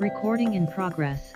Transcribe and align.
Recording 0.00 0.54
in 0.54 0.66
progress. 0.66 1.34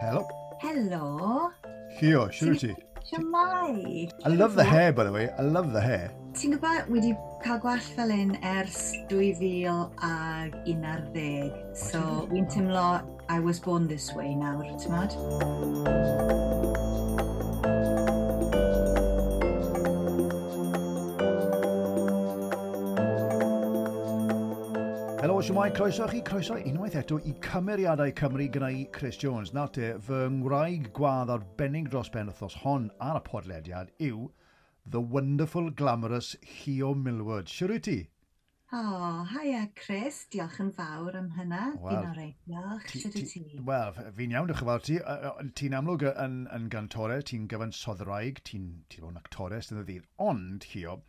Hello. 0.00 0.28
Helo. 0.62 1.52
Hio, 2.00 2.28
siwr 2.28 2.58
ti? 2.58 2.74
Siamai. 3.04 4.10
I 4.24 4.28
love 4.28 4.54
the 4.54 4.64
hair, 4.64 4.92
by 4.92 5.04
the 5.04 5.12
way. 5.12 5.30
I 5.38 5.42
love 5.42 5.72
the 5.72 5.80
hair. 5.80 6.10
Ti'n 6.38 6.52
gwybod, 6.54 6.90
wedi 6.92 7.14
cael 7.44 7.62
gwall 7.62 7.80
fel 7.94 8.12
un 8.14 8.34
ers 8.42 8.92
2000 9.08 9.88
ag 10.02 10.58
11. 10.66 11.52
So, 11.74 12.28
wy'n 12.32 12.50
teimlo 12.52 13.00
I 13.28 13.40
was 13.40 13.58
born 13.60 13.88
this 13.88 14.12
way 14.14 14.34
nawr, 14.34 14.68
ti'n 14.80 16.47
Siwmai, 25.48 25.70
croeso 25.72 26.06
chi, 26.06 26.18
croeso 26.20 26.58
unwaith 26.60 26.96
eto 27.00 27.16
i 27.24 27.30
cymeriadau 27.40 28.10
Cymru 28.12 28.44
gyda'i 28.52 28.82
Chris 28.92 29.16
Jones. 29.16 29.54
Nawr 29.56 29.70
te, 29.72 29.86
fy 30.04 30.26
ngwraig 30.34 30.90
gwadd 30.98 31.30
arbennig 31.32 31.88
dros 31.88 32.10
ben 32.12 32.28
wythnos 32.28 32.58
hon 32.66 32.90
ar 33.00 33.16
y 33.16 33.22
podlediad 33.24 33.88
yw 34.10 34.26
The 34.84 35.00
Wonderful 35.00 35.70
Glamorous 35.78 36.34
Hio 36.50 36.90
Milward. 36.92 37.48
Siwr 37.48 37.72
wyt 37.72 37.86
ti? 37.88 37.96
O, 38.76 38.82
oh, 38.82 39.24
haia 39.30 39.62
Chris, 39.80 40.20
diolch 40.28 40.60
yn 40.66 40.68
fawr 40.76 41.16
am 41.16 41.30
hynna. 41.38 41.62
Well, 41.80 41.94
fi'n 41.94 42.10
orau, 42.10 42.34
diolch. 42.50 42.92
Sut 43.06 43.16
wyt 43.16 43.32
ti? 43.32 43.44
Wel, 43.72 43.96
fi'n 44.20 44.36
iawn, 44.36 44.52
diolch 44.52 44.60
yn 44.66 44.70
fawr 44.74 44.84
ti. 44.84 44.98
Ti'n 45.62 45.78
amlwg 45.80 46.10
yn, 46.10 46.42
yn 46.58 46.68
gantore, 46.76 47.22
ti'n 47.32 47.48
gyfan 47.48 47.72
soddraig, 47.72 48.44
ti'n 48.44 48.68
ti 48.92 49.00
bod 49.00 49.16
yn 49.16 49.22
actores 49.24 49.72
yn 49.72 49.80
y 49.80 49.86
ddydd. 49.88 50.12
Ond, 50.28 50.68
Hio, 50.74 51.00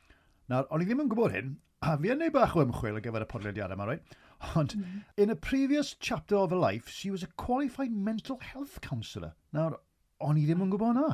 nawr, 0.47 0.71
o'n 0.71 0.87
i 0.87 0.87
ddim 0.87 1.03
yn 1.03 1.11
gwybod 1.11 1.35
hyn, 1.35 1.53
a 1.83 1.99
fi 1.99 2.15
yn 2.15 2.23
neud 2.23 2.39
bach 2.39 2.55
o 2.55 2.63
ymchwil 2.63 3.03
ar 3.03 3.03
gyfer 3.03 3.27
y 3.27 3.31
podlediad 3.35 3.75
yma, 3.75 3.91
roi. 3.91 3.99
Right? 3.99 4.25
Ond, 4.55 4.75
mm. 4.77 5.03
in 5.17 5.29
a 5.29 5.35
previous 5.35 5.95
chapter 5.99 6.37
of 6.37 6.51
her 6.51 6.55
life, 6.55 6.87
she 6.89 7.11
was 7.11 7.23
a 7.23 7.27
qualified 7.35 7.91
mental 7.91 8.39
health 8.39 8.79
counsellor. 8.81 9.33
Nawr, 9.53 9.75
o'n 10.23 10.39
i 10.39 10.45
ddim 10.47 10.63
yn 10.65 10.71
gwybod 10.73 10.95
na. 10.95 11.09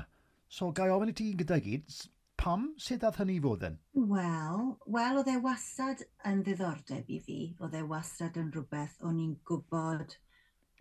So, 0.48 0.70
gai 0.72 0.92
ofyn 0.94 1.12
i 1.12 1.16
ti 1.18 1.32
gyda 1.40 1.58
gyd, 1.64 1.96
pam, 2.38 2.68
sut 2.78 3.02
dath 3.02 3.18
hynny 3.22 3.40
i 3.40 3.44
fod 3.44 3.66
yn? 3.70 3.80
Wel, 4.14 4.62
wel, 4.98 5.20
oedd 5.22 5.32
e 5.34 5.38
wastad 5.46 6.06
yn 6.30 6.44
ddiddordeb 6.46 7.10
i 7.10 7.20
fi. 7.26 7.40
Oedd 7.60 7.78
e 7.80 7.84
wastad 7.90 8.38
yn 8.42 8.52
rhywbeth 8.54 9.02
o'n 9.10 9.22
i'n 9.24 9.36
gwybod 9.50 10.18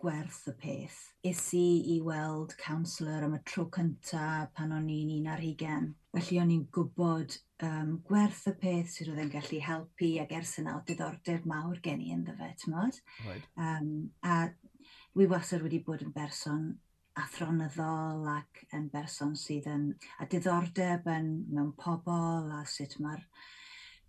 gwerth 0.05 0.43
y 0.51 0.53
peth. 0.61 0.97
Is 1.25 1.41
i 1.57 1.95
i 1.95 1.97
weld 2.05 2.51
counsellor 2.61 3.23
am 3.25 3.33
y 3.33 3.39
tro 3.49 3.63
cyntaf 3.73 4.51
pan 4.53 4.75
o'n 4.75 4.89
i'n 4.93 5.15
un 5.15 5.31
ar 5.33 5.41
hugen. 5.41 5.87
Felly 6.13 6.37
o'n 6.43 6.51
i'n 6.53 6.67
gwybod 6.75 7.33
um, 7.65 7.95
gwerth 8.05 8.43
y 8.51 8.53
peth 8.61 8.91
sydd 8.93 9.09
oedd 9.13 9.23
yn 9.23 9.31
gallu 9.33 9.61
helpu 9.65 10.11
ac 10.21 10.35
ers 10.37 10.53
yna 10.61 10.75
o 10.77 10.83
diddordeb 10.85 11.47
mawr 11.49 11.81
gen 11.87 12.05
i 12.05 12.13
ynddo 12.13 12.35
fe, 12.37 12.51
ti'n 12.61 12.75
modd? 12.75 13.01
Right. 13.25 13.49
Um, 13.57 13.89
a 14.21 14.43
wi 15.17 15.25
wasar 15.31 15.65
wedi 15.65 15.81
bod 15.87 16.05
yn 16.05 16.13
berson 16.13 16.69
athronyddol 17.17 18.29
ac 18.29 18.65
yn 18.77 18.89
berson 18.93 19.33
sydd 19.39 19.71
yn 19.71 19.89
a 20.21 20.29
diddordeb 20.29 21.09
yn, 21.15 21.31
mewn 21.49 21.73
pobl 21.81 22.53
a 22.53 22.61
sut 22.69 22.99
mae'r 23.01 23.25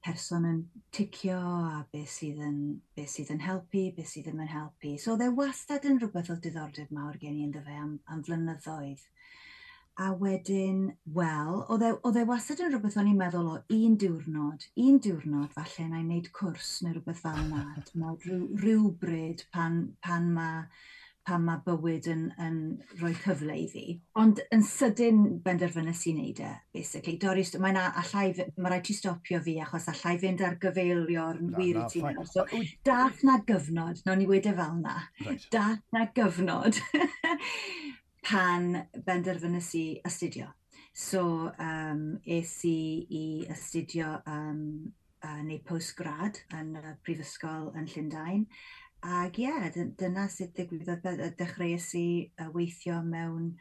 person 0.06 0.46
yn 0.48 0.60
ticio 0.94 1.38
a 1.40 1.82
beth 1.92 2.12
sydd 2.12 2.38
yn, 2.46 2.60
beth 2.96 3.10
sydd 3.12 3.32
yn 3.34 3.42
helpu, 3.46 3.88
beth 3.96 4.12
sydd 4.12 4.28
ddim 4.28 4.44
yn 4.44 4.52
helpu. 4.52 4.94
So 5.02 5.14
oedd 5.14 5.26
e 5.26 5.32
wastad 5.40 5.86
yn 5.90 6.00
rhywbeth 6.00 6.30
o 6.34 6.38
diddordeb 6.42 6.92
mawr 6.94 7.18
gen 7.22 7.36
i 7.40 7.44
ynddo 7.48 7.62
fe 7.66 7.76
am, 7.82 7.96
am 8.12 8.22
flynyddoedd. 8.26 9.04
A 10.04 10.10
wedyn, 10.20 10.80
wel, 11.16 11.62
oedd 11.72 12.20
e 12.20 12.24
wastad 12.28 12.60
yn 12.60 12.70
rhywbeth 12.72 12.98
o'n 13.00 13.08
i'n 13.12 13.20
meddwl 13.20 13.48
o 13.54 13.56
un 13.78 13.96
diwrnod, 14.02 14.66
un 14.84 15.00
diwrnod 15.06 15.54
falle 15.56 15.88
na 15.88 16.02
i 16.02 16.04
wneud 16.04 16.28
cwrs 16.36 16.74
neu 16.84 16.92
rhywbeth 16.92 17.22
fel 17.24 17.40
yna. 17.46 17.64
Mae 18.02 18.18
Rhyw, 18.26 18.42
rhywbryd 18.60 19.46
pan, 19.56 19.80
pan 20.04 20.28
mae 20.36 20.66
pan 21.26 21.42
mae 21.42 21.58
bywyd 21.66 22.06
yn, 22.10 22.22
yn 22.42 22.58
rhoi 23.00 23.12
cyfle 23.18 23.56
i 23.58 23.66
fi. 23.70 23.84
Ond 24.20 24.40
yn 24.54 24.62
sydyn 24.66 25.22
benderfynus 25.44 26.04
i 26.06 26.14
wneud 26.14 26.42
e, 26.46 26.50
basically. 26.76 27.16
Doris, 27.22 27.52
mae'n 27.62 27.78
allai, 27.80 28.26
mae 28.56 28.70
rhaid 28.70 28.86
ti 28.86 28.94
stopio 28.96 29.40
fi 29.44 29.56
achos 29.64 29.88
allai 29.92 30.16
fynd 30.22 30.44
ar 30.46 30.58
gyfeilio'r 30.62 31.40
no, 31.42 31.56
wir 31.58 31.80
i 31.82 31.86
ti. 31.90 32.04
No, 32.06 32.26
so, 32.30 32.46
dath 32.86 33.24
na 33.26 33.40
gyfnod, 33.48 34.04
no 34.06 34.14
ni 34.14 34.28
wedi 34.30 34.52
e 34.52 34.58
fel 34.60 34.78
na, 34.82 35.00
right. 35.24 35.48
dath 35.54 35.82
na 35.96 36.06
gyfnod 36.14 36.78
pan 38.28 38.70
benderfynus 39.06 39.72
i 39.78 39.86
astudio. 40.06 40.52
So, 40.96 41.50
um, 41.60 42.06
es 42.22 42.54
i 42.64 42.78
i 43.12 43.26
astudio 43.52 44.14
um, 44.30 44.62
uh, 45.26 45.42
neu 45.44 45.58
postgrad 45.66 46.40
yn 46.56 46.76
y 46.78 46.82
uh, 46.84 46.96
Prifysgol 47.04 47.72
yn 47.76 47.90
Llundain 47.90 48.46
Ac 49.04 49.38
ie, 49.38 49.48
yeah, 49.48 49.66
dyna 49.98 50.28
sut 50.32 50.54
ddigwyddodd. 50.56 51.26
Dechreuais 51.38 51.90
i 51.98 52.06
weithio 52.54 53.02
mewn 53.04 53.52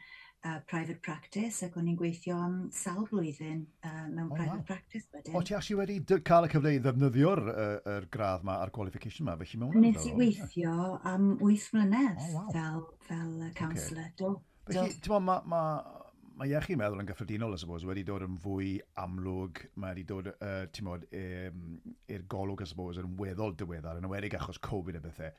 uh, 0.46 0.60
private 0.66 1.00
practice 1.02 1.64
ac 1.66 1.76
o'n 1.78 1.88
i'n 1.90 1.98
gweithio 1.98 2.36
am 2.40 2.56
sawl 2.74 3.06
blwyddyn 3.10 3.62
uh, 3.84 4.06
mewn 4.12 4.30
oh, 4.30 4.34
private 4.34 4.60
wow. 4.60 4.66
practice 4.68 5.08
wedyn. 5.14 5.36
O, 5.36 5.42
ti 5.46 5.56
actually 5.58 5.78
wedi 5.80 6.20
cael 6.26 6.48
y 6.48 6.52
cyfle 6.52 6.74
i 6.76 6.80
ddefnyddio'r 6.84 7.42
uh, 7.52 7.68
er 7.96 8.08
gradd 8.12 8.46
ma 8.46 8.58
a'r 8.62 8.72
qualification 8.74 9.28
ma, 9.28 9.36
felly 9.40 9.62
mewn 9.62 9.78
Nes 9.84 10.08
i 10.08 10.14
weithio 10.16 10.96
am 11.08 11.34
wyth 11.42 11.68
mlynedd 11.76 12.22
oh, 12.28 12.32
wow. 12.38 12.50
fel, 12.54 12.82
fel 13.08 13.54
counsellor. 13.58 14.10
Okay. 14.12 14.18
Do, 14.22 14.34
do. 14.66 14.72
Felly, 14.72 14.98
ti'n 15.02 15.26
ma, 15.26 15.40
ma 15.46 15.62
mae 16.36 16.52
iechyd 16.52 16.76
meddwl 16.80 17.00
yn 17.00 17.08
gyffredinol, 17.08 17.54
I 17.56 17.60
suppose, 17.60 17.86
wedi 17.88 18.04
dod 18.04 18.24
yn 18.26 18.36
fwy 18.44 18.76
amlwg, 19.00 19.62
mae 19.80 19.94
wedi 19.94 20.04
dod, 20.08 20.28
uh, 20.34 20.66
ti'n 20.72 20.86
modd, 20.88 21.06
i'r 21.16 21.52
e, 22.12 22.20
golwg, 22.32 22.62
I 22.62 22.68
suppose, 22.68 23.00
yn 23.00 23.16
weddol 23.20 23.56
diweddar, 23.56 24.00
yn 24.00 24.08
ywedig 24.08 24.36
achos 24.36 24.60
Covid 24.64 24.98
a 24.98 25.02
bethau. 25.04 25.32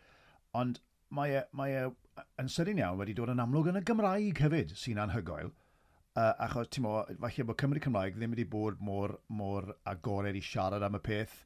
Ond 0.58 0.82
mae 1.14 1.38
e, 1.38 1.44
mae 1.56 1.76
e 1.78 1.86
yn 2.42 2.50
sydyn 2.52 2.82
iawn 2.82 2.98
wedi 3.00 3.16
dod 3.18 3.32
yn 3.34 3.44
amlwg 3.44 3.70
yn 3.72 3.80
y 3.80 3.84
Gymraeg 3.88 4.42
hefyd 4.42 4.74
sy'n 4.80 5.04
anhygoel, 5.04 5.54
uh, 6.18 6.34
achos, 6.48 6.72
ti'n 6.74 6.88
modd, 6.88 7.14
falle 7.22 7.48
bod 7.52 7.62
Cymru 7.62 7.84
Cymraeg 7.86 8.18
ddim 8.18 8.34
wedi 8.34 8.48
bod 8.58 8.82
mor, 8.82 9.20
mor 9.30 9.70
agored 9.94 10.40
i 10.40 10.42
siarad 10.42 10.86
am 10.88 10.98
y 10.98 11.04
peth, 11.06 11.44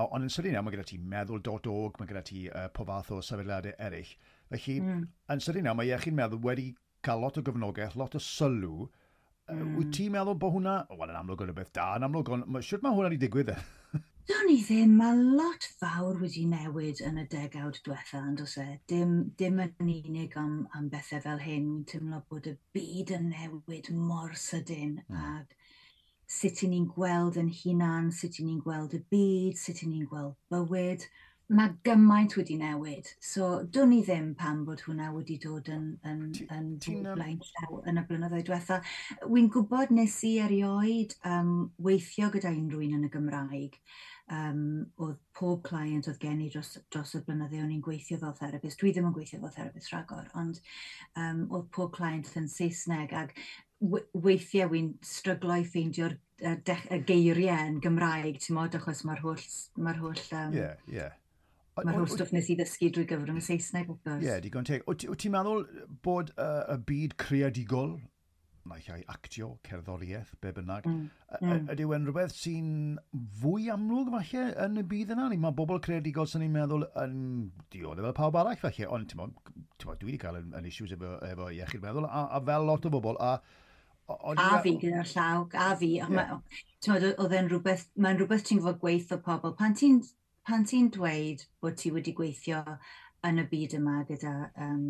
ond 0.00 0.24
yn 0.24 0.32
sydyn 0.32 0.56
iawn 0.56 0.66
mae 0.66 0.74
gyda 0.74 0.88
ti 0.88 0.98
meddwl.org, 1.00 2.00
mae 2.00 2.08
gyda 2.08 2.24
ti 2.24 2.46
uh, 2.48 2.66
po 2.72 2.88
fath 2.88 3.12
o 3.16 3.20
sefydliadau 3.24 3.76
eraill. 3.76 4.16
Felly, 4.50 4.80
mm. 4.80 5.06
yn 5.32 5.44
sydyn 5.44 5.68
iawn 5.68 5.78
mae 5.78 5.92
iechyd 5.92 6.16
meddwl 6.16 6.42
wedi 6.44 6.70
cael 7.06 7.22
lot 7.22 7.38
o 7.38 7.44
gyfnogaeth, 7.46 7.96
lot 8.00 8.18
o 8.18 8.22
sylw, 8.22 8.86
mm. 9.52 9.72
wyt 9.76 9.86
hmm. 9.86 9.94
ti'n 9.98 10.12
meddwl 10.14 10.38
bod 10.42 10.56
hwnna, 10.56 10.76
o, 10.90 10.98
wel, 10.98 11.12
yn 11.12 11.20
amlwg 11.20 11.46
yn 11.46 11.54
y 11.54 11.56
beth 11.56 11.72
da, 11.78 11.88
yn 11.98 12.06
amlwg, 12.08 12.32
on, 12.36 12.46
siwr 12.66 12.82
mae 12.84 12.96
hwnna 12.96 13.10
wedi 13.12 13.24
digwydd 13.26 13.54
e? 13.54 13.58
No 14.26 14.40
ni 14.42 14.56
ddim, 14.58 14.96
mae 14.98 15.14
lot 15.38 15.66
fawr 15.80 16.16
wedi 16.18 16.40
newid 16.50 16.98
yn 17.06 17.20
y 17.22 17.24
degawd 17.30 17.76
diwetha, 17.86 18.24
ond 18.26 18.40
os 18.42 18.56
e, 18.58 18.64
dim, 18.90 19.12
dim 19.38 19.60
yn 19.62 19.92
unig 19.92 20.34
am, 20.40 20.56
am 20.74 20.88
bethau 20.90 21.22
fel 21.22 21.38
hyn, 21.44 21.68
wy'n 21.70 21.84
teimlo 21.92 22.18
bod 22.32 22.48
y 22.50 22.56
byd 22.74 23.12
yn 23.14 23.28
newid 23.30 23.92
mor 23.94 24.34
sydyn, 24.46 24.96
mm. 25.06 25.20
ac 25.30 25.54
sut 26.38 26.64
i 26.66 26.72
ni'n 26.72 26.88
gweld 26.96 27.38
yn 27.38 27.52
hunan, 27.60 28.10
sut 28.18 28.40
i 28.42 28.48
ni'n 28.48 28.58
gweld 28.66 28.98
y 28.98 29.02
byd, 29.14 29.62
sut 29.62 29.84
i 29.86 29.92
ni'n 29.92 30.10
gweld 30.10 30.34
bywyd, 30.50 31.06
mae 31.54 31.70
gymaint 31.86 32.34
wedi 32.34 32.56
newid. 32.58 33.08
So, 33.22 33.62
dwn 33.72 33.92
i 33.94 34.00
ddim 34.02 34.32
pan 34.38 34.64
bod 34.66 34.82
hwnna 34.82 35.12
wedi 35.14 35.36
dod 35.42 35.68
yn, 35.70 35.92
yn, 36.08 36.24
yn 36.50 36.72
blaen 37.04 37.38
llaw 37.38 37.82
yn 37.86 38.00
y 38.00 38.04
blynyddoedd 38.08 38.48
diwetha. 38.48 38.80
Wy'n 39.30 39.50
gwybod 39.54 39.92
nes 39.94 40.16
i 40.26 40.32
erioed 40.42 41.14
um, 41.28 41.52
weithio 41.86 42.32
gyda 42.34 42.50
unrhyw 42.50 42.82
un 42.88 42.96
yn 42.98 43.06
y 43.06 43.10
Gymraeg. 43.12 43.78
Um, 44.26 44.62
oedd 44.98 45.20
pob 45.38 45.60
client 45.68 46.08
oedd 46.10 46.18
gen 46.18 46.40
i 46.42 46.48
dros, 46.50 46.72
dros 46.90 47.14
y 47.14 47.20
blynyddoedd 47.22 47.62
o'n 47.62 47.76
i'n 47.76 47.84
gweithio 47.84 48.18
fel 48.18 48.34
therapist. 48.40 48.80
Dwi 48.80 48.90
ddim 48.96 49.06
yn 49.06 49.14
gweithio 49.14 49.38
fel 49.44 49.52
therapist 49.54 49.92
rhagor, 49.94 50.26
ond 50.40 50.58
um, 51.14 51.44
oedd 51.46 51.68
pob 51.76 51.92
client 51.94 52.32
yn 52.40 52.48
Saesneg 52.50 53.14
ac 53.14 53.36
weithiau 53.78 54.72
wy'n 54.72 54.88
stryglo 55.04 55.60
i 55.60 55.68
ffeindio'r 55.68 56.16
y 56.42 56.98
geiriau 57.06 57.68
yn 57.68 57.78
Gymraeg, 57.84 58.40
ti'n 58.42 58.58
modd, 58.58 58.74
achos 58.80 59.04
mae'r 59.06 59.22
holl, 59.22 59.46
mae 59.78 60.00
holl 60.00 60.24
um, 60.40 60.58
yeah, 60.58 60.82
yeah 60.90 61.14
Mae'r 61.76 61.98
holl 61.98 62.08
stwff 62.08 62.32
nes 62.32 62.46
i 62.48 62.56
ddysgu 62.56 62.88
drwy 62.88 63.04
gyfrwng 63.10 63.36
yn 63.36 63.44
Saesneg, 63.44 63.88
wrth 63.92 64.04
gwrs. 64.06 64.22
Ie, 64.22 64.28
yeah, 64.30 64.38
digon 64.40 64.64
teg. 64.64 64.84
Wyt 64.88 65.02
ti'n 65.20 65.34
meddwl 65.34 65.66
bod 66.06 66.30
uh, 66.40 66.62
y 66.72 66.76
byd 66.88 67.16
creadigol, 67.20 67.98
naill 68.66 68.88
ai 68.94 69.02
actio, 69.12 69.50
cerddoriaeth, 69.68 70.32
be 70.40 70.54
bynnag, 70.56 70.88
mm. 70.88 71.02
mm. 71.42 71.68
ydyw 71.74 71.92
yn 71.98 72.08
rhywbeth 72.08 72.32
sy'n 72.34 72.70
fwy 73.42 73.68
amlwg 73.74 74.08
falle 74.14 74.46
yn 74.64 74.80
y 74.80 74.86
byd 74.94 75.12
yna? 75.18 75.28
Mae 75.44 75.56
bobl 75.60 75.82
creadigol 75.84 76.30
sy'n 76.32 76.46
ni'n 76.46 76.56
meddwl 76.56 76.88
yn 77.04 77.20
dioddau 77.74 78.08
fel 78.08 78.16
pawb 78.22 78.40
arall 78.40 78.58
falle, 78.64 78.88
ond 78.96 79.12
ti'n 79.12 79.20
meddwl, 79.20 79.54
dwi 79.84 80.08
wedi 80.08 80.18
cael 80.24 80.40
yn, 80.40 80.50
yn 80.56 80.72
issues 80.72 80.96
efo, 80.96 81.12
efo 81.28 81.52
iechyd 81.52 81.84
meddwl, 81.84 82.08
a, 82.08 82.26
a 82.38 82.42
fel 82.48 82.68
lot 82.72 82.88
o 82.88 82.96
bobl, 82.96 83.20
a 83.20 83.36
O, 84.06 84.14
o, 84.14 84.32
a 84.38 84.60
fi 84.62 84.76
gyda'r 84.78 85.08
llaw, 85.10 85.40
a 85.58 85.72
fi. 85.74 85.88
Yeah. 85.98 86.36
Mae'n 86.86 87.48
rhywbeth, 87.50 87.88
mae'n 87.98 88.20
rhywbeth 88.20 88.44
ti'n 88.46 88.60
fod 88.62 88.76
gweithio 88.78 89.18
pobl. 89.24 89.50
Pan 89.58 89.74
ti'n 89.74 89.96
pan 90.46 90.64
ti'n 90.68 90.88
dweud 90.94 91.42
bod 91.62 91.76
ti 91.80 91.90
wedi 91.94 92.14
gweithio 92.16 92.62
yn 93.26 93.42
y 93.42 93.46
byd 93.50 93.76
yma 93.78 94.00
gyda 94.06 94.32
um, 94.62 94.82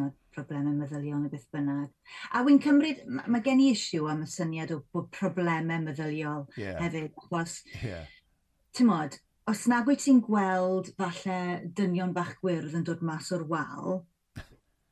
mod, 0.00 0.14
problemau 0.34 0.74
meddyliol 0.74 1.20
neu 1.22 1.30
beth 1.30 1.46
bynnag. 1.54 1.90
A 2.34 2.42
wy'n 2.46 2.58
cymryd, 2.62 3.04
mae 3.06 3.42
gen 3.44 3.62
i 3.62 3.70
isiw 3.74 4.08
am 4.10 4.24
y 4.24 4.30
syniad 4.30 4.72
o 4.74 4.80
bod 4.94 5.12
problemau 5.14 5.82
meddyliol 5.84 6.48
yeah. 6.58 6.80
hefyd. 6.82 7.14
Os, 7.30 7.60
yeah. 7.84 8.08
ti'n 8.74 8.90
os 9.50 9.66
nag 9.70 9.86
wyt 9.86 10.02
ti'n 10.02 10.22
gweld 10.24 10.90
falle 10.98 11.38
dynion 11.76 12.14
bach 12.16 12.34
gwyrdd 12.40 12.74
yn 12.78 12.86
dod 12.88 13.04
mas 13.04 13.30
o'r 13.36 13.44
wal, 13.50 14.00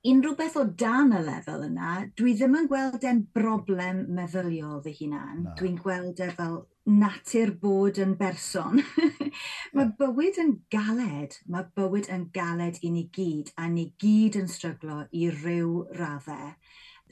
unrhyw 0.07 0.37
beth 0.39 0.59
o 0.61 0.65
dan 0.79 1.15
y 1.17 1.23
lefel 1.25 1.67
yna, 1.69 1.95
dwi 2.19 2.35
ddim 2.37 2.59
yn 2.59 2.69
gweld 2.71 3.07
e'n 3.09 3.25
broblem 3.35 4.05
meddyliol 4.15 4.83
fy 4.85 4.95
hunan. 5.01 5.47
No. 5.47 5.57
Dwi'n 5.59 5.79
gweld 5.83 6.23
e 6.23 6.29
fel 6.37 6.61
natur 6.87 7.53
bod 7.63 7.99
yn 8.03 8.15
berson. 8.19 8.83
mae 9.77 9.91
bywyd 9.99 10.39
yn 10.43 10.55
galed, 10.73 11.39
mae 11.47 11.69
bywyd 11.77 12.09
yn 12.13 12.29
galed 12.35 12.81
i 12.83 12.91
ni 12.95 13.05
gyd, 13.15 13.53
a 13.57 13.69
ni 13.71 13.91
gyd 14.03 14.39
yn 14.41 14.49
stryglo 14.51 15.05
i 15.13 15.29
ryw 15.31 15.85
raddau. 15.99 16.55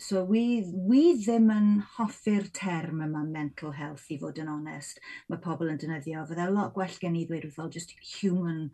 So 0.00 0.24
we, 0.24 0.64
we 0.72 1.12
ddim 1.20 1.50
yn 1.52 1.66
hoffi'r 1.98 2.46
term 2.56 3.02
yma 3.04 3.20
mental 3.28 3.74
health 3.76 4.06
i 4.08 4.16
fod 4.22 4.38
yn 4.40 4.48
onest. 4.48 5.02
Mae 5.28 5.42
pobl 5.44 5.68
yn 5.68 5.80
dynyddio. 5.82 6.22
Fydde 6.30 6.46
lot 6.54 6.72
gwell 6.72 6.96
gen 7.02 7.18
i 7.20 7.26
ddweud 7.28 7.50
fel 7.52 7.68
just 7.74 7.92
human, 8.14 8.70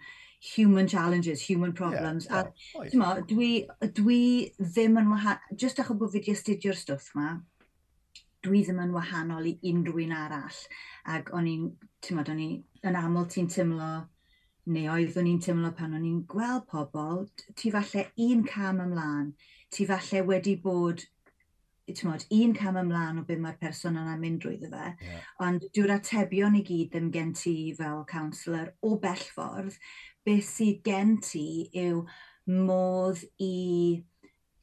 human 0.55 0.87
challenges, 0.87 1.43
human 1.49 1.75
problems. 1.75 2.29
Yeah, 2.31 2.53
yeah. 2.77 2.79
A, 2.79 2.79
oh, 2.79 2.87
yeah. 2.93 3.25
dwi, 3.33 3.51
dwi 3.99 4.21
ddim 4.61 5.01
yn 5.03 5.11
wahanol, 5.11 5.59
just 5.59 5.83
achos 5.83 5.99
bod 5.99 6.15
fi 6.15 6.23
wedi 6.23 6.37
astudio'r 6.39 6.79
stwff 6.79 7.11
yma, 7.17 7.33
dwi 8.45 8.63
ddim 8.65 8.83
yn 8.85 8.95
wahanol 8.95 9.49
i 9.49 9.57
unrhyw 9.71 10.05
un 10.05 10.15
arall. 10.17 10.61
Ac 11.17 11.33
o'n 11.37 11.49
i'n, 11.51 11.67
ti'n 12.05 12.23
o'n 12.23 12.43
i, 12.43 12.51
yn 12.87 13.01
aml 13.01 13.27
ti'n 13.33 13.51
tymlo, 13.53 13.91
neu 14.75 14.89
oeddwn 14.93 15.29
i'n 15.31 15.43
tymlo 15.43 15.73
pan 15.79 15.95
o'n 15.97 16.07
i'n 16.07 16.23
gweld 16.31 16.67
pobl, 16.71 17.27
ti 17.55 17.71
falle 17.75 18.09
un 18.29 18.43
cam 18.47 18.83
ymlaen, 18.83 19.35
ti 19.71 19.87
falle 19.87 20.25
wedi 20.27 20.57
bod 20.63 21.05
mod, 22.03 22.25
un 22.35 22.55
cam 22.55 22.77
ymlaen 22.81 23.21
o 23.21 23.25
beth 23.27 23.39
mae'r 23.43 23.59
person 23.61 23.99
yna'n 24.01 24.19
mynd 24.19 24.41
drwyddo 24.43 24.71
fe, 24.73 24.89
yeah. 25.07 25.27
ond 25.47 25.67
dyw'r 25.77 25.95
atebion 25.95 26.59
i 26.59 26.65
gyd 26.67 26.91
ddim 26.91 27.13
gen 27.15 27.33
ti 27.39 27.55
fel 27.79 28.03
counsellor 28.11 28.73
o 28.83 28.97
bellfordd, 29.03 29.77
beth 30.27 30.49
sydd 30.49 30.83
gen 30.87 31.17
ti 31.23 31.47
yw 31.87 32.03
modd 32.51 33.23
i 33.39 34.03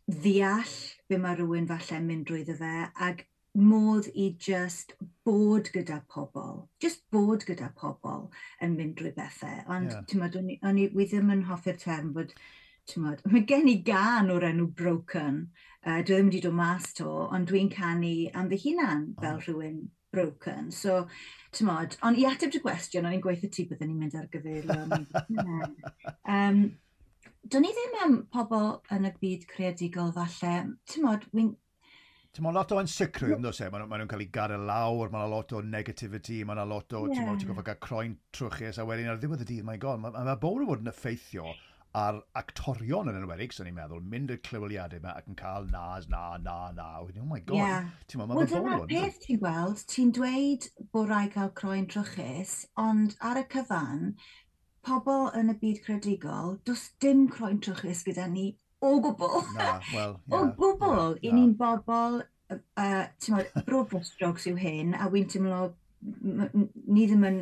ddeall 0.07 0.75
be 1.07 1.19
mae 1.23 1.39
rhywun 1.39 1.69
falle'n 1.69 2.09
mynd 2.09 2.27
drwyddo 2.27 2.57
fe 2.59 2.73
ac 3.07 3.23
modd 3.53 4.07
i 4.17 4.31
just 4.39 4.95
bod 5.25 5.69
gyda 5.73 6.00
pobl, 6.09 6.67
just 6.81 7.03
bod 7.13 7.45
gyda 7.45 7.69
pobl 7.77 8.29
yn 8.65 8.75
mynd 8.77 8.97
drwy 8.97 9.13
bethau. 9.15 9.61
Ond, 9.69 9.91
yeah. 9.91 10.03
ti'n 10.09 10.23
modd, 10.23 10.38
o'n 10.41 10.79
i, 10.81 10.88
wi 10.94 11.07
ddim 11.09 11.31
yn 11.33 11.45
hoffi'r 11.50 11.77
term 11.81 12.11
bod, 12.15 12.33
ti'n 12.89 13.05
modd, 13.05 13.21
mae 13.29 13.45
gen 13.50 13.69
i 13.69 13.77
gan 13.85 14.31
o'r 14.33 14.47
enw 14.50 14.67
broken, 14.79 15.44
uh, 15.85 16.00
dwi 16.01 16.15
ddim 16.15 16.31
wedi 16.31 16.41
dod 16.47 16.57
mas 16.57 16.89
to, 16.97 17.09
ond 17.29 17.50
dwi'n 17.51 17.69
canu 17.73 18.15
am 18.33 18.50
fy 18.51 18.61
hunan 18.65 19.11
fel 19.21 19.38
oh. 19.38 19.44
rhywun 19.45 19.83
broken. 20.13 20.71
So, 20.73 21.03
ti'n 21.53 21.69
modd, 21.69 21.97
ond 22.05 22.17
i 22.17 22.25
ateb 22.29 22.53
dy 22.53 22.61
gwestiwn, 22.63 23.05
o'n 23.05 23.17
i'n 23.19 23.23
gweithio 23.23 23.53
ti 23.53 23.67
byddwn 23.69 23.94
ni'n 23.94 24.01
mynd 24.01 24.17
ar 24.17 24.29
gyfer. 24.33 24.65
um, 26.25 26.63
Do'n 27.53 27.65
i 27.67 27.73
ddim 27.75 27.95
am 28.00 28.13
pobl 28.31 28.69
yn 28.95 29.09
y 29.09 29.09
byd 29.19 29.41
creadigol 29.50 30.13
falle, 30.15 30.53
ti'n 30.88 31.03
modd, 31.03 31.25
Ti'n 32.33 32.47
lot 32.50 32.71
o 32.74 32.80
ansicrwydd, 32.81 33.35
ynddo 33.35 33.51
se? 33.53 33.68
Maen 33.69 33.91
nhw'n 33.91 34.07
cael 34.09 34.24
ei 34.24 34.31
gadael 34.33 34.63
lawr, 34.65 35.12
maen 35.13 35.30
lot 35.30 35.51
o 35.53 35.59
negativity, 35.62 36.39
maen 36.50 36.63
lot 36.65 36.95
o, 36.97 37.03
yeah. 37.06 37.13
ti'n 37.13 37.27
meddwl, 37.27 37.44
ti'n 37.44 37.68
gael 37.68 37.77
croen 37.83 38.15
trwchus, 38.33 38.80
a 38.81 38.85
wedyn 38.89 39.12
ar 39.12 39.19
ddiwedd 39.21 39.44
y 39.44 39.47
dydd, 39.51 39.68
my 39.68 39.75
god, 39.83 40.01
mae 40.01 40.25
ma 40.25 40.33
bod 40.41 40.63
yn 40.63 40.71
fod 40.71 40.81
yn 40.81 40.89
effeithio 40.89 41.51
ar 42.01 42.18
actorion 42.41 43.12
yn 43.12 43.19
enwedig, 43.19 43.53
sy'n 43.53 43.69
ni'n 43.69 43.77
meddwl, 43.77 44.01
mynd 44.09 44.33
i'r 44.33 44.41
clyweliadau 44.47 44.97
yma 44.97 45.13
ac 45.19 45.30
yn 45.30 45.38
cael 45.44 45.69
nas, 45.69 46.09
na, 46.09 46.24
na, 46.41 46.56
na, 46.74 46.88
wedyn, 47.03 47.21
oh 47.21 47.30
my 47.30 47.39
god, 47.51 47.62
yeah. 47.62 47.91
ti'n 48.09 48.24
meddwl, 48.24 48.39
mae'n 48.39 48.50
bod 48.50 48.57
yn 48.63 48.79
fod. 48.79 48.95
E? 48.97 49.03
peth 49.03 49.21
ti'n 49.27 49.41
gweld, 49.44 49.86
ti'n 49.94 50.15
dweud 50.18 50.68
bod 50.97 51.13
rai 51.13 51.27
cael 51.38 51.53
croen 51.62 51.86
trwchus, 51.94 52.56
ond 52.81 53.13
ar 53.21 53.44
y 53.44 53.45
cyfan, 53.53 54.15
pobl 54.89 55.29
yn 55.38 55.53
y 55.53 55.57
byd 55.62 55.86
credigol, 55.86 56.57
does 56.65 56.89
dim 57.03 57.27
croen 57.29 57.62
trwchus 57.62 58.01
gyda 58.09 58.25
ni 58.33 58.56
o 58.83 58.97
gwbl. 59.03 59.39
Na, 59.56 59.69
wel, 59.94 60.18
yeah, 60.27 60.35
o 60.39 60.44
gwbl, 60.59 61.15
yeah, 61.15 61.30
i 61.30 61.33
ni'n 61.38 61.56
bobl, 61.59 62.19
uh, 62.53 63.06
ti'n 63.24 63.38
meddwl, 63.38 63.65
brod 63.69 63.95
drogs 64.19 64.50
yw 64.51 64.59
hyn, 64.59 64.94
a 64.97 65.09
wy'n 65.13 65.31
teimlo 65.31 65.63
ni 66.03 67.06
ddim 67.07 67.24
yn, 67.27 67.38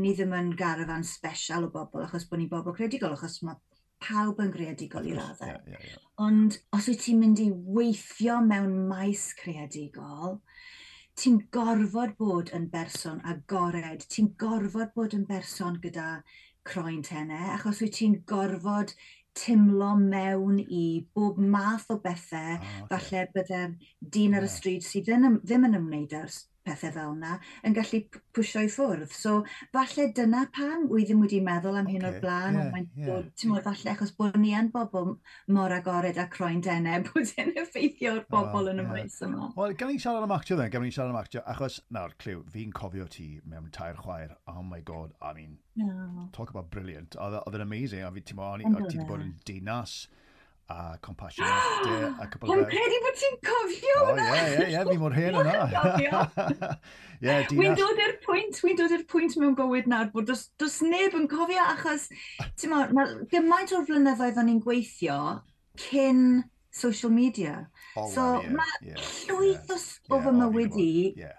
ni 0.00 0.12
ddim 0.16 0.32
yn 0.32 0.52
garafan 0.56 1.04
special 1.04 1.66
o 1.66 1.72
bobl 1.72 2.06
achos 2.06 2.24
bod 2.28 2.40
ni'n 2.40 2.52
bobl 2.52 2.76
credigol, 2.76 3.16
achos 3.16 3.42
mae 3.44 3.58
pawb 4.02 4.40
yn 4.44 4.52
greadigol 4.54 5.08
i 5.08 5.14
raddau. 5.16 5.50
Yeah, 5.50 5.60
yeah, 5.72 5.84
yeah. 5.90 6.02
Ond 6.24 6.58
os 6.76 6.88
wyt 6.90 7.02
ti'n 7.04 7.20
mynd 7.20 7.42
i 7.44 7.50
weithio 7.76 8.38
mewn 8.44 8.74
maes 8.90 9.28
creadigol, 9.40 10.38
ti'n 11.16 11.38
gorfod 11.52 12.16
bod 12.20 12.52
yn 12.56 12.68
berson 12.72 13.22
agored, 13.32 14.04
ti'n 14.12 14.32
gorfod 14.40 14.92
bod 14.96 15.16
yn 15.16 15.24
berson 15.28 15.80
gyda 15.84 16.08
croen 16.66 17.02
tenau, 17.06 17.52
achos 17.54 17.80
wyt 17.84 17.96
ti'n 18.00 18.20
gorfod 18.28 18.92
timlo 19.36 19.92
mewn 20.00 20.60
i 20.64 20.84
bob 21.14 21.38
math 21.38 21.90
o 21.92 21.98
bethau, 22.02 22.56
oh, 22.56 22.84
okay. 22.86 22.90
falle 22.92 23.24
byddai'r 23.36 23.78
dyn 24.16 24.36
ar 24.38 24.46
y 24.46 24.52
stryd 24.52 24.86
sydd 24.86 25.10
ddim, 25.10 25.40
ddim 25.44 25.68
yn 25.68 25.80
ymwneud 25.80 26.16
â'r 26.20 26.32
pethau 26.66 26.92
fel 26.94 27.14
yna, 27.14 27.36
yn 27.66 27.76
gallu 27.76 28.00
pwysio 28.36 28.64
i 28.66 28.70
ffwrdd. 28.72 29.12
So, 29.14 29.38
falle 29.74 30.08
dyna 30.16 30.44
pam 30.54 30.86
wy 30.90 31.06
ddim 31.06 31.22
wedi 31.24 31.40
meddwl 31.44 31.78
am 31.80 31.90
hyn 31.90 32.04
okay. 32.04 32.18
o'r 32.18 32.24
blaen, 32.24 32.58
yeah, 32.58 32.74
ond 32.74 32.98
yeah. 33.06 33.28
ti'n 33.38 33.52
mwyn 33.52 33.64
falle 33.66 33.92
achos 33.94 34.12
bod 34.18 34.38
ni 34.42 34.52
yn 34.58 34.70
bobl 34.74 35.14
mor 35.56 35.74
agored 35.76 36.20
a 36.20 36.26
croen 36.32 36.62
denau, 36.64 37.04
bod 37.08 37.32
yn 37.42 37.54
effeithio 37.62 38.16
o'r 38.16 38.26
bobl 38.32 38.66
oh, 38.66 38.72
yn 38.74 38.82
y 38.82 38.86
yeah. 38.86 38.92
maes 38.92 39.18
yma. 39.26 39.50
Wel, 39.56 39.76
gan 39.78 39.92
ni'n 39.92 40.02
siarad 40.02 40.26
am 40.26 40.36
actio 40.36 40.58
then, 40.60 40.72
gan 40.74 40.84
ni'n 40.84 40.94
siarad 40.96 41.14
am 41.14 41.20
actio, 41.22 41.44
achos 41.54 41.80
nawr, 41.94 42.16
Clyw, 42.22 42.44
fi'n 42.52 42.74
cofio 42.76 43.08
ti 43.12 43.28
mewn 43.46 43.70
tair 43.74 43.98
chwaer, 44.02 44.36
oh 44.50 44.62
my 44.66 44.82
god, 44.86 45.14
I 45.22 45.32
mean, 45.36 45.58
no. 45.78 46.28
talk 46.36 46.50
about 46.50 46.70
brilliant, 46.74 47.18
oedd 47.20 47.58
yn 47.58 47.66
amazing, 47.66 48.04
a 48.06 48.12
fi 48.14 48.24
ti'n 48.26 48.40
mwyn, 48.40 48.88
ti'n 48.90 49.06
bod 49.08 49.24
yn 49.24 49.34
dinas, 49.48 50.06
a 50.68 50.98
Compassion 51.00 51.44
After 51.44 52.16
a 52.20 52.26
couple 52.26 52.50
of... 52.50 52.58
Ond 52.58 52.66
credu 52.70 53.00
bod 53.04 53.18
ti'n 53.20 53.36
cofio 53.46 53.98
oh, 54.00 54.08
hwnna! 54.10 54.24
O, 54.26 54.34
ie, 54.34 54.54
ie, 54.56 54.72
ie, 54.72 54.82
fi 54.88 54.96
mor 55.02 55.14
hen 55.14 55.38
yna. 55.42 55.54
Ie, 57.22 57.36
Wi'n 57.60 57.78
dod 57.78 58.02
i'r 58.02 58.16
pwynt, 58.24 58.58
wi'n 58.64 58.80
dod 58.80 58.94
i'r 58.96 59.06
pwynt 59.08 59.38
mewn 59.40 59.54
bywyd 59.58 59.86
nawr 59.90 60.10
bod 60.14 60.26
dos, 60.28 60.48
dos 60.60 60.80
neb 60.84 61.14
yn 61.16 61.28
cofio 61.30 61.62
achos, 61.62 62.08
ti'n 62.58 62.74
ma, 62.74 63.06
gymaint 63.32 63.72
o'r 63.76 63.86
flynyddoedd 63.88 64.42
o'n 64.42 64.52
i'n 64.52 64.60
gweithio 64.64 65.20
cyn 65.86 66.26
social 66.76 67.12
media. 67.12 67.70
Oh, 67.96 68.06
so 68.12 68.22
well, 68.22 68.42
yeah, 68.42 68.52
mae 68.58 68.88
yeah, 68.90 69.10
llwyth 69.30 69.72
yeah, 69.72 70.12
o 70.12 70.20
fy 70.24 70.32
mywyd 70.36 70.78
i 70.82 70.88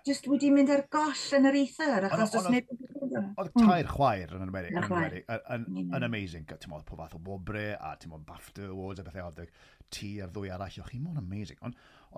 just 0.07 0.29
wedi 0.31 0.49
mynd 0.53 0.73
ar 0.73 0.85
goll 0.93 1.25
yn 1.37 1.49
yr 1.51 1.59
eithyr, 1.61 2.09
achos 2.09 2.37
os 2.41 2.49
neb... 2.53 2.69
Oedd 3.17 3.51
hmm. 3.53 3.65
tair 3.69 3.87
chwaer 3.89 4.33
yn 4.35 4.45
ymwneud 4.45 4.69
yn, 4.71 4.83
Amerig, 4.83 5.29
yn, 5.55 6.05
amazing, 6.05 6.45
ti'n 6.49 6.73
modd 6.73 6.85
pob 6.85 7.01
fath 7.01 7.15
o 7.17 7.21
bobre, 7.23 7.69
a 7.77 7.93
ti'n 7.97 8.11
modd 8.13 8.25
BAFTA 8.27 8.67
Awards 8.69 9.01
a 9.01 9.05
bethau, 9.07 9.31
oedd 9.31 9.53
ti 9.93 10.17
a'r 10.21 10.33
ddwy 10.33 10.51
arall, 10.53 10.81
o'ch 10.81 10.91
chi'n 10.91 11.05
modd 11.05 11.21
amazing. 11.21 11.61
Ond 11.65 11.77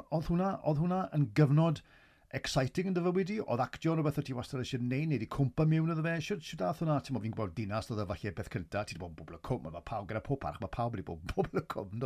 oedd 0.10 0.32
hwnna, 0.32 0.54
hwnna 0.66 1.04
yn 1.16 1.30
gyfnod 1.38 1.84
exciting 2.38 2.90
yn 2.90 2.96
dy 2.96 3.04
fywyd 3.06 3.32
i? 3.34 3.38
Oedd 3.42 3.64
actio'n 3.64 4.00
rhywbeth 4.00 4.20
o 4.22 4.24
ti 4.26 4.36
wastad 4.38 4.62
eisiau 4.64 4.84
neud, 4.84 5.08
neu 5.10 5.22
di 5.22 5.30
cwmpa 5.36 5.66
mewn 5.70 5.94
iddo 5.94 6.06
fe? 6.06 6.16
Sut 6.26 6.44
sure, 6.46 6.60
dath 6.62 6.84
hwnna? 6.84 7.00
Ti'n 7.06 7.22
fi'n 7.24 7.36
gweld 7.38 7.56
dinas, 7.58 7.90
oedd 7.90 8.04
e 8.04 8.08
falle 8.12 8.34
beth 8.38 8.52
cynta, 8.54 8.84
ti 8.84 8.98
wedi 8.98 9.04
bod 9.04 9.14
yn 9.14 9.18
bobl 9.22 9.40
y 9.40 9.42
cwm, 9.50 9.72
mae 9.74 9.88
pawb 9.90 10.10
gyda 10.12 10.22
pob 10.26 10.42
parch, 10.44 10.60
mae 10.62 10.74
pawb 10.76 10.98
wedi 10.98 11.08
bod 11.08 11.24
yn 11.24 11.34
bobl 11.34 11.62
y 11.62 11.66
cwm. 11.74 12.06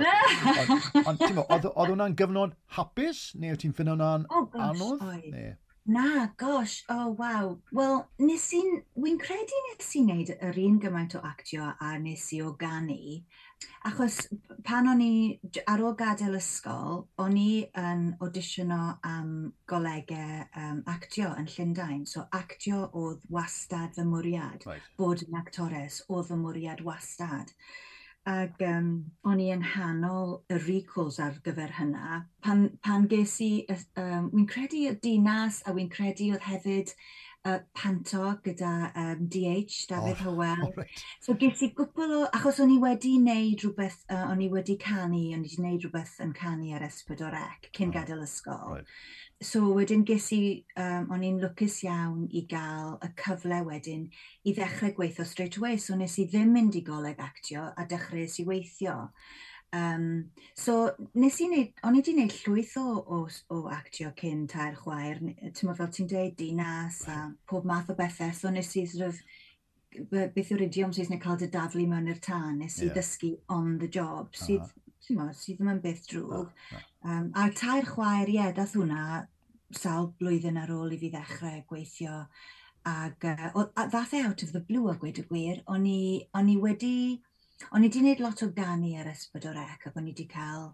Ond 1.04 1.22
ti'n 1.26 1.44
oedd 1.44 1.68
hwnna'n 1.76 2.18
gyfnod 2.22 2.56
hapus, 2.78 3.26
neu 3.36 3.56
oedd 3.56 3.66
ti'n 3.66 3.76
ffynu 3.76 3.98
hwnna'n 3.98 4.30
oh, 4.32 4.50
anodd? 4.70 5.04
Neu? 5.34 5.54
Na, 5.86 6.30
gosh, 6.40 6.86
o 6.88 6.96
oh, 6.96 7.08
waw. 7.20 7.58
Wel, 7.76 7.98
nes 8.24 8.46
i'n, 8.56 8.78
wy'n 8.96 9.18
credu 9.20 9.58
nes 9.66 9.90
i'n 10.00 10.06
neud 10.08 10.30
yr 10.38 10.60
un 10.64 10.78
gymaint 10.80 11.16
o 11.20 11.24
actio 11.28 11.74
a 11.76 11.98
nes 12.00 12.24
i 12.38 12.40
o 12.40 12.54
gani 12.56 13.26
Achos 13.88 14.20
pan 14.64 14.88
o'n 14.88 15.02
i, 15.04 15.14
ar 15.68 15.82
ôl 15.84 15.96
gadael 16.00 16.38
ysgol, 16.38 17.02
o'n 17.20 17.38
i 17.40 17.64
yn 17.80 18.06
audisiono 18.24 18.82
am 19.08 19.32
golegau 19.70 20.44
um, 20.60 20.84
actio 20.94 21.34
yn 21.40 21.50
Llundain. 21.52 22.06
So 22.08 22.26
actio 22.32 22.86
oedd 22.92 23.26
wastad 23.34 23.98
fy 23.98 24.06
mwriad. 24.08 24.68
Right. 24.68 24.94
Bod 25.00 25.26
yn 25.26 25.40
actores 25.40 26.04
oedd 26.08 26.30
fy 26.32 26.40
mwriad 26.40 26.86
wastad. 26.88 27.52
Ac 28.30 28.62
um, 28.64 28.94
o'n 29.28 29.42
i 29.44 29.50
yn 29.52 29.66
hanol 29.74 30.38
y 30.48 30.62
recalls 30.64 31.20
ar 31.20 31.42
gyfer 31.44 31.76
hynna. 31.76 32.22
Pan, 32.46 32.70
pan 32.86 33.10
ges 33.12 33.36
i, 33.44 33.52
um, 34.00 34.30
wy'n 34.32 34.48
credu 34.48 34.86
y 34.94 34.96
dinas 35.04 35.60
a 35.68 35.76
wy'n 35.76 35.92
credu 35.92 36.32
oedd 36.32 36.48
hefyd 36.48 36.96
uh, 37.46 37.60
panto 37.74 38.34
gyda 38.44 38.92
um, 38.96 39.28
DH, 39.28 39.88
David 39.90 40.18
oh, 40.20 40.24
Hywel. 40.24 40.64
Oh, 40.68 40.74
right. 40.78 41.04
So 41.22 41.36
ges 41.40 41.64
i 41.66 41.72
gwpl 41.76 42.16
o, 42.20 42.22
achos 42.36 42.62
o'n 42.64 42.72
i 42.74 42.80
wedi 42.82 43.18
wneud 43.20 43.66
rhywbeth, 43.66 44.00
uh, 44.10 44.26
o'n 44.32 44.44
i 44.44 44.50
wedi 44.54 44.78
canu, 44.82 45.26
o'n 45.36 45.44
i 45.44 45.50
wedi 45.50 45.62
wneud 45.62 45.86
rhywbeth 45.88 46.16
yn 46.24 46.34
canu 46.38 46.74
ar 46.76 46.86
Esbydorec 46.88 47.70
cyn 47.76 47.92
oh. 47.92 47.98
gadael 47.98 48.26
ysgol. 48.26 48.80
Right. 48.80 48.98
So 49.44 49.74
wedyn 49.76 50.06
ges 50.08 50.30
i, 50.32 50.42
um, 50.80 51.10
o'n 51.12 51.24
i'n 51.28 51.42
lwcus 51.44 51.82
iawn 51.84 52.28
i 52.32 52.46
gael 52.48 52.94
y 53.04 53.10
cyfle 53.20 53.60
wedyn 53.68 54.06
i 54.48 54.54
ddechrau 54.56 54.94
gweithio 54.96 55.26
straight 55.28 55.58
away. 55.60 55.76
So 55.78 55.98
nes 56.00 56.16
i 56.22 56.30
ddim 56.32 56.54
mynd 56.56 56.78
i 56.80 56.84
goleg 56.86 57.20
actio 57.20 57.66
a 57.76 57.88
dechreuais 57.90 58.40
i 58.40 58.48
weithio. 58.48 58.98
Um, 59.74 60.30
so, 60.54 60.92
nes 61.18 61.40
i 61.42 61.48
wneud, 61.50 61.72
o'n 61.82 61.96
i 61.98 62.02
wedi 62.04 62.14
wneud 62.14 62.34
llwyth 62.44 62.76
o, 62.78 62.84
o, 63.02 63.22
o 63.56 63.62
actio 63.74 64.12
cyn 64.20 64.44
tair 64.52 64.76
chwaer, 64.78 65.18
ti'n 65.42 65.74
fel 65.80 65.90
ti'n 65.96 66.10
dweud, 66.12 66.36
dinas 66.38 67.00
a 67.10 67.16
pob 67.50 67.66
math 67.66 67.90
o 67.90 67.96
bethau, 67.98 68.30
so 68.38 68.52
nes 68.54 68.70
i 68.78 68.84
sort 68.92 69.08
of, 69.08 69.24
beth 70.12 70.54
yw'r 70.54 70.68
idiom 70.68 70.94
Saesneg 70.94 71.24
cael 71.24 71.42
dy 71.42 71.50
daflu 71.56 71.88
mewn 71.90 72.12
i'r 72.14 72.22
tân, 72.22 72.60
nes 72.62 72.78
i 72.84 72.86
yeah. 72.86 72.94
ddysgu 73.00 73.32
on 73.58 73.80
the 73.82 73.90
job, 73.98 74.30
sydd, 74.38 74.70
ti'n 75.08 75.18
meddwl, 75.18 75.42
sydd, 75.42 75.58
ddim 75.58 75.74
yn 75.74 75.82
beth 75.88 76.06
drwg. 76.12 76.54
Uh 76.54 76.78
-huh. 76.78 76.86
um, 77.10 77.28
a 77.34 77.50
tair 77.58 77.90
chwaer, 77.90 78.30
ie, 78.30 78.38
yeah, 78.38 78.54
dath 78.54 78.78
hwnna 78.78 79.26
sawl 79.74 80.12
blwyddyn 80.22 80.62
ar 80.62 80.78
ôl 80.78 80.94
i 80.94 81.02
fi 81.02 81.10
ddechrau 81.10 81.66
gweithio, 81.74 82.24
ac 82.94 83.26
uh, 83.26 83.50
o, 83.58 83.66
a, 83.74 83.90
ddath 83.90 84.14
e 84.14 84.22
out 84.28 84.46
of 84.46 84.54
the 84.54 84.62
blue 84.70 84.86
a 84.94 84.98
gweud 85.02 85.26
y 85.26 85.30
gwir, 85.34 85.64
o'n 85.66 85.90
i, 85.90 86.02
on 86.38 86.54
i 86.54 86.60
wedi 86.62 86.98
O'n 87.72 87.84
i 87.84 87.88
wedi 87.88 88.02
gwneud 88.02 88.22
lot 88.24 88.42
o 88.44 88.50
ganu 88.56 88.90
ar 89.00 89.08
S4C 89.14 89.52
ac 89.62 89.86
o'n 89.94 90.08
i 90.08 90.12
wedi 90.12 90.26
cael 90.32 90.66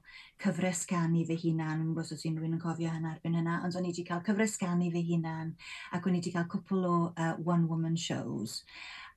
cyfres 0.42 0.86
ganu 0.90 1.22
fy 1.28 1.38
hunan, 1.44 1.84
yn 1.84 1.92
gwybod 1.92 2.14
os 2.16 2.26
yw'n 2.26 2.40
rhywun 2.40 2.56
yn 2.58 2.64
cofio 2.64 2.94
hynna 2.94 3.14
erbyn 3.16 3.38
hynna, 3.40 3.60
ond 3.66 3.78
o'n 3.78 3.86
i 3.86 3.92
wedi 3.92 4.06
cael 4.08 4.24
cyfres 4.26 4.58
ganu 4.62 4.90
fy 4.96 5.04
hunan 5.12 5.54
ac 5.96 6.08
o'n 6.08 6.18
i 6.18 6.22
wedi 6.22 6.34
cael 6.34 6.50
cwpl 6.54 6.88
o 6.90 6.96
uh, 7.12 7.36
one-woman 7.46 7.98
shows. 8.00 8.64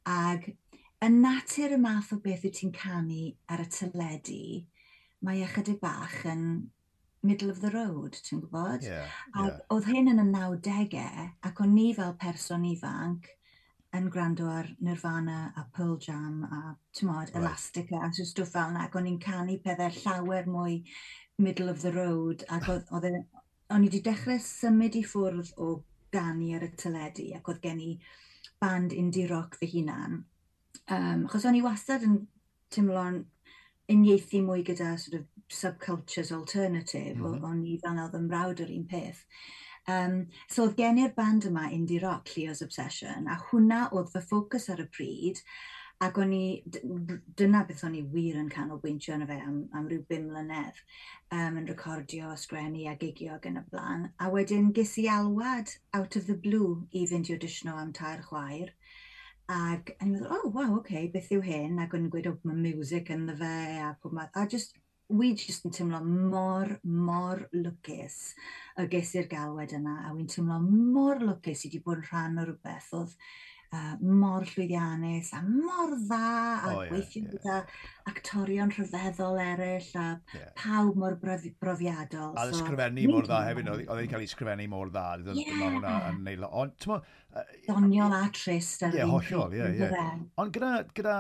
Ac 0.05 0.51
y 1.03 1.11
natur 1.17 1.77
y 1.77 1.81
math 1.81 2.13
o 2.15 2.21
beth 2.23 2.45
wyt 2.47 2.61
ti'n 2.61 2.75
canu 2.77 3.33
ar 3.49 3.65
y 3.65 3.69
teledu, 3.79 4.45
mae 5.25 5.45
ychydig 5.47 5.81
bach 5.83 6.21
yn 6.29 6.47
middle 7.23 7.51
of 7.51 7.63
the 7.63 7.71
road, 7.71 8.19
ti'n 8.19 8.43
gwybod? 8.43 8.85
Yeah, 8.85 9.07
yeah. 9.07 9.47
Ac 9.47 9.75
oedd 9.75 9.89
hyn 9.89 10.13
yn 10.13 10.23
y 10.27 10.29
90au 10.29 11.07
ac 11.49 11.63
o'n 11.65 11.79
ni 11.79 11.93
fel 11.97 12.19
person 12.21 12.67
ifanc 12.69 13.31
yn 13.97 14.09
gwrando 14.13 14.49
ar 14.49 14.71
Nirvana 14.81 15.53
a 15.57 15.67
Pearl 15.77 15.99
Jam 16.01 16.45
a 16.45 16.61
tymod, 16.97 17.29
right. 17.29 17.37
Elastica 17.37 18.01
a 18.01 18.11
stwff 18.13 18.55
fel 18.55 18.73
yna, 18.73 18.87
ac 18.87 18.97
o'n 18.97 19.09
i'n 19.11 19.21
canu 19.21 19.59
pethau 19.65 19.93
llawer 19.99 20.49
mwy 20.49 20.79
middle 21.39 21.69
of 21.69 21.83
the 21.83 21.93
road, 21.93 22.45
ac 22.49 22.69
oedd 22.73 23.09
e, 23.09 23.13
o'n 23.73 23.85
i 23.85 23.91
wedi 23.91 24.03
dechrau 24.07 24.41
symud 24.47 24.97
i 24.97 25.05
ffwrdd 25.05 25.53
o 25.61 25.73
ganu 26.15 26.55
ar 26.57 26.65
y 26.65 26.71
teledu, 26.85 27.29
ac 27.37 27.53
oedd 27.53 27.61
gen 27.67 27.83
i 27.85 27.91
band 28.63 28.97
indie 28.97 29.29
rock 29.29 29.59
fy 29.61 29.69
hunan. 29.75 30.23
Um, 30.89 31.27
achos 31.29 31.45
o'n 31.49 31.59
i 31.59 31.65
wastad 31.65 32.07
yn 32.07 32.17
teimlo'n 32.73 33.21
uniaethu 33.93 34.41
mwy 34.47 34.65
gyda 34.67 34.95
sort 35.01 35.21
of 35.21 35.29
subcultures 35.53 36.33
alternative, 36.33 37.19
mm 37.19 37.27
-hmm. 37.27 37.45
o'n 37.51 37.65
i 37.69 37.79
fan 37.83 38.01
oedd 38.01 38.17
yn 38.17 38.29
mrawd 38.31 38.65
yr 38.65 38.73
un 38.73 38.87
peth. 38.89 39.27
Um, 39.91 40.27
so 40.47 40.69
oedd 40.69 40.77
gen 40.79 41.01
i'r 41.03 41.15
band 41.17 41.49
yma 41.49 41.69
Indie 41.75 42.01
Rock, 42.03 42.37
Leo's 42.37 42.63
Obsession, 42.63 43.27
a 43.27 43.39
hwnna 43.49 43.89
oedd 43.91 44.13
fy 44.13 44.23
ffocws 44.23 44.69
ar 44.71 44.83
y 44.85 44.87
pryd, 44.95 45.41
ac 46.03 46.19
o'n 46.19 46.33
i, 46.35 46.45
dyna 47.39 47.63
beth 47.67 47.83
o'n 47.87 47.97
i 47.99 48.03
wir 48.15 48.39
yn 48.39 48.51
canolbwyntio 48.51 49.15
yna 49.17 49.27
fe 49.29 49.39
am, 49.43 49.59
am 49.79 49.89
ryw 49.91 50.03
bum 50.09 50.29
mlynedd, 50.31 50.79
um, 51.35 51.59
yn 51.61 51.69
recordio, 51.71 52.33
sgrennu 52.39 52.89
a 52.91 52.97
gigio 52.99 53.37
ac 53.37 53.47
yn 53.51 53.61
y 53.61 53.65
blaen. 53.71 54.09
A 54.19 54.31
wedyn 54.35 54.73
ges 54.75 54.97
i 55.03 55.09
alwad 55.11 55.75
out 55.99 56.19
of 56.19 56.27
the 56.31 56.39
blue 56.47 56.89
i 56.91 57.05
fynd 57.11 57.31
i 57.31 57.37
auditiono 57.37 57.77
am 57.79 57.93
tair 57.99 58.23
chwaer. 58.27 58.75
Ac 59.53 59.95
o'n 59.99 60.09
i'n 60.09 60.17
meddwl, 60.17 60.31
oh, 60.31 60.51
wow, 60.55 60.77
oce, 60.77 60.81
okay, 60.81 61.09
beth 61.15 61.31
yw 61.35 61.43
hyn? 61.47 61.79
Ac 61.83 61.95
o'n 61.95 62.07
i'n 62.07 62.13
gweud, 62.15 62.31
oh, 62.31 62.39
mae 62.47 62.59
music 62.59 63.11
yn 63.15 63.27
the 63.31 63.35
fe, 63.39 63.55
a 63.83 63.95
pob 64.03 64.15
math. 64.19 64.35
A 64.39 64.47
just 64.47 64.79
wi 65.13 65.33
jyst 65.37 65.67
yn 65.69 65.75
teimlo 65.77 66.01
mor, 66.07 66.71
mor 67.09 67.43
lwcus 67.53 68.19
y 68.81 68.87
ges 68.93 69.13
i'r 69.19 69.29
galwed 69.33 69.75
yna 69.77 69.99
a 70.07 70.13
wy'n 70.15 70.31
teimlo 70.33 70.59
mor 70.65 71.21
lwcus 71.21 71.65
i 71.67 71.69
wedi 71.69 71.83
bod 71.85 72.01
yn 72.01 72.07
rhan 72.09 72.41
o 72.41 72.47
rhywbeth 72.49 72.93
oedd 73.01 73.17
uh, 73.73 73.95
mor 74.01 74.45
llwyddiannus 74.49 75.33
a 75.37 75.41
mor 75.47 75.95
dda 76.05 76.21
a 76.23 76.73
oh, 76.73 76.83
yeah, 76.83 76.91
gweithio 76.91 77.23
yeah. 77.23 77.33
gyda 77.33 77.57
actorion 78.11 78.73
rhyfeddol 78.75 79.39
eraill 79.41 79.91
a 80.01 80.07
yeah. 80.35 80.51
pawb 80.59 80.99
mor 80.99 81.17
brofi 81.23 81.53
brofiadol. 81.63 82.35
A 82.37 82.47
so, 82.49 82.59
ysgrifennu 82.59 83.07
mor 83.11 83.29
dda 83.29 83.41
hefyd, 83.49 83.71
oedd 83.73 83.85
wedi 83.93 84.11
cael 84.13 84.25
ei 84.25 84.31
ysgrifennu 84.31 84.69
mor 84.73 84.93
dda. 84.93 85.07
Yeah. 85.39 85.53
Hwnna 85.63 85.95
yn 86.11 86.23
neud, 86.27 86.47
ond, 86.51 86.75
ti'n 86.83 86.97
uh, 86.99 87.45
Doniol 87.69 88.17
a 88.17 88.25
trist. 88.35 88.85
Ie, 88.89 88.93
yeah, 88.99 89.09
hollol, 89.09 89.55
ie, 89.57 89.71
ie. 89.79 90.11
Ond 90.43 90.57
gyda, 90.57 90.73
gyda 90.99 91.17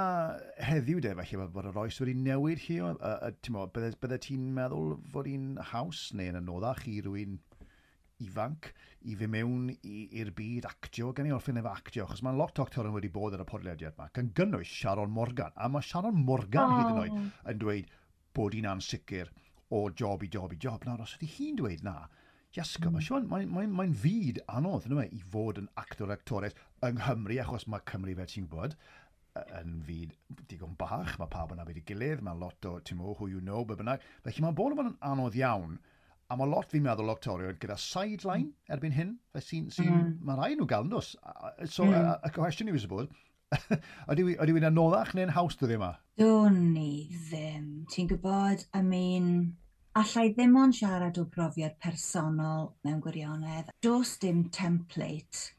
heddiw 0.72 1.00
de, 1.04 1.14
felly, 1.22 1.48
bod 1.54 1.70
yr 1.70 1.80
oes 1.84 2.02
wedi 2.02 2.16
newid 2.18 2.60
chi, 2.66 2.80
uh, 2.82 2.92
uh, 2.98 3.32
ti'n 3.44 3.62
bydde 3.72 4.20
ti'n 4.26 4.50
meddwl 4.58 4.96
fod 5.14 5.30
hi'n 5.30 5.54
haws 5.72 6.10
neu 6.18 6.34
yn 6.34 6.42
anoddach 6.42 6.84
i 6.90 6.98
rwy'n 7.06 7.40
ifanc 8.22 8.70
i 9.10 9.16
fi 9.18 9.28
mewn 9.30 9.68
i'r 9.82 10.32
byd 10.36 10.68
actio, 10.68 11.12
gen 11.16 11.28
i 11.30 11.34
orffen 11.34 11.60
efo 11.60 11.72
actio, 11.72 12.06
achos 12.06 12.22
mae'n 12.24 12.38
lot 12.38 12.58
o 12.58 12.66
actorion 12.66 12.96
wedi 12.96 13.10
bod 13.12 13.36
ar 13.36 13.44
y 13.44 13.48
podlediad 13.48 13.98
yma, 13.98 14.08
gan 14.14 14.30
gynnwys 14.38 14.72
Sharon 14.80 15.12
Morgan, 15.14 15.54
a 15.56 15.68
mae 15.68 15.86
Sharon 15.86 16.18
Morgan 16.30 16.72
oh. 16.72 16.80
hyd 16.80 16.92
yn 16.92 17.02
oed 17.02 17.52
yn 17.52 17.62
dweud 17.62 17.94
bod 18.36 18.56
hi'n 18.56 18.70
ansicr 18.72 19.32
o 19.72 19.86
job 19.96 20.24
i 20.24 20.28
job 20.32 20.52
i 20.52 20.60
job. 20.60 20.84
Nawr, 20.86 21.04
os 21.04 21.16
ydy 21.18 21.30
hi'n 21.36 21.58
dweud 21.60 21.84
na, 21.86 21.96
Iasga, 22.52 22.90
mm. 22.90 22.98
mae'n 23.00 23.28
mae, 23.30 23.46
mae, 23.48 23.68
mae 23.72 23.92
fyd 23.96 24.42
anodd 24.52 24.84
yna, 24.90 25.06
i 25.08 25.22
fod 25.32 25.62
yn 25.62 25.70
actor 25.80 26.10
actores 26.12 26.56
yng 26.84 26.98
Nghymru, 26.98 27.38
achos 27.40 27.64
mae 27.72 27.80
Cymru 27.88 28.16
fel 28.18 28.28
ti'n 28.28 28.48
gwybod, 28.50 28.76
yn 29.60 29.78
fyd 29.86 30.12
digon 30.50 30.74
bach, 30.76 31.14
mae 31.20 31.30
pawb 31.32 31.54
yna 31.54 31.64
beth 31.64 31.80
i 31.80 31.84
gilydd, 31.88 32.20
mae 32.26 32.36
lot 32.36 32.68
o, 32.68 32.74
ti'n 32.84 33.00
mo, 33.00 33.14
who 33.16 33.30
you 33.32 33.40
know, 33.40 33.64
be 33.64 33.78
bynnag. 33.78 34.04
Felly 34.26 34.44
mae'n 34.44 34.58
bod 34.58 34.76
yn 34.84 34.92
anodd 35.08 35.38
iawn 35.40 35.78
A 36.32 36.36
mae 36.38 36.48
lot 36.48 36.70
fi'n 36.72 36.84
meddwl 36.86 37.12
Octorion 37.12 37.58
gyda 37.60 37.76
sideline 37.76 38.46
mm. 38.46 38.72
erbyn 38.72 38.94
hyn. 38.96 39.10
Sy'n, 39.36 39.66
sy 39.74 39.84
mm. 39.84 40.14
Mae 40.24 40.38
rai 40.38 40.54
nhw 40.56 40.64
gael 40.70 40.86
nhw. 40.88 41.02
So, 41.04 41.84
mm. 41.84 41.92
a, 41.92 42.14
a 42.24 42.30
question 42.32 42.70
i 42.70 42.76
fi 42.76 42.80
suppose, 42.86 43.12
ydy 44.12 44.24
wy'n 44.24 44.68
anoddach 44.70 45.12
neu'n 45.18 45.34
haws 45.36 45.58
dyddi 45.60 45.76
yma? 45.76 45.90
Dwn 46.20 46.56
ni 46.72 46.92
ddim. 47.28 47.66
Ti'n 47.92 48.08
gwybod, 48.14 48.64
I 48.72 48.80
mean, 48.86 49.26
allai 49.98 50.30
ddim 50.32 50.56
ond 50.62 50.78
siarad 50.78 51.20
o 51.20 51.26
brofiad 51.28 51.76
personol 51.84 52.70
mewn 52.86 53.02
gwirionedd. 53.04 53.74
Does 53.84 54.16
dim 54.22 54.46
template 54.56 55.50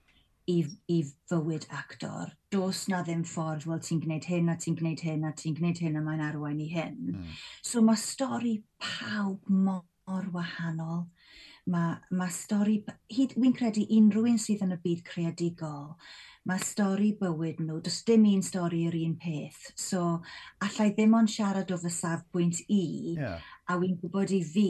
i, 0.49 0.57
i 0.89 0.99
fywyd 1.29 1.69
actor. 1.69 2.33
Does 2.51 2.87
na 2.89 3.05
ddim 3.05 3.23
ffordd, 3.27 3.69
wel 3.69 3.81
ti'n 3.85 4.01
gwneud 4.03 4.27
hyn 4.27 4.51
a 4.51 4.57
ti'n 4.59 4.81
gwneud 4.81 5.05
hyn 5.05 5.29
a 5.29 5.33
ti'n 5.37 5.55
gwneud 5.59 5.85
hyn 5.85 6.01
a 6.01 6.03
mae'n 6.03 6.23
arwain 6.31 6.61
i 6.65 6.69
hyn. 6.73 6.99
Mm. 7.13 7.41
So 7.61 7.85
mae 7.85 7.99
stori 7.99 8.57
pawb 8.81 9.45
mor 9.49 9.83
o'r 10.11 10.29
wahanol. 10.33 11.05
Mae, 11.73 11.95
mae 12.11 12.31
stori, 12.35 12.81
hyd, 13.13 13.37
wy'n 13.39 13.55
credu 13.55 13.85
unrhyw 13.95 14.27
un 14.33 14.39
sydd 14.41 14.65
yn 14.65 14.75
y 14.75 14.79
byd 14.83 15.03
creadigol, 15.07 15.93
mae 16.49 16.59
stori 16.59 17.13
bywyd 17.19 17.61
nhw, 17.63 17.77
does 17.85 18.01
dim 18.07 18.25
un 18.27 18.43
stori 18.43 18.81
yr 18.89 18.97
un 18.99 19.13
peth. 19.21 19.69
So, 19.79 20.01
allai 20.65 20.89
ddim 20.91 21.15
ond 21.15 21.31
siarad 21.31 21.71
o 21.71 21.77
fy 21.79 21.91
safbwynt 21.93 22.59
i, 22.67 22.83
yeah. 23.15 23.39
a 23.71 23.79
wy'n 23.79 23.95
gwybod 24.01 24.35
i 24.35 24.41
fi, 24.43 24.67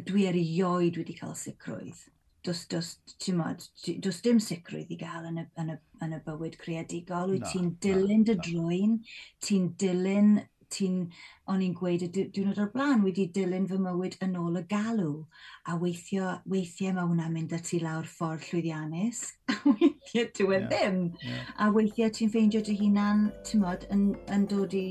dwi 0.00 0.24
erioed 0.30 0.96
wedi 0.96 1.18
cael 1.18 1.36
sicrwydd. 1.36 2.08
Does, 2.42 2.64
does, 2.66 2.96
mod, 3.36 3.60
does 4.02 4.22
dim 4.24 4.40
sicrwydd 4.42 4.90
i 4.90 4.96
gael 4.98 5.28
yn 5.28 5.42
y, 5.44 5.46
yn 5.62 5.74
y, 5.76 5.76
yn 6.02 6.16
y 6.16 6.22
bywyd 6.24 6.56
creadigol. 6.58 7.36
Wyt 7.36 7.44
no, 7.44 7.50
ti'n 7.52 7.68
dilyn 7.84 8.24
no, 8.24 8.32
dy 8.32 8.38
drwy'n, 8.48 8.96
ti'n 9.44 9.68
dilyn 9.78 10.32
ti'n, 10.72 10.98
o'n 11.52 11.62
i'n 11.64 11.74
gweud 11.76 12.04
y 12.06 12.08
diwrnod 12.14 12.60
o'r 12.62 12.70
blaen, 12.74 13.02
wedi 13.06 13.26
dilyn 13.36 13.68
fy 13.70 13.78
mywyd 13.82 14.16
yn 14.24 14.36
ôl 14.40 14.60
y 14.60 14.62
galw. 14.70 15.12
A 15.68 15.76
weithio, 15.80 16.36
weithiau 16.52 16.96
mae 16.96 17.08
hwnna'n 17.10 17.34
mynd 17.36 17.54
â 17.56 17.60
ti 17.66 17.80
lawr 17.82 18.08
ffordd 18.08 18.46
llwyddiannus, 18.48 19.24
a 19.52 19.58
weithiau 19.66 20.30
dwi 20.38 20.48
e 20.48 20.60
yeah. 20.60 20.68
ddim. 20.70 21.00
Yeah. 21.26 21.52
A 21.58 21.70
weithiau 21.76 22.14
ti'n 22.16 22.32
ffeindio 22.32 22.64
dy 22.66 22.78
hunan, 22.80 23.28
ti'n 23.48 23.64
modd, 23.66 23.86
yn, 23.94 24.08
yn 24.32 24.48
dod 24.50 24.76
i 24.78 24.86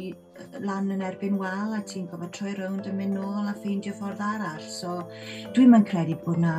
lan 0.62 0.94
yn 0.94 1.04
erbyn 1.06 1.40
wal, 1.42 1.76
a 1.78 1.82
ti'n 1.88 2.08
gofod 2.12 2.34
troi 2.38 2.56
rownd 2.60 2.88
yn 2.92 2.98
mynd 3.02 3.20
nôl 3.20 3.50
a 3.50 3.58
ffeindio 3.58 3.98
ffordd 3.98 4.24
arall. 4.32 4.64
So, 4.70 5.02
dwi'n 5.56 5.78
yn 5.80 5.88
credu 5.88 6.18
bod 6.26 6.42
na 6.46 6.56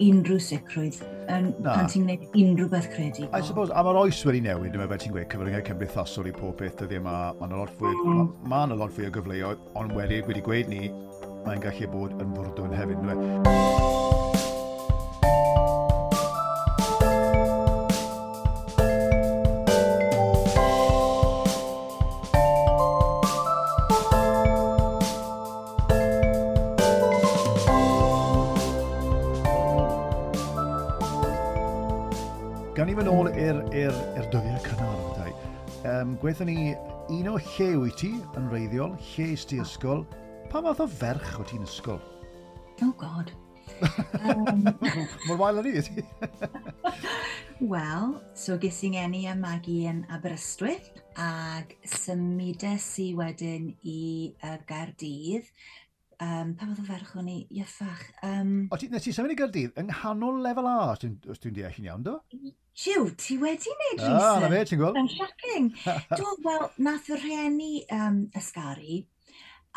unrhyw 0.00 0.40
sicrwydd 0.40 1.00
um, 1.02 1.50
Na. 1.60 1.74
pan 1.74 1.90
ti'n 1.90 2.06
gwneud 2.06 2.38
unrhyw 2.42 2.70
beth 2.72 2.88
credigol. 2.94 3.30
I 3.36 3.44
suppose, 3.44 3.74
a 3.74 3.84
mae'r 3.84 4.00
oes 4.04 4.22
wedi 4.28 4.42
newid, 4.46 4.72
dyma 4.74 4.86
meddwl 4.86 5.04
ti'n 5.04 5.14
gweud 5.16 5.28
cyfryngau 5.34 5.66
cymdeithasol 5.68 6.30
i 6.30 6.34
pob 6.36 6.56
beth 6.60 6.80
dyddi 6.80 7.00
yma, 7.02 7.18
mae'n 7.40 7.56
lot 7.60 7.74
fwy, 7.80 7.92
mm. 7.92 8.24
mae'n 8.50 8.76
lot 8.80 8.96
fwy 8.96 9.10
o 9.10 9.14
gyfleoedd, 9.18 9.68
ond 9.80 9.94
wedi, 9.98 10.22
wedi 10.30 10.44
gweud 10.46 10.72
ni, 10.72 10.90
mae'n 11.44 11.62
gallu 11.66 11.92
bod 11.92 12.16
yn 12.18 12.34
fwrdwn 12.38 12.76
hefyd. 12.80 13.04
Dwi'n 13.04 14.29
wnaethon 36.40 36.46
ni 37.10 37.20
un 37.20 37.28
o 37.28 37.36
lle 37.36 37.68
wyt 37.76 37.98
ti 38.00 38.10
yn 38.38 38.48
reiddiol, 38.48 38.94
lle 39.12 39.26
ys 39.34 39.44
ti 39.44 39.58
ysgol, 39.60 40.06
pa 40.48 40.62
math 40.64 40.80
o 40.80 40.86
ferch 40.88 41.34
o 41.40 41.44
ti'n 41.44 41.66
ysgol? 41.66 42.00
Oh 42.82 42.92
god. 42.96 43.32
Um... 44.24 44.64
Mor 45.28 45.36
wael 45.40 45.60
yn 45.60 45.68
i 45.68 45.82
ti. 45.84 46.04
Wel, 47.72 48.14
so 48.32 48.56
ges 48.62 48.80
i'n 48.86 48.94
ngeni 48.96 49.26
a 49.28 49.34
magi 49.36 49.82
yn 49.90 50.06
Aberystwyth 50.08 50.88
ac 51.20 51.76
symudes 51.84 52.88
i 53.04 53.10
wedyn 53.18 53.74
i 53.84 54.00
uh, 54.40 54.56
Gardydd 54.68 55.50
um, 56.24 56.54
pa 56.56 56.68
fath 56.68 56.80
o 56.82 56.86
ferch 56.86 57.12
o'n 57.18 57.28
i, 57.30 57.36
ieffach. 57.60 58.02
Um, 58.26 58.54
o, 58.70 58.78
ti, 58.80 58.88
nes 58.92 59.04
ti 59.04 59.14
symud 59.16 59.34
i 59.34 59.38
Gyrdydd 59.38 59.78
yng 59.80 59.88
nghanol 59.90 60.42
lefel 60.44 60.68
A, 60.70 60.74
os 60.92 61.02
dwi'n 61.02 61.16
dwi 61.42 61.52
deall 61.56 61.78
i'n 61.80 61.88
iawn, 61.88 62.04
do? 62.06 62.16
Jiw, 62.80 63.06
ti 63.20 63.36
wedi 63.40 63.72
wneud 63.74 64.02
ah, 64.02 64.10
research. 64.10 64.26
Ah, 64.26 64.42
na 64.42 64.50
fe, 64.52 64.64
ti'n 64.70 64.82
gweld. 64.82 65.00
Yn 65.00 65.10
shocking. 65.14 65.70
do, 66.20 66.34
wel, 66.46 66.68
nath 66.86 67.10
y 67.10 67.18
rhieni 67.20 67.72
um, 67.96 68.20
ysgaru, 68.38 69.00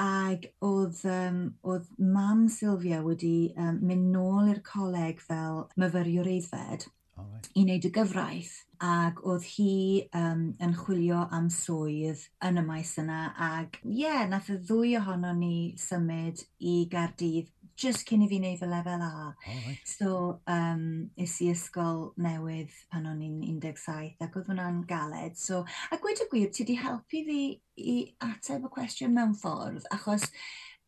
ac 0.04 0.50
oedd, 0.66 1.04
um, 1.10 1.40
oedd 1.70 1.90
mam 2.02 2.48
Sylvia 2.52 3.04
wedi 3.06 3.54
um, 3.58 3.80
mynd 3.86 4.12
nôl 4.16 4.52
i'r 4.52 4.62
coleg 4.66 5.22
fel 5.22 5.68
myfyriwr 5.80 6.32
eiddfed 6.34 6.88
oh, 6.90 7.28
right. 7.28 7.52
i 7.54 7.66
wneud 7.66 7.90
y 7.90 7.94
gyfraith 7.94 8.56
ac 8.84 9.22
oedd 9.24 9.46
hi 9.48 9.74
um, 10.18 10.48
yn 10.64 10.74
chwilio 10.76 11.22
am 11.32 11.50
swydd 11.54 12.26
yn 12.44 12.60
y 12.60 12.64
maes 12.68 12.94
yna 13.00 13.20
ac 13.48 13.80
ie, 13.84 14.04
yeah, 14.04 14.24
nath 14.30 14.52
y 14.52 14.58
ddwy 14.60 14.98
ohono 15.00 15.32
ni 15.38 15.56
symud 15.80 16.44
i 16.60 16.82
Gardydd 16.92 17.52
just 17.80 18.06
cyn 18.10 18.26
i 18.26 18.28
fi 18.30 18.38
wneud 18.42 18.60
fy 18.60 18.70
lefel 18.70 19.02
A. 19.06 19.12
Oh, 19.32 19.56
right. 19.68 19.80
So, 19.88 20.42
um, 20.48 21.10
is 21.18 21.36
i 21.42 21.50
ysgol 21.54 22.12
newydd 22.22 22.76
pan 22.92 23.08
o'n 23.10 23.24
i'n 23.24 23.40
17 23.64 24.22
ac 24.24 24.38
oedd 24.38 24.52
hwnna'n 24.52 24.84
galed. 24.90 25.40
So, 25.40 25.64
a 25.64 26.00
gweud 26.02 26.22
y 26.22 26.30
gwir, 26.32 26.52
ti 26.54 26.66
wedi 26.66 26.78
helpu 26.84 27.24
fi 27.30 27.40
i 27.80 27.98
ateb 28.28 28.68
y 28.68 28.74
cwestiwn 28.78 29.16
mewn 29.18 29.36
ffordd, 29.40 29.88
achos 29.96 30.28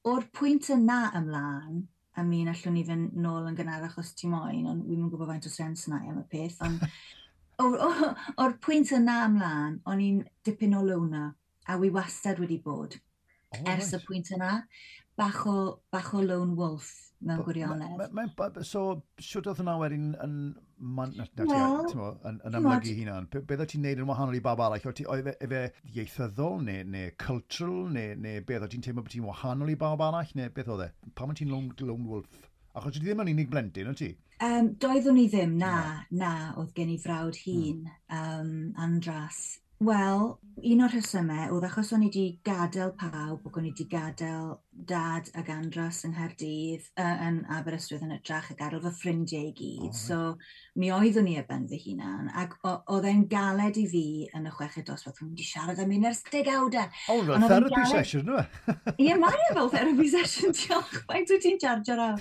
o'r 0.05 0.27
pwynt 0.35 0.69
yna 0.75 1.01
ymlaen, 1.17 1.85
I 2.15 2.23
mean, 2.23 2.47
allwn 2.47 2.77
ni 2.77 2.85
fynd 2.87 3.15
nôl 3.19 3.49
yn 3.49 3.57
gynnar 3.57 3.83
achos 3.89 4.13
ti 4.15 4.29
moyn, 4.31 4.67
ond 4.71 4.85
wy'n 4.87 5.09
gwybod 5.11 5.33
faint 5.33 5.47
o 5.49 5.51
sens 5.51 5.89
yna 5.89 5.99
am 6.05 6.21
y 6.21 6.27
peth, 6.31 6.61
ond 6.63 6.85
o'r, 7.63 7.79
or, 7.87 8.11
or 8.41 8.53
pwynt 8.63 8.93
yna 8.95 9.21
ymlaen, 9.29 9.79
o'n 9.89 10.03
i'n 10.03 10.21
dipyn 10.47 10.75
o 10.77 10.83
lwna, 10.85 11.29
a 11.69 11.79
wi 11.81 11.91
wastad 11.95 12.41
wedi 12.43 12.59
bod. 12.61 12.99
Oh, 13.55 13.63
ers 13.63 13.91
right. 13.91 13.97
y 13.97 14.05
pwynt 14.07 14.31
yna, 14.35 14.51
bach 15.19 15.43
o, 15.47 15.57
bach 15.93 16.13
o 16.13 16.21
lone 16.23 16.55
wolf 16.59 16.93
mewn 17.25 17.41
gwirionedd. 17.45 17.97
Ma, 17.97 18.07
ma, 18.11 18.25
ma, 18.37 18.63
so, 18.67 18.85
siwt 19.21 19.49
oedd 19.49 19.61
hwnna 19.63 19.75
wedyn 19.81 20.13
yn... 20.25 20.37
Man, 20.75 21.13
na, 21.15 21.23
na, 21.39 21.45
well, 21.47 21.85
ti, 21.87 21.95
yn, 22.27 22.41
yn 22.49 22.57
amlygu 22.59 22.93
hunan, 22.97 23.29
be, 23.31 23.39
beth 23.47 23.61
oedd 23.63 23.69
ti'n 23.71 23.85
neud 23.85 24.01
yn 24.03 24.09
wahanol 24.09 24.35
i 24.35 24.41
bab 24.43 24.59
arall? 24.59 24.83
Oedd 24.83 25.29
efe 25.31 25.61
e 25.61 25.69
ieithyddol 25.93 26.57
neu, 26.67 26.81
neu 26.91 27.13
cultural 27.21 27.85
neu, 27.95 28.17
neu 28.19 28.41
beth 28.49 28.65
oedd 28.65 28.73
ti'n 28.73 28.83
teimlo 28.83 29.05
bod 29.05 29.13
ti'n 29.13 29.23
wahanol 29.23 29.71
i 29.71 29.77
bab 29.79 30.03
arall 30.03 30.33
neu 30.35 30.51
beth 30.57 30.73
oedd 30.75 30.83
e? 30.83 30.89
Pam 31.15 31.31
oedd 31.31 31.39
ti'n 31.39 31.53
lone, 31.53 31.71
lone 31.79 32.11
wolf? 32.11 32.41
Achos 32.75 32.95
ti 32.95 33.03
ddim 33.03 33.21
yn 33.23 33.31
unig 33.31 33.51
blentyn, 33.51 33.87
oedd 33.91 33.99
ti? 34.01 34.09
Um, 34.43 34.73
doeddwn 34.83 35.19
i 35.21 35.29
ddim, 35.31 35.53
na, 35.61 35.75
na, 36.11 36.31
oedd 36.59 36.73
gen 36.75 36.91
i 36.91 36.97
frawd 36.99 37.37
hmm. 37.39 37.61
hun, 37.61 37.85
mm. 37.85 38.17
um, 38.19 38.73
Andras. 38.83 39.43
Wel, 39.85 40.25
un 40.71 40.83
o'r 40.83 40.93
rhesymau 40.95 41.55
oedd 41.55 41.67
achos 41.67 41.93
o'n 41.95 42.03
i 42.03 42.09
wedi 42.09 42.25
gadael 42.47 42.93
pawb 42.99 43.47
ac 43.47 43.57
o'n 43.59 43.67
i 43.67 43.71
wedi 43.73 43.87
gadael 43.91 44.53
dad 44.75 45.29
ag 45.39 45.47
andras 45.53 46.01
yng 46.05 46.13
Nghaerdydd 46.15 46.83
uh, 46.99 47.15
yn 47.27 47.37
Aberystwyth 47.55 48.03
yn 48.03 48.15
ytrach 48.17 48.49
ac 48.51 48.59
ar 48.65 48.75
fy 48.83 48.91
ffrindiau 48.99 49.47
i 49.49 49.51
gyd. 49.55 49.87
Oh. 49.87 49.95
So 49.95 50.17
mi 50.79 50.87
oeddwn 50.91 51.25
ni 51.29 51.35
ar 51.39 51.47
ben 51.47 51.67
fy 51.69 51.77
hunan 51.85 52.27
ac 52.35 52.51
oedd 52.65 53.07
e'n 53.09 53.23
galed 53.31 53.75
i 53.79 53.85
fi 53.91 54.05
yn 54.35 54.49
y 54.49 54.51
chweched 54.57 54.87
dosbarth. 54.89 55.19
Rwy'n 55.21 55.31
wedi 55.31 55.45
siarad 55.47 55.79
am 55.83 55.91
un 55.95 56.07
ers 56.11 56.21
degawda. 56.27 56.83
O, 57.07 57.09
oh, 57.15 57.21
no, 57.23 57.33
therapy 57.47 57.77
galed... 57.77 57.93
session 57.93 58.25
yma. 58.33 58.43
E? 58.43 58.45
Ie, 59.07 59.13
mae 59.21 59.39
e 59.47 59.49
fel 59.55 59.69
therapy 59.77 60.07
session, 60.11 60.49
diolch. 60.59 60.95
Faint 61.07 61.29
wyt 61.35 61.43
ti'n 61.47 61.59
charger 61.63 61.99
am? 62.09 62.17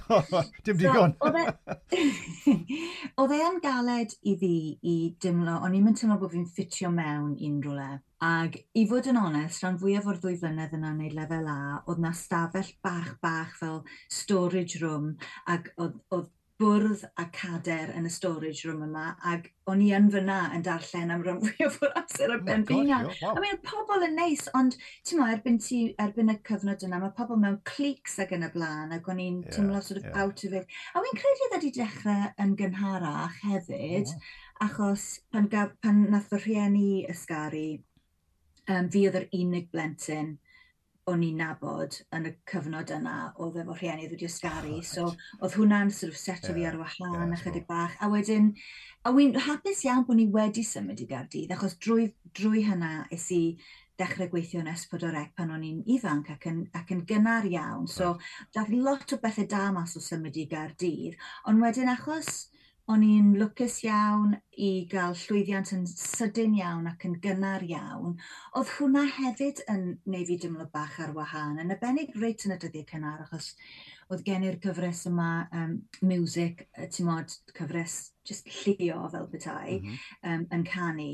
Dim 0.64 0.76
digon. 0.80 1.12
Oedd 1.26 3.36
e'n 3.40 3.58
e 3.58 3.60
galed 3.64 4.10
i 4.22 4.24
fi 4.40 4.54
i 4.78 4.96
dimlo, 5.20 5.54
o'n 5.60 5.74
i'n 5.74 5.84
mynd 5.88 5.98
tymlo 6.00 6.16
bod 6.22 6.34
fi'n 6.36 6.50
ffitio 6.50 6.88
mewn 6.94 7.32
unrhyw 7.34 7.74
le. 7.80 7.92
Ac 8.24 8.54
i 8.80 8.86
fod 8.88 9.08
yn 9.10 9.18
onest, 9.20 9.60
rhan 9.60 9.74
fwyaf 9.80 10.06
o'r 10.08 10.18
ddwy 10.22 10.36
flynedd 10.40 10.76
yna 10.76 10.92
wneud 10.94 11.16
lefel 11.16 11.48
A, 11.50 11.58
oedd 11.90 11.98
na 12.04 12.12
stafell 12.16 12.70
bach 12.86 13.10
bach 13.24 13.50
fel 13.58 13.82
storage 14.18 14.80
room 14.80 15.10
ac 15.54 15.68
oedd, 15.76 15.98
oedd 16.14 16.30
bwrdd 16.62 17.02
a 17.20 17.24
cader 17.34 17.90
yn 17.98 18.06
y 18.06 18.10
storage 18.14 18.68
room 18.68 18.84
yma 18.86 19.04
ac 19.32 19.48
o'n 19.72 19.82
i 19.82 19.88
yn 19.98 20.06
fyna 20.14 20.36
yn 20.56 20.64
darllen 20.64 21.10
am 21.12 21.24
rhan 21.26 21.40
fwyaf 21.44 21.78
o'r 21.82 21.96
amser 22.00 22.30
oh 22.30 22.36
ar 22.36 22.44
ben 22.48 22.66
fi 22.68 22.80
na. 22.86 23.00
I 23.32 23.42
mean, 23.42 23.58
pobl 23.66 24.06
yn 24.06 24.14
neis, 24.20 24.44
ond 24.60 24.76
ti'n 24.78 25.20
mo, 25.20 25.26
erbyn, 25.34 25.58
ti, 25.66 25.80
erbyn 26.04 26.30
y 26.32 26.36
cyfnod 26.48 26.84
yna, 26.86 27.00
mae 27.02 27.16
pobl 27.16 27.40
mewn 27.42 27.58
clics 27.68 28.20
ac 28.24 28.36
yn 28.38 28.46
y 28.46 28.52
blaen 28.54 28.94
ac 28.96 29.10
o'n 29.10 29.24
i'n 29.24 29.40
yeah, 29.42 29.56
teimlo 29.56 29.82
sort 29.82 30.00
of 30.00 30.06
yeah. 30.08 30.20
out 30.22 30.44
of 30.46 30.54
it. 30.60 30.78
A 30.94 31.02
wy'n 31.02 31.18
credu 31.18 31.50
ddod 31.50 31.66
e 31.66 31.72
i 31.72 31.74
dechrau 31.80 32.28
yn 32.46 32.54
gynharach 32.62 33.42
hefyd, 33.48 34.14
yeah. 34.14 34.30
achos 34.68 35.10
pan, 35.34 35.50
gaf, 35.50 35.74
pan 35.82 36.06
nath 36.14 36.32
y 36.38 36.40
rhieni 36.46 36.92
ysgaru 37.10 37.66
um, 38.68 38.90
fi 38.90 39.06
oedd 39.08 39.20
yr 39.20 39.28
unig 39.40 39.70
blentyn 39.72 40.34
o'n 41.10 41.24
i'n 41.24 41.36
nabod 41.36 41.98
yn 42.16 42.30
y 42.30 42.32
cyfnod 42.48 42.90
yna 42.94 43.14
oedd 43.44 43.58
efo 43.60 43.76
rhieni 43.76 44.08
wedi 44.08 44.28
ysgaru. 44.28 44.78
Oh, 44.78 44.86
so, 44.88 45.04
oedd 45.40 45.56
hwnna'n 45.58 45.92
sort 45.92 46.14
of 46.14 46.20
seto 46.20 46.52
yeah, 46.52 46.56
fi 46.56 46.66
ar 46.70 46.78
wahân 46.80 47.16
yeah, 47.18 47.34
ychydig 47.36 47.66
bach. 47.68 47.96
A 48.00 48.08
wedyn, 48.12 48.52
a 49.04 49.12
wy'n 49.12 49.36
hapus 49.46 49.84
iawn 49.84 50.06
bod 50.08 50.20
ni 50.20 50.26
wedi 50.32 50.64
symud 50.64 51.02
i 51.04 51.08
Gardydd, 51.10 51.52
achos 51.52 51.76
drwy, 51.76 52.08
drwy 52.38 52.64
hynna 52.70 52.94
is 53.12 53.28
i 53.36 53.42
dechrau 54.00 54.30
gweithio 54.32 54.62
yn 54.64 54.72
Espodorec 54.72 55.34
pan 55.36 55.52
o'n 55.54 55.66
i'n 55.68 55.84
ifanc 55.94 56.32
ac 56.34 56.48
yn, 56.50 56.64
ac 56.74 56.90
yn 56.96 57.04
gynnar 57.10 57.44
iawn. 57.50 57.84
So, 57.90 58.14
right. 58.14 58.48
dath 58.56 58.72
lot 58.72 59.12
o 59.14 59.20
bethau 59.22 59.46
da 59.50 59.68
mas 59.76 59.98
o 60.00 60.02
symud 60.02 60.40
i 60.40 60.48
Gardydd. 60.50 61.20
Ond 61.50 61.62
wedyn, 61.62 61.92
achos 61.92 62.46
O'n 62.92 63.00
i'n 63.00 63.30
lwcus 63.40 63.78
iawn 63.86 64.34
i 64.60 64.70
gael 64.90 65.14
llwyddiant 65.16 65.70
yn 65.72 65.86
sydyn 65.88 66.56
iawn 66.58 66.90
ac 66.90 67.06
yn 67.08 67.14
gynnar 67.24 67.64
iawn. 67.64 68.18
Oedd 68.60 68.72
hwnna 68.74 69.06
hefyd 69.18 69.62
yn 69.72 69.86
neu 70.12 70.26
fi 70.28 70.36
dimlo 70.42 70.66
bach 70.74 70.98
ar 71.00 71.14
wahân, 71.16 71.62
yn 71.62 71.72
arbennig 71.72 72.12
reit 72.20 72.44
yn 72.44 72.52
y 72.52 72.58
dyddiau 72.60 72.84
cynnar, 72.90 73.22
achos 73.24 73.54
oedd 74.12 74.24
gen 74.26 74.44
i'r 74.44 74.60
gyfres 74.66 75.06
yma, 75.08 75.30
um, 75.56 75.78
music, 76.04 76.66
ti'n 76.76 77.08
modd, 77.08 77.32
cyfres 77.56 77.96
just 78.28 78.52
llio 78.58 79.00
fel 79.14 79.30
bethau, 79.32 79.78
mm 79.78 79.88
-hmm. 79.88 80.34
um, 80.34 80.44
yn 80.58 80.66
canu. 80.68 81.10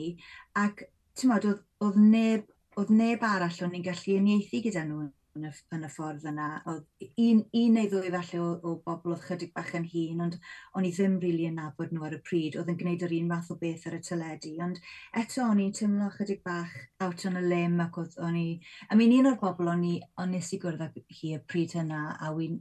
Ac 0.64 0.82
ti'n 1.14 1.30
modd, 1.30 1.46
oedd, 1.52 1.62
oedd 1.86 2.02
neb 2.02 2.50
oedd 2.80 2.90
neb 2.94 3.24
arall 3.26 3.64
o'n 3.66 3.74
i'n 3.76 3.84
gallu 3.84 4.18
uniaethu 4.20 4.60
gyda 4.64 4.84
nhw 4.86 5.06
yn 5.38 5.46
y, 5.48 5.52
yn 5.76 5.86
y 5.86 5.90
ffordd 5.94 6.26
yna. 6.30 6.48
Oedd 6.70 7.10
un, 7.24 7.42
un 7.60 7.76
neu 7.76 7.90
ddwy 7.90 8.12
falle 8.14 8.40
o, 8.42 8.48
o 8.66 8.74
bobl 8.86 9.14
oedd 9.14 9.26
chydig 9.26 9.52
bach 9.56 9.72
yn 9.78 9.86
hun, 9.92 10.24
ond 10.26 10.38
o'n 10.78 10.88
i 10.88 10.92
ddim 10.94 11.18
rili 11.18 11.30
really 11.30 11.50
yn 11.50 11.60
nabod 11.60 11.94
nhw 11.94 12.06
ar 12.08 12.16
y 12.18 12.20
pryd. 12.30 12.58
Oedd 12.60 12.72
yn 12.72 12.80
gwneud 12.80 13.04
yr 13.06 13.16
un 13.20 13.28
math 13.30 13.52
o 13.54 13.58
beth 13.60 13.86
ar 13.90 13.98
y 13.98 14.02
teledu, 14.06 14.54
ond 14.66 14.80
eto 15.22 15.44
o'n 15.46 15.62
i'n 15.66 15.76
teimlo 15.76 16.10
chydig 16.16 16.42
bach 16.46 16.74
out 17.06 17.26
on 17.30 17.38
a 17.40 17.44
limb. 17.44 17.84
ac 17.84 18.00
oedd 18.02 18.18
o'n 18.26 18.40
i... 18.40 18.48
I 18.90 18.98
mean, 18.98 19.14
un 19.20 19.32
o'r 19.32 19.38
bobl 19.42 19.70
o'n 19.74 19.86
i, 19.86 19.94
o'n 20.20 20.34
nes 20.34 20.50
i 20.56 20.60
gwrdd 20.62 20.88
ag 20.88 20.98
hi 21.20 21.36
y 21.36 21.44
pryd 21.46 21.78
yna, 21.84 22.04
a 22.20 22.34
wy'n 22.34 22.60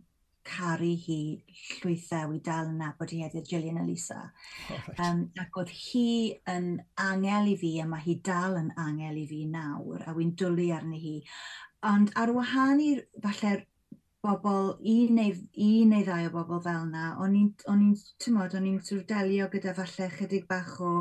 caru 0.49 0.89
hi 0.97 1.19
llwythau 1.47 1.83
llwythewi 1.83 2.39
dal 2.45 2.69
yn 2.71 2.79
nabod 2.81 3.11
hi 3.13 3.21
heddiw 3.23 3.45
Gillian 3.49 3.79
Elisa. 3.81 4.19
Oh, 4.69 4.77
right. 4.87 5.01
um, 5.05 5.21
ac 5.43 5.57
oedd 5.61 5.73
hi 5.75 6.05
yn 6.53 6.69
angel 7.05 7.51
i 7.53 7.55
fi 7.61 7.73
a 7.83 7.87
mae 7.89 8.05
hi 8.05 8.15
dal 8.25 8.57
yn 8.59 8.71
angel 8.85 9.19
i 9.21 9.25
fi 9.29 9.43
nawr 9.51 10.05
a 10.07 10.15
wy'n 10.17 10.35
dwlu 10.39 10.69
arni 10.75 11.01
hi. 11.03 11.15
Ond 11.87 12.09
ar 12.19 12.29
wahân 12.35 12.79
i 12.83 12.89
falle 13.23 13.51
bobl, 14.25 14.65
un 14.93 15.13
neu, 15.15 15.35
un 15.65 15.93
neu 15.93 16.03
ddau 16.07 16.25
o 16.27 16.31
bobl 16.33 16.59
fel 16.65 16.81
yna, 16.89 17.03
o'n 17.23 17.37
i'n, 17.41 17.93
tymod, 18.23 18.55
o'n 18.59 18.67
i'n 18.67 18.81
sort 18.83 19.05
of 19.05 19.07
delio 19.11 19.47
gyda 19.53 19.73
falle 19.77 20.09
chydig 20.17 20.47
bach 20.49 20.73
o 20.83 20.91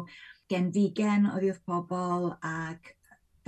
genfigen 0.54 1.26
oedd 1.32 1.48
wrth 1.48 1.64
pobl 1.66 2.30
ac 2.52 2.92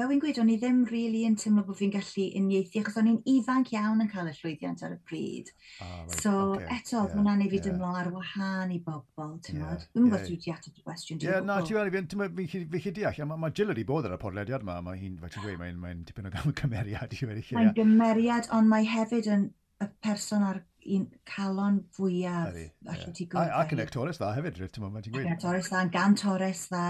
fel 0.01 0.09
wy'n 0.09 0.21
gweud, 0.23 0.39
o'n 0.41 0.51
i 0.53 0.57
ddim 0.57 0.79
rili 0.89 1.01
really 1.03 1.23
yn 1.29 1.35
teimlo 1.41 1.63
bod 1.67 1.77
fi'n 1.77 1.93
gallu 1.93 2.25
uniaethu, 2.39 2.81
achos 2.81 2.97
o'n 3.01 3.11
i'n 3.11 3.19
ifanc 3.29 3.73
iawn 3.75 4.01
yn 4.05 4.09
cael 4.13 4.31
y 4.31 4.33
llwyddiant 4.39 4.85
ar 4.87 4.95
y 4.95 4.99
pryd. 5.09 5.51
Ah, 5.85 5.91
right, 5.99 6.15
so 6.23 6.33
okay, 6.55 6.69
eto, 6.79 7.03
yeah, 7.03 7.17
mae'n 7.19 7.31
anodd 7.35 7.45
i 7.45 7.51
fi 7.51 7.59
yeah. 7.59 7.67
dymlo 7.67 7.91
ar 8.01 8.11
wahân 8.15 8.73
i 8.73 8.81
bobl, 8.87 9.35
ti'n 9.45 9.61
yeah, 9.61 9.75
Dwi'n 9.77 10.07
yeah. 10.07 10.15
gwybod 10.15 10.25
dwi 10.25 10.39
wedi 10.39 10.55
ateb 10.55 10.81
y 10.81 10.87
gwestiwn. 10.87 11.21
Ie, 11.27 11.37
na, 11.45 11.59
ti'n 11.67 12.23
meddwl, 12.23 12.49
fi 12.49 12.65
fi 12.73 12.83
chi 12.87 12.95
deall, 12.97 13.23
mae 13.29 13.45
ma 13.45 13.53
Jill 13.53 13.75
wedi 13.75 13.87
bod 13.93 14.09
ar 14.09 14.17
y 14.17 14.21
podlediad 14.25 14.65
yma, 14.65 14.79
mae 14.87 15.03
hi'n, 15.03 15.21
fe 15.21 15.33
ti'n 15.35 15.47
gweud, 15.47 15.61
mae'n 15.61 15.85
mae 15.85 16.01
tipyn 16.09 16.31
o 16.31 16.35
gymeriad 16.63 17.17
i 17.17 17.23
wedi 17.29 17.45
chi. 17.45 17.59
Mae'n 17.59 17.77
gymeriad, 17.77 18.49
ond 18.57 18.73
mae 18.73 18.89
hefyd 18.89 19.29
yn 19.37 19.49
y 19.81 19.93
person 20.05 20.49
ar 20.49 20.65
un 20.87 21.07
calon 21.29 21.81
fwyaf 21.95 22.55
allai 22.89 23.13
ti 23.15 23.27
gwybod. 23.29 23.53
Ac 23.61 23.75
yn 23.75 23.83
actores 23.83 24.21
dda 24.21 24.31
hefyd, 24.37 24.59
rydw 24.61 24.75
ti'n 24.77 24.97
ti'n 25.05 25.15
gweud. 25.15 25.29
Actores 25.35 25.69
dda, 25.71 25.83
gan 25.93 26.17
Torres 26.19 26.63
dda, 26.71 26.85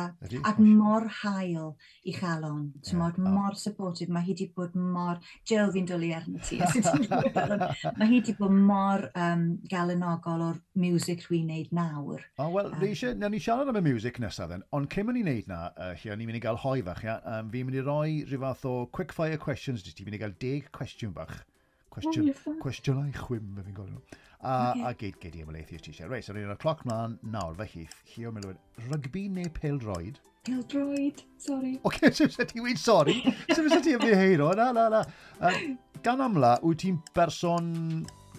ac 0.47 0.61
mor 0.63 1.09
hael 1.21 1.73
i 2.07 2.15
chalon. 2.15 2.71
Ti'n 2.87 3.03
yeah. 3.03 3.19
mor 3.35 3.59
supportive, 3.59 4.13
mae 4.13 4.27
hi 4.27 4.35
wedi 4.35 4.49
bod 4.57 4.77
mor... 4.79 5.21
Jill 5.49 5.73
fi'n 5.75 5.89
dwlu 5.91 6.13
arno 6.15 6.41
ti. 6.47 6.61
mae 7.99 8.09
hi 8.09 8.21
wedi 8.21 8.37
bod 8.39 8.55
mor 8.55 9.07
um, 9.11 9.47
galenogol 9.71 10.47
o'r 10.51 10.63
music 10.79 11.27
rwy'n 11.27 11.51
neud 11.51 11.75
nawr. 11.77 12.25
O, 12.39 12.47
oh, 12.47 12.51
wel, 12.55 12.73
um, 12.73 12.87
eisiau, 12.87 13.17
na 13.19 13.33
ni 13.33 13.43
siarad 13.43 13.73
am 13.73 13.81
y 13.83 13.85
music 13.91 14.23
nesaf 14.23 14.53
then, 14.53 14.65
ond 14.77 14.91
cyn 14.95 15.09
mynd 15.09 15.23
i 15.23 15.27
wneud 15.27 15.51
na, 15.51 15.63
uh, 15.75 15.93
lle 15.99 16.17
ni'n 16.17 16.31
mynd 16.31 16.41
i 16.41 16.45
gael 16.47 16.61
hoi 16.63 16.79
fach, 16.87 17.05
ia, 17.07 17.21
um, 17.37 17.51
fi'n 17.53 17.69
mynd 17.69 17.83
i 17.83 17.87
roi 17.87 18.11
rhyw 18.27 18.45
fath 18.47 18.67
o 18.71 18.75
quick 18.95 19.15
fire 19.17 19.41
questions, 19.41 19.85
ti'n 19.87 20.07
mynd 20.09 20.21
i 20.21 20.25
gael 20.25 20.37
deg 20.43 20.71
cwestiwn 20.77 21.17
bach 21.17 21.41
Cwestiwn, 21.91 22.29
oh, 22.31 22.57
cwestiynau 22.63 23.11
chwym, 23.17 23.47
fe 23.57 23.65
fi'n 23.67 23.75
gofyn 23.75 23.95
nhw. 23.97 24.19
A, 24.41 24.53
okay. 24.71 24.83
a 24.87 24.93
geid, 25.01 25.17
geid 25.21 25.37
i 25.37 25.43
am 25.43 25.51
y 25.53 25.63
ti 25.67 25.79
eisiau. 25.81 26.09
Reit, 26.13 26.25
so 26.25 26.35
rydyn 26.37 26.53
o'r 26.55 26.61
cloc 26.63 26.85
mlaen 26.87 27.17
nawr, 27.35 27.57
felly, 27.59 27.89
Llio 28.13 28.31
Milwyn, 28.37 28.61
rygbi 28.87 29.25
neu 29.35 29.51
peldroed? 29.57 30.21
Peldroed, 30.47 31.25
sori. 31.43 31.75
Oce, 31.83 31.99
okay, 31.99 32.13
so 32.15 32.29
fysa 32.31 32.47
ti 32.49 32.63
wedi 32.63 32.79
sori? 32.79 33.19
so 33.51 33.59
fysa 33.59 33.81
ti 33.83 33.97
yn 33.99 34.07
heiro, 34.07 34.53
na, 34.57 34.71
na, 34.77 34.87
na. 34.95 35.03
Uh, 35.43 35.59
gan 36.07 36.23
amla, 36.25 36.55
wyt 36.63 36.85
ti'n 36.85 37.03
berson 37.17 37.75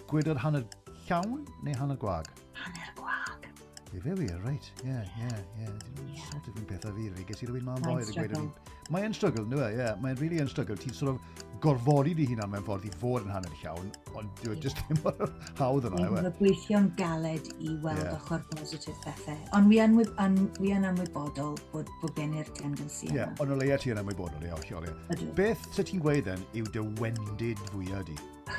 gwydr 0.08 0.40
hanner 0.42 0.64
llawn 1.04 1.44
neu 1.62 1.76
hanner 1.76 2.00
gwag? 2.00 2.32
Hanner 2.56 2.90
gwag. 2.96 3.46
Ie, 3.92 4.00
fe 4.00 4.16
wir, 4.16 4.38
reit. 4.46 4.72
Ie, 4.88 4.96
ie, 5.20 5.38
ie. 5.60 5.70
Dwi'n 6.00 6.20
sort 6.24 6.48
of 6.48 6.56
un 6.56 6.68
pethau 6.72 6.96
fi, 6.96 7.10
rei. 7.12 7.28
Ges 7.28 7.44
i 7.44 7.52
rhywun 7.52 7.68
ma'n 7.68 7.84
boer 7.84 8.00
yn 8.00 8.16
gweud. 8.16 8.70
Mae'n 8.96 9.12
struggle, 9.16 9.44
nwy 9.52 9.66
e, 9.68 9.72
ie. 9.76 9.90
Mae'n 10.00 10.16
really 10.24 10.40
yn 10.40 10.48
struggle. 10.48 10.80
Ti'n 10.80 10.96
sort 10.96 11.12
of 11.12 11.42
gorfodi 11.62 12.14
di 12.18 12.26
hunan 12.30 12.50
mewn 12.52 12.64
ffordd 12.66 12.86
i 12.88 12.92
fod 13.00 13.26
yn 13.26 13.32
hanner 13.34 13.54
llawn, 13.62 13.88
ond 14.18 14.42
dwi'n 14.42 14.54
yeah. 14.56 14.62
just 14.64 14.82
ddim 14.82 15.00
mor 15.04 15.32
hawdd 15.60 15.88
yna. 15.90 16.02
Dwi'n 16.02 16.28
e? 16.28 16.34
gweithio'n 16.40 16.90
galed 16.98 17.50
i 17.58 17.76
weld 17.84 18.02
yeah. 18.02 18.18
ochr 18.18 18.44
positif 18.52 18.98
bethau. 19.06 19.38
Ond 19.58 19.70
wi 19.72 19.80
yn, 19.84 19.98
yn, 20.26 20.38
wi 20.60 20.74
yn 20.76 20.86
amwybodol 20.90 21.56
bod, 21.72 21.90
bod 22.02 22.14
gen 22.18 22.36
i'r 22.38 22.52
tendency 22.58 23.10
yna. 23.10 23.18
Yeah, 23.22 23.34
ond 23.42 23.54
o 23.54 23.58
leia 23.62 23.80
ti 23.80 23.94
yn 23.94 24.02
amwybodol, 24.02 24.46
iawn, 24.48 24.62
lleolia. 24.68 24.94
Ydw. 25.14 25.32
Beth 25.38 25.66
sy 25.72 25.86
ti'n 25.88 26.04
gweud 26.04 26.30
yn 26.34 26.46
yw 26.60 26.70
dy 26.74 26.86
wendid 27.00 27.66
fwyaf 27.72 28.06
di? 28.10 28.18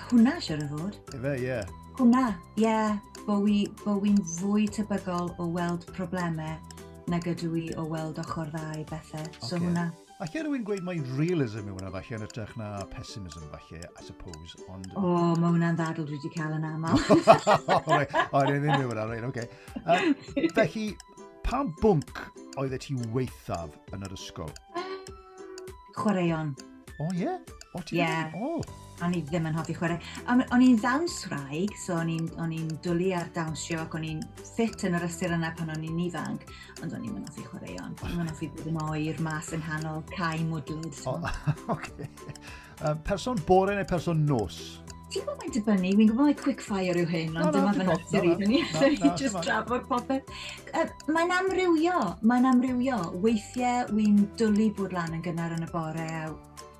Hwna, 0.09 0.39
siwr 0.41 0.63
o 0.65 0.69
fod. 0.77 1.01
Efe, 1.13 1.37
ie. 1.37 1.49
Yeah. 1.49 1.79
Hwna, 1.99 2.29
ie. 2.57 2.67
Yeah, 2.67 3.01
Bo 3.23 3.37
wi'n 3.39 3.71
bo 3.85 3.93
wi 4.03 4.09
fwy 4.35 4.65
tebygol 4.67 5.29
o 5.39 5.45
weld 5.55 5.85
problemau 5.95 6.57
nag 7.07 7.27
ydw 7.31 7.53
i 7.55 7.61
o 7.79 7.85
weld 7.87 8.17
ochr 8.19 8.49
dda 8.51 8.63
i 8.81 8.83
bethau. 8.89 9.23
So 9.37 9.55
okay. 9.55 9.61
hwnna, 9.63 9.85
Alla 10.23 10.41
rhywun 10.43 10.61
gweud 10.63 10.85
mae 10.87 11.01
realism 11.17 11.65
yw 11.67 11.73
hwnna 11.75 11.89
falle 11.91 12.15
yn 12.15 12.21
ytrach 12.23 12.51
na 12.55 12.67
pessimism 12.93 13.43
falle, 13.51 13.79
I 13.83 14.03
suppose, 14.07 14.55
ond... 14.71 14.85
O, 14.95 15.01
oh, 15.01 15.33
mae 15.35 15.49
hwnna'n 15.51 15.75
ddadl 15.75 16.05
dwi 16.07 16.15
wedi 16.15 16.31
cael 16.31 16.53
yn 16.55 16.63
aml. 16.63 16.95
o, 17.75 17.97
rhaid 17.97 18.53
ddim 18.53 18.69
yw 18.77 18.93
hwnna, 18.93 19.03
rhaid, 19.09 19.27
oce. 19.27 19.43
Felly, 20.55 20.85
pa 21.43 21.59
bwnc 21.81 22.21
oedd 22.61 22.77
e 22.77 22.79
ti 22.85 22.95
weithaf 23.11 23.75
yn 23.91 24.07
yr 24.07 24.15
ysgol? 24.15 24.53
Chwaraeon. 25.99 26.55
O, 27.03 27.09
ie? 27.19 27.35
O, 27.75 27.83
ti? 27.83 27.99
Ie. 27.99 28.07
O, 28.39 28.55
O'n 29.01 29.15
i 29.17 29.21
ddim 29.25 29.47
yn 29.49 29.55
hoffi 29.57 29.73
chwarae. 29.75 29.97
O'n 30.29 30.61
i'n 30.63 30.77
ddawns 30.79 31.15
rhaeg, 31.31 31.73
so 31.81 31.95
o'n 31.97 32.11
i'n 32.13 32.69
dwlu 32.85 33.09
ar 33.17 33.31
dawnsio 33.35 33.81
ac 33.83 33.95
o'n 33.97 34.05
i'n 34.07 34.21
ffit 34.53 34.85
yn 34.87 34.95
yr 34.99 35.07
ystyr 35.07 35.33
yna 35.35 35.49
pan 35.57 35.73
o'n 35.73 35.83
i'n 35.87 35.97
ifanc, 36.05 36.45
ond 36.83 36.93
o'n 36.93 37.07
i'n 37.07 37.15
mynd 37.17 37.31
hoffi 37.31 37.47
chwaraeon. 37.49 37.97
O'n 38.05 38.13
i'n 38.21 38.29
hoffi 38.29 38.51
bod 38.53 38.69
yn 38.69 38.79
oer 38.85 39.19
mas 39.25 39.49
yn 39.57 39.65
hanol 39.65 40.03
cae 40.13 40.43
mwdlyd. 40.45 41.01
O, 41.09 41.17
Oh, 41.23 41.73
okay. 41.75 42.07
um, 42.85 42.97
person 43.07 43.39
bore 43.47 43.75
neu 43.75 43.85
person 43.89 44.23
nos? 44.29 44.61
Ti'n 45.13 45.21
gwybod 45.27 45.41
mae'n 45.43 45.51
dibynnu, 45.53 45.89
fi'n 45.97 46.07
gwybod 46.09 46.25
mae 46.25 46.37
quick 46.39 46.61
fire 46.65 46.95
yw 46.97 47.09
hyn, 47.09 47.35
ond 47.37 47.53
dyma 47.53 47.73
fy 47.75 47.83
natur 47.85 48.25
i, 48.25 48.31
dyn 48.39 48.49
ni 48.49 48.61
just 49.19 49.37
drafod 49.45 49.83
popeth. 49.89 50.31
Uh, 50.73 50.87
mae'n 51.13 51.33
amrywio, 51.35 51.99
mae'n 52.25 52.47
amrywio. 52.49 52.97
Weithiau, 53.21 53.91
wy'n 53.93 54.23
dwlu 54.41 54.71
bod 54.79 54.95
lan 54.97 55.13
yn 55.17 55.21
gynnar 55.25 55.53
yn 55.57 55.67
y 55.67 55.69
bore 55.69 56.07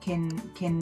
cyn, 0.06 0.26
cyn 0.58 0.80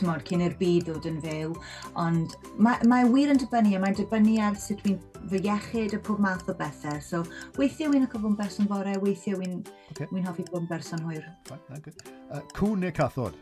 tymod, 0.00 0.24
cyn 0.28 0.44
i'r 0.46 0.56
byd 0.60 0.88
ddod 0.88 1.06
yn 1.10 1.20
fyw. 1.24 1.54
Ond 2.00 2.34
mae, 2.56 2.80
mae 2.90 3.06
wir 3.12 3.32
yn 3.34 3.40
dibynnu, 3.40 3.76
a 3.76 3.82
mae'n 3.84 3.98
dibynnu 4.00 4.38
ar 4.46 4.58
sut 4.60 4.82
dwi'n 4.84 4.98
fy 5.30 5.42
iechyd 5.44 5.94
a 5.96 6.00
pob 6.08 6.20
math 6.22 6.48
o 6.50 6.56
bethau. 6.56 6.98
So 7.04 7.22
weithiau 7.58 7.92
wy'n 7.92 8.06
hoffi 8.06 8.18
bod 8.18 8.32
yn 8.32 8.40
berson 8.40 8.68
bore, 8.70 8.96
weithiau 9.04 9.40
wy'n 9.40 9.60
okay. 9.92 10.10
wy 10.10 10.24
hoffi 10.26 10.48
bod 10.50 10.64
yn 10.64 10.68
berson 10.72 11.06
hwyr. 11.06 11.24
Right, 11.50 11.88
uh, 12.30 12.42
cwn 12.56 12.84
neu 12.86 12.94
cathod? 12.96 13.38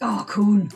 O, 0.00 0.08
oh, 0.08 0.24
cwn! 0.32 0.66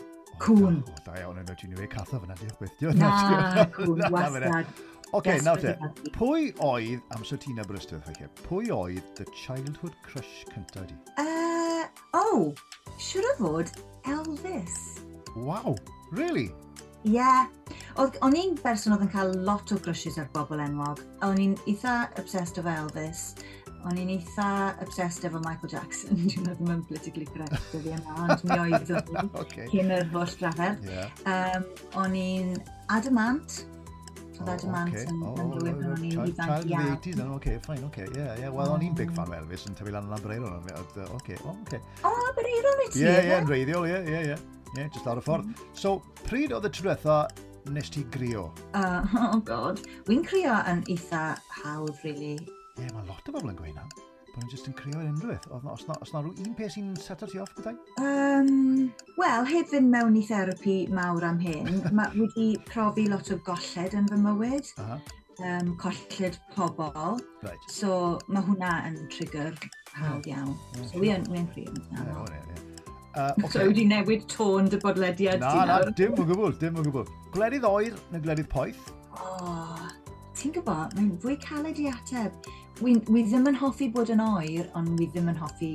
Cwn. 0.41 0.79
O, 0.81 1.01
da 1.05 1.19
iawn 1.21 1.41
yn 1.41 1.49
rydyn 1.49 1.75
nhw 1.75 1.83
e 1.85 1.89
catho 1.91 2.21
fyna, 2.21 2.37
diolch 2.39 2.57
beth. 2.61 2.97
Na, 2.97 3.67
cwn, 3.75 4.07
wastad. 4.15 4.87
Oce, 5.11 5.33
nawr 5.43 5.59
te, 5.59 5.73
pwy 6.15 6.53
oedd, 6.63 7.01
amser 7.11 7.39
ti'n 7.43 7.59
Aberystwyth, 7.59 8.07
pwy 8.45 8.71
oedd 8.71 9.03
the 9.17 9.27
childhood 9.35 9.97
crush 10.07 10.45
cyntaf 10.53 10.87
di? 10.87 10.95
Uh, 11.19 11.50
Oh, 12.31 12.53
siwr 12.95 13.25
o 13.27 13.31
fod 13.35 13.71
Elvis. 14.07 14.75
Wow, 15.35 15.75
really? 16.11 16.45
Ie. 17.03 17.17
Yeah. 17.17 17.49
O'n 17.99 18.35
i'n 18.39 18.53
berson 18.61 18.95
oedd 18.95 19.03
yn 19.03 19.11
cael 19.11 19.33
lot 19.43 19.73
o 19.75 19.79
grwsies 19.83 20.15
ar 20.21 20.29
bobl 20.31 20.61
enwog. 20.63 21.01
O'n 21.27 21.41
i'n 21.43 21.57
eitha 21.67 22.05
obsessed 22.21 22.61
o 22.61 22.63
Elvis. 22.71 23.33
O'n 23.83 23.99
i'n 23.99 24.13
eitha 24.15 24.47
obsessed 24.85 25.27
efo 25.27 25.41
Michael 25.43 25.73
Jackson. 25.73 26.21
Dwi'n 26.23 26.47
meddwl 26.47 26.69
mae'n 26.69 26.85
politically 26.87 27.27
correct 27.33 27.75
o 27.75 27.83
fi 27.83 27.95
yna, 27.97 28.15
ond 28.23 28.47
mi 28.47 28.59
oedd 28.63 28.95
o'n 28.95 29.31
okay. 29.43 29.67
cyn 29.73 29.91
yr 29.97 30.07
holl 30.15 30.35
drafod. 30.39 30.87
Yeah. 30.87 31.11
Um, 31.27 31.67
o'n 31.99 32.15
i'n 32.21 32.55
adamant 32.95 33.65
That 34.45 34.63
oh, 34.63 34.69
okay. 34.69 34.71
Manson 34.71 35.21
oh, 35.23 35.35
yn 35.37 35.51
rhywun 35.53 35.77
pan 35.77 35.91
o'n 35.93 36.05
i'n 36.07 36.29
ifanc 36.31 36.65
iawn. 36.71 36.87
80s, 36.95 37.17
then, 37.19 37.31
okay, 37.35 37.59
fine, 37.65 37.83
oce. 37.85 38.07
yeah, 38.15 38.31
yeah. 38.39 38.49
Well, 38.49 38.71
o'n 38.73 38.85
i'n 38.87 38.95
big 38.97 39.13
fan 39.17 39.29
o 39.29 39.37
Elvis 39.37 39.67
yn 39.69 39.77
tyfu 39.77 39.93
lan 39.93 40.09
yn 40.09 40.17
Abreiron. 40.17 40.57
Oce, 40.79 41.05
oh, 41.05 41.19
okay. 41.61 41.81
O, 42.07 42.13
Abreiron 42.31 42.83
i 42.85 42.89
ti? 42.89 43.03
Ie, 43.03 43.07
yeah, 43.11 43.37
yn 43.37 43.49
reiddiol, 43.51 43.87
ie, 43.89 44.01
ie, 44.01 44.21
ie. 44.31 44.37
Ie, 44.77 44.87
just 44.87 45.07
ar 45.11 45.21
y 45.21 45.25
ffordd. 45.25 45.49
Mm-hmm. 45.49 45.73
So, 45.77 45.97
pryd 46.25 46.55
oedd 46.57 46.69
y 46.69 46.73
trwetha 46.77 47.17
nes 47.75 47.91
ti 47.93 48.05
grio? 48.13 48.47
Uh, 48.73 49.03
oh 49.27 49.41
god, 49.45 49.83
wy'n 50.09 50.25
crio 50.25 50.57
yn 50.71 50.85
eitha 50.89 51.25
hawdd, 51.61 51.97
really. 52.05 52.37
Ie, 52.79 52.87
mae 52.95 53.05
lot 53.05 53.27
o 53.27 53.35
bobl 53.37 53.53
yn 53.53 53.59
gweud 53.59 53.77
na 53.77 53.85
bod 54.33 54.45
nhw 54.45 54.51
jyst 54.53 54.69
yn 54.69 54.75
creu 54.77 54.97
unrhyw 54.99 55.31
beth? 55.31 55.47
Os 55.51 55.85
na, 55.87 55.95
os 56.01 56.13
na 56.13 56.21
rhyw 56.23 56.45
un 56.45 56.55
peth 56.57 56.75
sy'n 56.75 56.91
seto 56.99 57.29
ti 57.29 57.41
off 57.43 57.53
gyda'i? 57.57 57.75
Um, 58.01 58.91
Wel, 59.19 59.47
heb 59.51 59.69
fynd 59.71 59.91
mewn 59.93 60.17
i 60.19 60.23
therapi 60.27 60.77
mawr 60.93 61.27
am 61.27 61.39
hyn, 61.43 61.81
mae 61.97 62.13
wedi 62.17 62.51
profi 62.69 63.07
lot 63.11 63.31
o 63.33 63.39
golled 63.47 63.97
yn 63.99 64.09
fy 64.11 64.21
mywyd. 64.25 64.71
Uh 64.77 64.93
-huh. 64.93 65.17
Um, 65.41 65.75
colled 65.81 66.35
pobl. 66.53 67.17
Right. 67.41 67.69
So 67.71 68.19
mae 68.27 68.43
hwnna 68.45 68.73
yn 68.89 68.99
trigger 69.09 69.55
hawdd 69.95 70.27
iawn. 70.29 70.53
Yeah, 70.75 70.89
so 70.91 71.01
wi 71.01 71.15
yn 71.15 71.47
ffrio. 71.53 71.71
Yeah, 71.91 72.11
yeah. 72.29 72.59
Uh, 73.11 73.33
okay. 73.43 73.49
So 73.51 73.63
wedi 73.67 73.83
newid 73.83 74.21
tôn 74.31 74.69
dy 74.71 74.77
bodlediad 74.79 75.41
Na, 75.43 75.65
na, 75.67 75.79
dim 75.91 76.13
o 76.15 76.23
gwbl, 76.23 76.53
dim 76.61 76.77
o 76.79 76.83
gwbl. 76.85 77.09
Gwledydd 77.33 77.65
oer 77.67 77.97
neu 78.13 78.21
gwledydd 78.23 78.47
poeth? 78.53 78.85
O, 79.11 79.33
oh, 79.35 79.89
ti'n 80.39 80.53
gwybod, 80.55 80.95
mae'n 80.95 81.09
fwy 81.19 81.35
caled 81.43 81.81
i 81.83 81.89
ateb 81.91 82.47
wi, 82.79 82.95
wi 83.11 83.25
ddim 83.27 83.49
yn 83.51 83.59
hoffi 83.59 83.89
bod 83.93 84.13
yn 84.13 84.23
oer, 84.23 84.69
ond 84.79 84.95
wi 84.99 85.09
ddim 85.11 85.29
yn 85.33 85.41
hoffi 85.41 85.73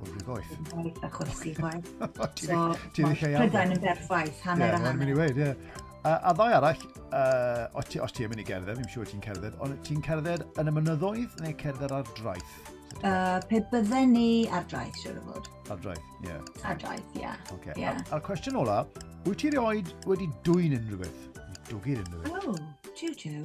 bod 0.00 0.16
yn 0.16 0.24
boeth. 0.26 0.56
Boeth 0.72 1.04
a 1.04 1.12
chwerthu 1.12 1.54
chwaith. 1.58 1.92
so, 2.46 2.64
prydain 2.96 3.76
yn 3.76 3.84
berffaith, 3.84 4.42
hanner 4.46 4.72
yeah, 4.72 4.74
a 4.74 4.82
hanner. 4.82 4.98
Mynd 5.02 5.14
i 5.14 5.20
weid, 5.20 5.38
ie. 5.38 5.52
Yeah. 5.52 5.86
Uh, 6.00 6.16
a 6.30 6.32
ddau 6.32 6.54
arall, 6.56 6.84
uh, 7.12 7.66
os 7.76 7.88
ti, 7.92 8.00
os 8.00 8.14
ti 8.16 8.24
mynd 8.24 8.40
i 8.40 8.44
gerdded, 8.48 8.78
fi'n 8.80 8.88
siŵr 8.88 9.08
ti'n 9.10 9.24
cerdded, 9.26 9.56
ond 9.60 9.76
ti'n 9.84 10.00
cerdded 10.06 10.46
yn 10.60 10.70
y 10.70 10.76
mynyddoedd 10.78 11.34
neu 11.44 11.56
cerdded 11.60 11.92
ar 11.92 12.06
draeth? 12.16 12.54
Uh, 13.00 13.36
pe 13.50 13.60
bydden 13.70 14.14
ni 14.16 14.30
ar 14.48 14.64
draeth, 14.70 14.96
siwr 15.02 15.20
o 15.20 15.26
fod. 15.28 15.50
Ar 15.72 15.82
draeth, 15.84 16.06
ie. 16.22 16.30
Yeah. 16.30 16.48
Ar 16.64 16.80
draeth, 16.80 17.12
ie. 17.12 17.26
Yeah. 17.26 17.36
Okay. 17.58 17.76
Yeah. 17.76 18.00
A'r 18.16 18.24
cwestiwn 18.24 18.56
ola, 18.62 18.82
wyt 19.28 19.44
ti 19.44 19.52
rioed 19.52 19.92
wedi 20.08 20.30
dwy'n 20.48 20.78
unrhyw 20.80 21.02
beth? 21.04 21.42
Dwgyd 21.68 22.00
unrhyw 22.06 22.24
beth? 22.24 22.48
Oh, 22.48 22.94
tiw 22.96 23.12
tiw. 23.20 23.44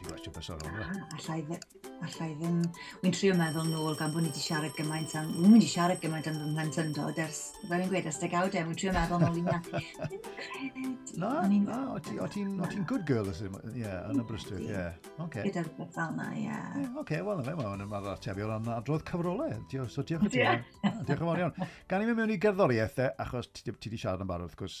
Ti'n 0.00 0.08
gwestiwn 0.08 0.32
personol, 0.32 0.62
yna? 0.64 0.84
Allai 2.00 2.30
ddim... 2.32 2.60
Wy'n 3.02 3.12
trio 3.12 3.34
meddwl 3.36 3.66
nôl 3.68 3.96
gan 3.98 4.14
bod 4.14 4.22
ni 4.24 4.30
wedi 4.30 4.40
siarad 4.40 4.72
gymaint 4.72 5.12
am... 5.20 5.26
Wy'n 5.36 5.52
wedi 5.58 5.66
siarad 5.68 6.00
gymaint 6.00 6.30
am 6.30 6.38
fy 6.40 6.46
mhlentyndod 6.54 7.20
ers... 7.20 7.40
Fe 7.58 7.68
fi'n 7.74 7.90
gweud 7.90 8.08
ers 8.08 8.20
degawdau, 8.22 8.62
e, 8.62 8.64
wy'n 8.70 8.78
trio 8.80 8.94
meddwl 8.96 9.20
nôl 9.20 9.36
i 9.36 9.44
na. 9.50 9.58
Na, 11.20 11.32
na, 11.52 11.76
o 11.92 12.30
ti'n 12.32 12.86
good 12.88 13.04
girl, 13.10 13.28
ys- 13.28 13.44
ie, 13.44 13.84
yn 13.84 14.24
y 14.24 14.26
brystwyth, 14.30 14.64
ie. 14.64 14.86
Okay. 15.26 15.44
Gyda'r 15.50 15.68
beth 15.76 15.92
fel 15.98 16.16
na, 16.16 16.30
ie. 16.32 16.46
Yeah. 16.46 16.96
Oce, 17.04 17.20
wel, 17.20 17.28
wel, 17.34 17.44
fe, 17.50 17.58
mae'n 17.60 17.86
ma'r 17.92 18.10
atebion 18.14 18.56
yn 18.56 18.72
adrodd 18.78 19.04
cyfrolau. 19.12 19.52
So, 19.92 20.00
diolch 20.08 20.30
yn 20.30 20.36
fawr. 20.38 20.66
Diolch 21.04 21.16
yn 21.18 21.24
fawr 21.26 21.44
iawn. 21.44 21.70
Gan 21.92 22.06
i 22.06 22.08
mi 22.08 22.16
mewn 22.16 22.32
i 22.32 22.40
gerddoriaethau, 22.40 23.12
e, 23.12 23.16
achos 23.26 23.52
ti 23.52 23.68
wedi 23.68 24.00
siarad 24.00 24.24
yn 24.24 24.32
barod, 24.32 24.48
wrth 24.48 24.60
gwrs, 24.64 24.80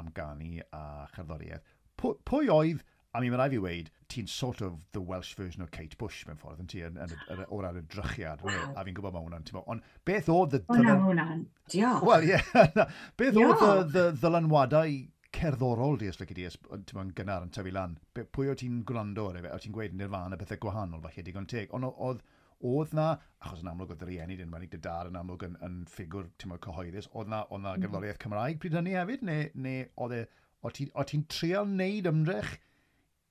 am 0.00 0.08
gani 0.16 0.64
a 0.72 0.86
cherddoriaeth. 1.12 1.74
Pwy 2.00 2.48
oedd 2.52 2.80
A 3.16 3.20
mi 3.22 3.30
mae'n 3.32 3.40
rhaid 3.40 3.54
fi 3.54 3.60
weid, 3.64 3.86
ti'n 4.12 4.26
sort 4.28 4.60
of 4.60 4.74
the 4.92 5.00
Welsh 5.00 5.32
version 5.38 5.64
o 5.64 5.68
Kate 5.72 5.96
Bush 5.96 6.18
mewn 6.28 6.36
ffordd 6.36 6.60
yn 6.60 6.68
ti 6.68 6.82
yn, 6.84 6.98
yn, 7.00 7.14
yn, 7.32 7.42
o 7.48 7.60
ran 7.62 7.78
y 7.80 7.82
drychiad. 7.94 8.42
Wow. 8.44 8.74
A 8.76 8.84
fi'n 8.84 8.96
gwybod 8.98 9.14
mae 9.14 9.24
hwnna'n 9.24 9.46
tîmo. 9.48 9.62
Ond 9.72 9.84
beth 10.08 10.28
oedd... 10.32 10.58
y... 10.58 10.62
Hwna 10.68 10.96
hwnna'n, 11.00 11.44
diolch. 11.72 12.04
Wel, 12.04 12.26
ie. 12.28 12.34
Yeah. 12.36 12.96
beth 13.16 13.40
oedd 13.40 13.96
y 13.96 14.06
ddylanwadau 14.20 14.98
cerddorol 15.36 15.96
di, 16.00 16.10
os 16.12 16.20
lygu 16.20 16.36
di, 16.36 16.44
ti'n 16.48 16.98
ma'n 16.98 17.14
gynnar 17.16 17.46
yn 17.46 17.52
tyfu 17.56 17.72
lan? 17.72 17.96
Pwy 18.36 18.52
o 18.52 18.56
ti'n 18.60 18.82
gwrando 18.88 19.30
ar 19.30 19.40
efe? 19.40 19.54
O 19.56 19.62
ti'n 19.64 19.76
gweud 19.76 19.96
nirfan 19.96 20.36
y 20.36 20.40
bethau 20.42 20.60
gwahanol, 20.66 21.02
falle 21.06 21.24
digon 21.24 21.48
teg. 21.48 21.72
Ond 21.76 21.88
oedd 21.88 22.20
oedd 22.64 22.92
na, 22.96 23.10
achos 23.44 23.60
yn 23.60 23.68
amlwg 23.68 23.90
oedd 23.92 24.04
yr 24.06 24.10
rieni 24.12 24.36
dyn 24.38 24.52
wedi 24.52 24.70
dydar 24.72 25.10
yn 25.10 25.18
amlwg 25.20 25.42
yn, 25.44 25.56
yn 25.64 25.82
ffigwr 25.92 26.30
tymor 26.40 26.60
cyhoeddus, 26.64 27.08
oedd 27.12 27.28
na, 27.28 27.42
oedd 27.50 27.64
na 27.64 27.74
mm. 27.74 27.82
gerddoriaeth 27.84 28.20
Cymraeg 28.22 28.60
pryd 28.62 28.78
hynny 28.78 28.94
hefyd, 28.96 29.24
neu, 29.28 29.50
neu 29.66 29.82
oedd 30.04 30.14
e, 30.16 30.22
o 30.64 30.72
ti'n 30.72 30.92
ti 31.10 31.20
trial 31.28 31.68
wneud 31.68 32.08
ymdrech 32.08 32.54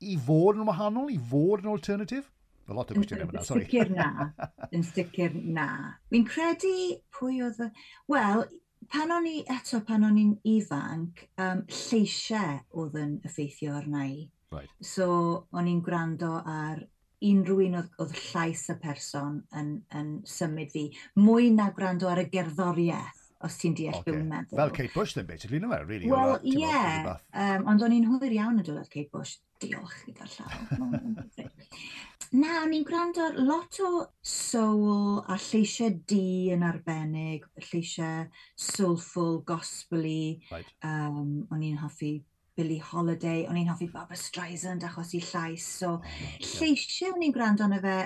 i 0.03 0.17
fod 0.19 0.59
yn 0.59 0.67
wahanol, 0.67 1.11
i 1.11 1.17
fod 1.31 1.63
yn 1.63 1.71
alternative? 1.71 2.27
A 2.67 2.73
lot 2.73 2.89
o 2.89 2.95
gwestiwn 2.97 3.23
yma, 3.27 3.43
sorry. 3.45 3.65
Yn 3.65 3.69
sicr 3.69 3.91
na. 3.93 4.29
Yn 4.73 4.85
sicr 4.93 5.35
na. 5.57 5.67
Fi'n 6.11 6.25
credu 6.29 6.75
pwy 7.13 7.41
oedd... 7.45 7.61
Wel, 8.09 8.45
pan 8.91 9.13
o'n 9.13 9.27
i, 9.29 9.35
eto, 9.53 9.81
pan 9.85 10.07
o'n 10.07 10.17
i'n 10.21 10.33
ifanc, 10.55 11.27
um, 11.41 11.61
lleisiau 11.69 12.57
oedd 12.81 12.97
yn 13.01 13.19
effeithio 13.27 13.77
arna 13.77 14.07
i. 14.09 14.25
Right. 14.53 14.71
So, 14.81 15.07
o'n 15.53 15.69
i'n 15.69 15.83
gwrando 15.85 16.39
ar 16.41 16.81
unrhyw 17.25 17.61
un 17.67 17.77
oedd, 17.81 17.93
oedd 18.01 18.17
llais 18.31 18.65
y 18.73 18.77
person 18.81 19.39
yn, 19.57 19.75
yn 19.97 20.09
symud 20.29 20.73
fi, 20.73 20.87
mwy 21.21 21.51
na 21.53 21.69
gwrando 21.77 22.09
ar 22.11 22.21
y 22.25 22.27
gerddoriaeth 22.33 23.24
os 23.45 23.57
ti'n 23.61 23.75
deall 23.77 23.99
okay. 23.99 24.11
byw'n 24.11 24.29
meddwl. 24.31 24.59
Fel 24.59 24.75
Kate 24.75 24.93
Bush 24.93 25.15
then, 25.17 25.27
basically, 25.29 25.59
no 25.61 25.71
really. 25.85 26.09
Wel, 26.11 26.37
ie. 26.43 26.59
Yeah. 26.65 27.15
Um, 27.31 27.67
ond 27.71 27.85
o'n 27.85 27.95
i'n 27.95 28.07
hwyr 28.09 28.37
iawn 28.37 28.61
yn 28.61 28.67
dod 28.67 28.81
o'r 28.81 28.91
Kate 28.91 29.11
Bush. 29.13 29.37
Diolch 29.63 30.01
i 30.09 30.13
gyda'r 30.13 30.31
llaw. 30.35 31.49
Na, 32.35 32.61
o'n 32.65 32.73
i'n 32.75 32.83
gwrando 32.83 33.29
lot 33.45 33.77
o 33.85 33.89
soul 34.25 35.21
a 35.31 35.37
lleisiau 35.39 35.93
di 36.09 36.51
yn 36.51 36.65
arbennig, 36.67 37.45
lleisiau 37.69 38.25
soulful, 38.59 39.37
gospel-y. 39.47 40.41
Right. 40.49 40.73
Um, 40.83 41.45
o'n 41.53 41.63
i'n 41.63 41.77
hoffi 41.79 42.17
Billie 42.55 42.81
Holiday, 42.83 43.45
o'n 43.47 43.59
i'n 43.59 43.69
hoffi 43.71 43.87
Barbara 43.93 44.19
Streisand 44.19 44.83
achos 44.87 45.13
i 45.15 45.21
llais. 45.23 45.69
So, 45.79 45.95
oh, 45.99 46.19
lleisiau 46.57 47.15
o'n 47.15 47.23
i'n 47.27 47.35
gwrando 47.35 47.67
arno 47.67 47.79
fe 47.83 47.97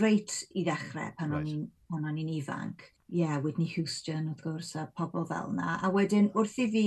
reit 0.00 0.40
i 0.54 0.66
ddechrau 0.66 1.14
pan 1.20 1.36
right. 1.36 1.64
o'n 1.94 2.22
i'n 2.24 2.34
ifanc 2.40 2.88
yeah, 3.08 3.38
Whitney 3.38 3.66
Houston 3.76 4.32
wrth 4.32 4.42
gwrs 4.42 4.74
a 4.80 4.88
pobl 4.98 5.26
fel 5.28 5.52
na. 5.54 5.78
A 5.82 5.90
wedyn 5.94 6.32
wrth 6.34 6.58
i 6.62 6.68
fi 6.72 6.86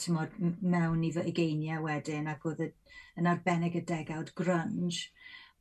tymod, 0.00 0.36
mewn 0.62 1.04
i 1.04 1.12
fy 1.14 1.26
ugeiniau 1.30 1.84
wedyn 1.84 2.30
ac 2.30 2.46
oedd 2.48 2.64
yn 3.18 3.28
arbennig 3.30 3.76
y 3.76 3.84
degawd 3.86 4.32
grunge, 4.38 5.10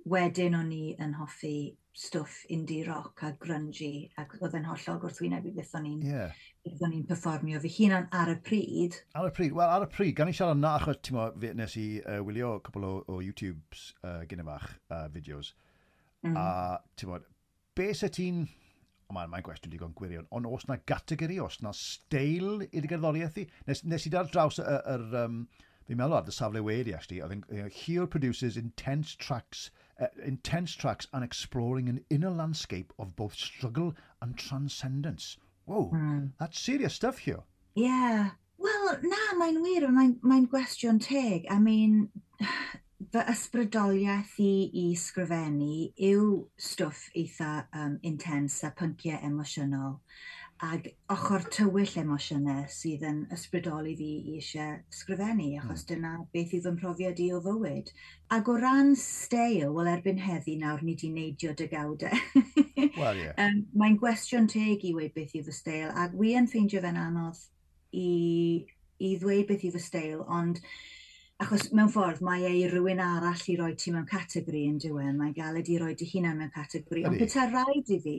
wedyn 0.10 0.56
o'n 0.56 0.72
i 0.72 0.84
yn 1.02 1.16
hoffi 1.20 1.56
stwff 2.00 2.46
indie 2.54 2.86
rock 2.88 3.24
a 3.28 3.34
grungy 3.42 4.08
ac 4.22 4.38
oedd 4.40 4.56
yn 4.56 4.68
hollol 4.70 5.02
gwrthwyneb 5.02 5.50
i 5.50 5.52
beth 5.58 5.74
o'n 5.76 5.90
i'n 5.90 6.06
yeah. 6.06 6.38
o'n 6.70 6.94
i'n 6.96 7.08
performio 7.10 7.60
fy 7.60 7.72
hunan 7.76 8.08
ar 8.16 8.32
y 8.32 8.38
pryd. 8.46 8.96
Ar 9.20 9.28
y 9.28 9.34
pryd, 9.36 9.56
wel 9.58 9.74
ar 9.74 9.84
y 9.84 9.90
pryd, 9.92 10.14
gan 10.16 10.32
i 10.32 10.36
siarad 10.38 10.62
na 10.62 10.78
achos 10.80 11.02
ti'n 11.04 11.20
fe 11.42 11.52
nes 11.58 11.76
i 11.82 11.88
uh, 12.06 12.22
wylio 12.24 12.54
cwbl 12.64 12.88
o, 12.88 12.94
o 13.10 13.20
YouTubes 13.26 13.90
uh, 14.06 14.22
gyda 14.30 14.48
fach 14.48 14.70
uh, 14.88 15.10
fideos 15.12 15.52
mm. 16.24 16.38
a 16.40 16.48
ti'n 16.96 17.12
mo, 17.12 17.20
be 17.76 17.92
se 17.98 18.12
ti'n 18.16 18.46
Mae'n 19.14 19.32
mae 19.32 19.42
gwestiwn 19.46 19.74
digon 19.74 19.96
gwirion. 19.98 20.28
Ond 20.36 20.46
os 20.46 20.68
na 20.70 20.78
gategori, 20.90 21.40
os 21.42 21.58
na 21.66 21.72
steil 21.74 22.62
i'r 22.68 22.88
gerddoriaeth 22.92 23.40
i? 23.42 23.48
Nes, 23.66 23.84
nes 23.90 24.06
i 24.06 24.14
dar 24.14 24.30
draws 24.30 24.62
yr... 24.62 24.80
yr 24.94 25.18
um, 25.24 25.42
fi'n 25.90 25.98
meddwl 25.98 26.20
ar 26.20 26.28
y 26.30 26.34
safle 26.36 26.62
wedi, 26.62 26.94
actually, 26.94 27.18
oedd 27.26 27.32
yn 27.34 27.40
you 27.50 27.70
here 27.74 28.06
produces 28.06 28.58
intense 28.62 29.16
tracks, 29.18 29.72
uh, 29.98 30.12
intense 30.24 30.76
tracks 30.78 31.08
and 31.12 31.26
exploring 31.26 31.90
an 31.90 32.04
inner 32.12 32.30
landscape 32.30 32.94
of 33.00 33.16
both 33.16 33.34
struggle 33.34 33.96
and 34.22 34.38
transcendence. 34.38 35.38
Whoa, 35.66 35.90
mm. 35.90 36.30
that's 36.38 36.60
serious 36.60 36.94
stuff 36.94 37.18
here. 37.18 37.42
Yeah. 37.74 38.30
Well, 38.60 39.00
na, 39.02 39.24
mae'n 39.40 39.58
wir, 39.64 39.88
mae'n 39.96 40.14
mae 40.22 40.46
gwestiwn 40.54 41.02
teg. 41.02 41.50
I 41.50 41.58
mean, 41.58 42.10
fy 43.00 43.22
ysbrydoliaeth 43.32 44.34
i 44.44 44.54
i 44.80 44.88
sgrifennu 45.00 45.76
yw 46.10 46.26
stwff 46.70 47.06
eitha 47.22 47.52
um, 47.82 47.96
intens 48.10 48.58
a 48.68 48.72
pynciau 48.82 49.22
emosiynol 49.30 49.94
ac 50.68 50.90
ochr 51.16 51.46
tywyll 51.56 51.94
emosiynau 52.02 52.66
sydd 52.78 53.06
yn 53.08 53.22
ysbrydoli 53.36 53.94
fi 54.02 54.10
i 54.18 54.34
eisiau 54.42 54.74
sgrifennu 54.98 55.46
hmm. 55.46 55.62
achos 55.62 55.86
dyna 55.88 56.12
beth 56.36 56.58
yw 56.58 56.66
fy 56.66 56.74
mhrofiad 56.76 57.24
i 57.24 57.30
o 57.32 57.40
fywyd. 57.46 57.94
Ac 58.36 58.52
o 58.52 58.58
ran 58.60 58.92
steil, 59.00 59.72
wel 59.78 59.92
erbyn 59.94 60.20
heddi 60.26 60.58
nawr 60.60 60.84
ni 60.84 60.98
wedi 60.98 61.14
neidio 61.16 61.56
dy 61.56 61.70
gawdau. 61.72 62.20
well, 63.00 63.16
yeah. 63.16 63.32
um, 63.40 63.64
Mae'n 63.80 63.96
gwestiwn 64.04 64.52
teg 64.52 64.84
i 64.84 64.92
weid 65.00 65.16
beth 65.16 65.40
yw 65.40 65.48
fy 65.48 65.56
steil 65.62 65.96
ac 66.04 66.20
wi 66.20 66.36
yn 66.42 66.52
ffeindio 66.52 66.84
fe'n 66.84 67.00
anodd 67.08 67.40
i, 67.96 68.12
i 69.00 69.16
ddweud 69.24 69.48
beth 69.48 69.64
yw 69.70 69.78
fy 69.78 69.88
steil 69.88 70.28
ond 70.28 70.60
Achos 71.40 71.70
mewn 71.72 71.92
ffordd 71.94 72.20
mae 72.26 72.44
ei 72.50 72.66
rhywun 72.68 73.00
arall 73.00 73.46
i 73.48 73.56
roi 73.56 73.72
ti 73.80 73.94
mewn 73.96 74.08
categori 74.10 74.66
yn 74.68 74.80
diwen, 74.84 75.16
mae 75.20 75.32
galed 75.36 75.70
i 75.72 75.78
roi 75.80 75.94
dy 75.96 76.08
hunan 76.10 76.40
mewn 76.42 76.52
categori. 76.56 77.06
Ond 77.08 77.22
beth 77.22 77.38
rhaid 77.54 77.94
i 77.96 78.00
fi, 78.04 78.16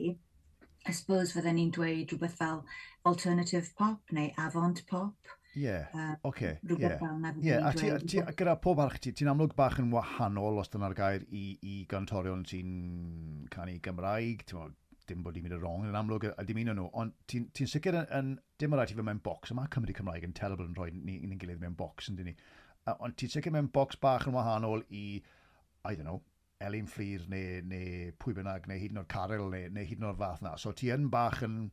I 0.89 0.95
suppose 0.97 1.35
fydden 1.35 1.59
ni'n 1.59 1.69
dweud 1.75 2.09
rhywbeth 2.09 2.39
fel 2.39 2.63
alternative 3.05 3.69
pop 3.77 4.15
neu 4.17 4.31
avant 4.41 4.81
pop. 4.89 5.37
Ie, 5.53 5.65
yeah. 5.67 5.91
um, 5.93 6.15
oce. 6.23 6.55
Okay. 6.63 6.79
Yeah. 6.79 6.97
fel 6.97 7.43
yeah. 7.43 7.67
A 7.67 7.73
ti, 7.75 7.91
ti, 8.07 8.21
gyda 8.39 8.55
pob 8.63 8.79
arch 8.79 9.01
ti, 9.03 9.11
ti'n 9.13 9.29
amlwg 9.33 9.53
bach 9.57 9.77
yn 9.83 9.91
wahanol 9.93 10.61
os 10.61 10.71
dyna'r 10.73 10.95
gair 10.97 11.25
i, 11.27 11.43
i 11.61 11.81
gantorion 11.91 12.45
sy'n 12.47 13.49
canu 13.53 13.75
Gymraeg, 13.83 14.45
ti'n 14.49 14.73
dim 15.11 15.25
bod 15.25 15.37
i'n 15.37 15.45
mynd 15.45 15.57
y 15.57 15.59
rong 15.59 15.85
yn 15.89 15.97
amlwg 15.99 16.29
a 16.31 16.45
dim 16.47 16.61
un 16.61 16.71
o'n 16.71 16.79
nhw, 16.79 16.87
ond 17.03 17.13
ti'n 17.29 17.49
ti 17.57 17.67
sicr 17.67 17.99
yn, 17.99 18.07
yn 18.17 18.33
dim 18.61 18.73
o 18.73 18.79
rhaid 18.79 18.93
i 18.93 18.97
fe 18.97 19.05
mewn 19.05 19.21
bocs, 19.25 19.51
a 19.51 19.57
mae 19.57 19.69
Cymru 19.73 19.95
Cymraeg 19.97 20.27
yn 20.27 20.35
terrible 20.37 20.69
yn 20.69 20.77
rhoi 20.77 20.89
ni'n 20.95 21.27
ni 21.27 21.39
gilydd 21.41 21.61
mewn 21.61 21.77
bocs, 21.77 22.09
yn 22.09 22.17
dyn 22.17 22.31
ni 22.31 22.37
ond 22.89 23.15
ti'n 23.17 23.31
sicr 23.33 23.53
mewn 23.53 23.69
bocs 23.73 23.99
bach 24.01 24.27
yn 24.29 24.35
wahanol 24.35 24.83
i, 24.89 25.21
I 25.85 25.95
don't 25.95 26.07
know, 26.07 26.21
Elin 26.61 26.89
Fflir 26.89 27.27
neu, 27.29 27.61
neu 27.65 28.11
pwy 28.21 28.35
bynnag, 28.37 28.67
neu 28.69 28.81
hyd 28.81 28.93
yn 28.93 29.01
oed 29.01 29.09
Caryl 29.11 29.49
neu, 29.53 29.69
neu 29.73 29.87
hyd 29.87 30.01
yn 30.01 30.09
oed 30.09 30.19
fath 30.21 30.43
na. 30.45 30.55
So 30.61 30.73
ti 30.77 30.91
yn 30.93 31.09
bach 31.13 31.41
yn 31.45 31.71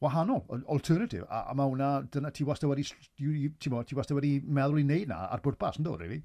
wahanol, 0.00 0.44
alternative, 0.68 1.24
a, 1.30 1.46
a 1.50 1.54
mae 1.56 1.70
hwnna, 1.70 1.88
dyna 2.12 2.30
ti 2.34 2.44
wastad 2.44 2.68
wedi, 2.68 2.84
ti, 3.16 3.70
mo, 3.72 3.80
ti 3.88 3.96
wastad 3.96 4.18
wedi 4.18 4.34
meddwl 4.44 4.82
i 4.82 4.84
wneud 4.84 5.08
na 5.08 5.22
ar 5.32 5.40
bwrpas, 5.44 5.78
yn 5.80 5.86
dod, 5.86 6.02
really? 6.02 6.20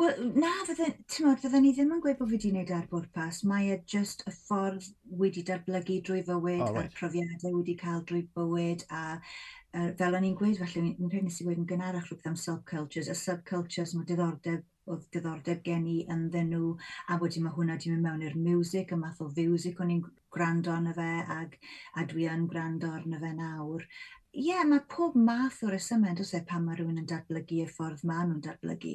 Wel, 0.00 0.24
na, 0.42 0.50
fydden, 0.66 0.96
mod, 1.26 1.38
fydden 1.44 1.62
ni 1.62 1.70
ddim 1.76 1.94
yn 1.94 2.02
gweud 2.02 2.18
bod 2.18 2.32
fi 2.32 2.38
wedi 2.40 2.50
wneud 2.50 2.72
ar 2.74 2.88
bwrpas, 2.90 3.44
mae 3.46 3.70
e 3.76 3.78
just 3.94 4.26
y 4.26 4.34
ffordd 4.34 4.88
wedi 5.22 5.44
datblygu 5.46 6.00
drwy 6.08 6.24
fywyd, 6.26 6.64
oh, 6.64 6.72
right. 6.74 6.88
a'r 6.88 6.98
profiadau 6.98 7.54
wedi 7.60 7.76
cael 7.84 8.02
drwy 8.08 8.24
bywyd, 8.34 8.82
a 8.90 9.04
uh, 9.14 9.88
fel 10.00 10.18
o'n 10.18 10.26
i'n 10.26 10.36
gweud, 10.40 10.58
felly, 10.58 10.92
yn 10.96 11.12
rhaid 11.12 11.28
nes 11.28 11.38
i 11.38 11.46
wedi 11.46 11.62
yn 11.62 11.70
gynharach 11.70 12.10
rhywbeth 12.10 12.32
am 12.32 12.40
subcultures, 12.46 13.12
y 13.12 13.18
subcultures 13.18 13.94
mae 13.94 14.08
diddordeb 14.10 14.66
oedd 14.90 15.06
diddordeb 15.14 15.62
gen 15.62 15.86
i 15.86 16.00
ynddyn 16.10 16.50
nhw, 16.50 16.72
a 17.06 17.20
wedyn 17.22 17.46
mae 17.46 17.54
hwnna 17.54 17.78
wedi 17.78 17.94
mynd 17.94 18.08
mewn 18.08 18.26
i'r 18.26 18.34
music, 18.48 18.90
y 18.90 18.98
math 18.98 19.22
o 19.22 19.30
fiwsig 19.36 19.78
o'n 19.78 19.94
i'n 19.94 20.02
gwrando 20.32 20.72
arno 20.74 20.94
fe 20.96 21.10
ag, 21.36 21.54
a 21.96 22.06
dwi 22.08 22.26
yn 22.32 22.48
gwrando 22.50 22.90
arno 22.96 23.20
fe 23.20 23.32
nawr. 23.36 23.86
Ie, 24.32 24.48
yeah, 24.48 24.64
mae 24.64 24.80
pob 24.88 25.16
math 25.28 25.60
o 25.66 25.70
resymau, 25.70 26.16
dwi'n 26.16 26.40
e 26.40 26.44
pan 26.48 26.64
mae 26.64 26.78
rhywun 26.78 27.00
yn 27.02 27.08
datblygu 27.08 27.62
y 27.66 27.68
ffordd 27.68 28.04
maen 28.08 28.30
nhw'n 28.30 28.44
datblygu. 28.46 28.94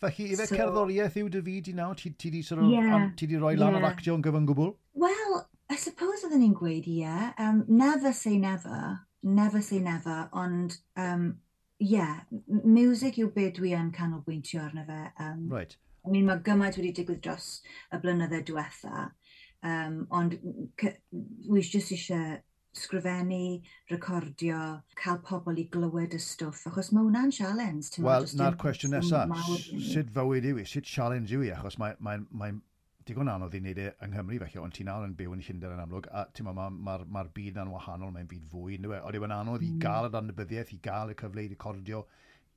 Felly, 0.00 0.26
i 0.32 0.38
fe 0.38 0.48
so, 0.50 0.58
cerddoriaeth 0.58 1.20
yw 1.22 1.28
dy 1.32 1.42
fi 1.46 1.60
di 1.68 1.74
nawr? 1.76 1.94
Ti, 2.00 2.10
ti 2.18 2.32
di, 2.34 2.42
sort 2.44 2.64
of, 2.64 2.70
yeah, 2.72 2.90
am, 2.96 3.12
ti 3.16 3.28
di 3.30 3.38
roi 3.40 3.54
lan 3.56 3.72
yeah. 3.72 3.78
o'r 3.78 3.88
actio 3.92 4.16
yn 4.18 4.24
gyfan 4.26 4.48
gwbl? 4.48 4.74
Wel, 4.98 5.38
I 5.70 5.78
suppose 5.80 6.26
oedden 6.26 6.42
ni'n 6.44 6.58
gweud 6.58 6.90
ie. 6.90 7.00
Yeah. 7.04 7.30
Um, 7.38 7.64
never 7.68 8.12
say 8.12 8.36
never. 8.42 9.00
Never 9.22 9.62
say 9.62 9.78
never. 9.80 10.28
Ond, 10.32 10.76
um, 11.00 11.26
ie, 11.78 11.94
yeah, 11.94 12.20
music 12.64 13.18
yw 13.22 13.30
beth 13.34 13.56
dwi 13.60 13.72
yn 13.78 13.94
canolbwyntio 13.94 14.66
arno 14.66 14.84
fe. 14.88 15.00
Um, 15.22 15.46
right. 15.52 15.78
I 16.06 16.10
mean, 16.10 16.26
mae 16.28 16.42
gymaint 16.46 16.76
wedi 16.78 16.92
digwydd 16.94 17.22
dros 17.24 17.48
y 17.90 17.98
blynyddoedd 18.02 18.46
diwetha. 18.50 19.08
Um, 19.64 20.02
ond 20.14 20.36
wi 20.42 21.62
jyst 21.62 21.94
eisiau 21.96 22.36
sgrifennu, 22.76 23.62
recordio, 23.90 24.60
cael 25.00 25.18
pobl 25.24 25.58
i 25.60 25.64
glywed 25.72 26.14
y 26.16 26.20
stwff, 26.20 26.66
achos 26.68 26.92
mae 26.92 27.06
hwnna'n 27.06 27.32
sialens. 27.32 27.90
Wel, 28.04 28.28
na'r 28.36 28.58
cwestiwn 28.60 28.92
nesaf, 28.96 29.32
sut 29.88 30.12
fywyd 30.16 30.48
yw 30.50 30.60
i, 30.60 30.66
sut 30.68 30.88
sialens 30.90 31.32
yw 31.32 31.46
i, 31.46 31.52
achos 31.56 31.78
mae'n 31.80 31.96
mae, 32.04 32.20
mae, 32.36 32.58
digon 33.06 33.30
anodd 33.30 33.54
i 33.54 33.62
wneud 33.62 33.80
e 33.80 33.88
yng 34.02 34.12
Nghymru 34.12 34.40
felly, 34.42 34.60
ond 34.62 34.74
ti'n 34.76 34.88
nawr 34.90 35.06
yn 35.06 35.16
byw 35.18 35.34
yn 35.36 35.42
Llundain 35.46 35.74
yn 35.76 35.82
amlwg, 35.84 36.08
a 36.10 36.24
ti'n 36.34 36.48
meddwl, 36.48 36.78
mae'r 36.84 37.04
ma, 37.06 37.10
ma, 37.16 37.22
ma, 37.22 37.34
byd 37.36 37.60
na'n 37.60 37.72
wahanol, 37.72 38.12
mae'n 38.14 38.30
byd 38.30 38.48
fwy, 38.50 38.78
ynddo 38.80 38.96
e? 38.96 39.02
Oedd 39.06 39.20
e'n 39.20 39.34
anodd 39.36 39.62
mm. 39.62 39.66
i 39.66 39.72
hmm. 39.72 39.82
gael 39.84 40.08
y 40.08 40.14
danbyddiaeth, 40.14 40.72
i 40.74 40.80
gael 40.82 41.12
y 41.12 41.18
cyfle 41.20 41.44
i 41.44 41.50
recordio, 41.52 42.02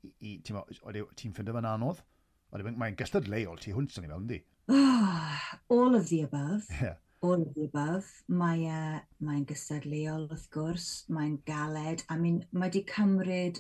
i, 0.09 0.39
ti'n 0.41 0.57
meddwl, 0.57 1.11
ffindio 1.19 1.55
fe'n 1.59 1.69
anodd? 1.69 2.01
Oedd 2.49 2.65
e'n, 2.65 2.79
mae'n 2.81 2.97
gystadleuol, 2.97 3.61
ti 3.61 3.75
hwnt 3.75 3.93
sy'n 3.93 4.07
ei 4.07 4.11
fel, 4.11 4.23
ynddi? 4.25 4.39
Oh, 4.69 5.39
all 5.69 5.95
of 5.95 6.09
the 6.09 6.21
above. 6.21 6.63
Yeah. 6.81 6.93
All 7.21 7.41
of 7.41 7.53
the 7.55 7.65
above. 7.65 8.05
E, 8.05 8.33
mae'n 8.39 8.65
uh, 8.71 8.99
mae 9.25 9.41
gystadleuol 9.49 10.29
wrth 10.29 10.45
gwrs, 10.53 10.87
mae'n 11.11 11.39
galed, 11.49 12.05
I 12.07 12.17
mean, 12.21 12.43
mae 12.53 12.69
wedi 12.69 12.85
cymryd 12.87 13.59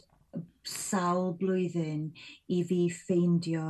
sawl 0.69 1.33
blwyddyn 1.39 2.05
i 2.53 2.59
fi 2.69 2.79
ffeindio 2.93 3.65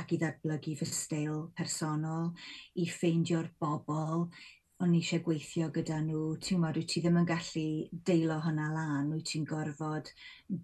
ac 0.00 0.14
i 0.14 0.20
ddatblygu 0.22 0.76
fy 0.78 0.88
steil 0.88 1.40
personol, 1.58 2.30
i 2.78 2.86
ffeindio'r 2.88 3.50
bobl, 3.60 4.28
o'n 4.82 4.94
eisiau 4.98 5.22
gweithio 5.22 5.68
gyda 5.74 6.00
nhw, 6.02 6.20
ti'n 6.42 6.58
gwybod, 6.58 6.78
wyt 6.80 6.88
ti 6.90 7.02
ddim 7.02 7.18
yn 7.20 7.28
gallu 7.28 7.66
deilo 8.08 8.38
hynna 8.42 8.66
lan, 8.74 9.12
wyt 9.14 9.28
ti'n 9.30 9.46
gorfod 9.46 10.10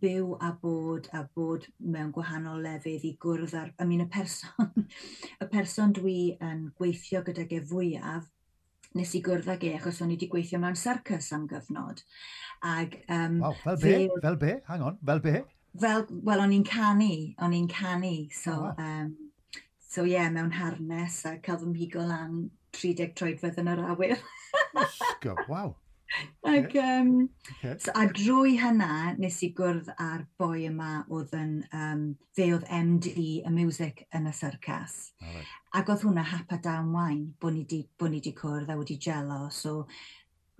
byw 0.02 0.32
a 0.42 0.50
bod 0.62 1.06
a 1.14 1.22
bod 1.36 1.68
mewn 1.78 2.10
gwahanol 2.16 2.58
lefydd 2.64 3.06
i 3.06 3.12
gwrdd 3.22 3.54
ar... 3.60 3.70
I 3.78 3.86
mean, 3.86 4.02
y 4.02 4.08
person, 4.10 4.84
y 5.44 5.48
person 5.54 5.94
dwi 5.96 6.18
yn 6.50 6.66
gweithio 6.80 7.22
gyda 7.28 7.46
ge 7.52 7.62
fwyaf, 7.70 8.26
nes 8.98 9.14
i 9.14 9.22
gwrdd 9.24 9.48
ag 9.54 9.64
e, 9.68 9.72
achos 9.78 10.02
o'n 10.02 10.10
i 10.10 10.18
wedi 10.18 10.30
gweithio 10.34 10.58
mewn 10.58 10.78
circus 10.80 11.30
am 11.36 11.46
gyfnod. 11.50 12.02
Ag, 12.66 12.98
um, 13.06 13.40
wow, 13.46 13.56
fel 13.62 13.78
be? 13.78 13.96
Fe... 14.02 14.20
Fel 14.26 14.40
be? 14.42 14.60
Hang 14.66 14.86
on, 14.90 15.00
fel 15.06 15.24
be? 15.24 15.38
Fel, 15.80 16.08
wel, 16.26 16.42
o'n 16.42 16.58
i'n 16.58 16.66
canu, 16.66 17.12
o'n 17.38 17.58
i'n 17.62 17.70
canu, 17.70 18.16
so... 18.34 18.58
Oh, 18.58 18.70
wow. 18.74 18.86
um, 19.02 19.18
So 19.90 20.04
ie, 20.06 20.12
yeah, 20.12 20.28
mewn 20.30 20.52
harnes 20.54 21.16
a 21.26 21.32
cael 21.42 21.56
fy 21.58 21.66
mhigo 21.66 22.04
lan 22.06 22.34
30 22.76 23.14
troedfedd 23.18 23.60
yn 23.62 23.70
yr 23.74 23.86
awyr. 23.92 24.18
Ysgo, 24.84 25.36
Waw. 25.50 25.74
Ac, 26.42 26.74
um, 26.74 27.28
okay. 27.52 27.76
so, 27.78 27.92
a 27.94 28.06
drwy 28.10 28.56
hynna, 28.58 29.14
nes 29.22 29.36
i 29.46 29.50
gwrdd 29.54 29.92
â'r 29.94 30.24
boi 30.40 30.64
yma 30.66 31.04
oedd 31.12 31.36
yn, 31.38 31.52
um, 31.76 32.02
fe 32.34 32.48
oedd 32.56 32.66
MD 32.74 33.12
y 33.46 33.52
music 33.54 34.02
yn 34.16 34.26
y 34.26 34.34
syrcas. 34.34 34.96
Right. 35.22 35.52
Ac 35.78 35.92
oedd 35.94 36.02
hwnna 36.08 36.24
hapa 36.32 36.58
dawn 36.64 36.90
wain, 36.96 37.22
bod 37.40 37.54
ni 37.54 37.62
di, 37.70 37.84
bod 37.98 38.10
ni 38.14 38.22
di 38.24 38.34
cwrdd 38.34 38.72
a 38.74 38.78
wedi 38.80 38.98
gelo. 38.98 39.44
So, 39.54 39.84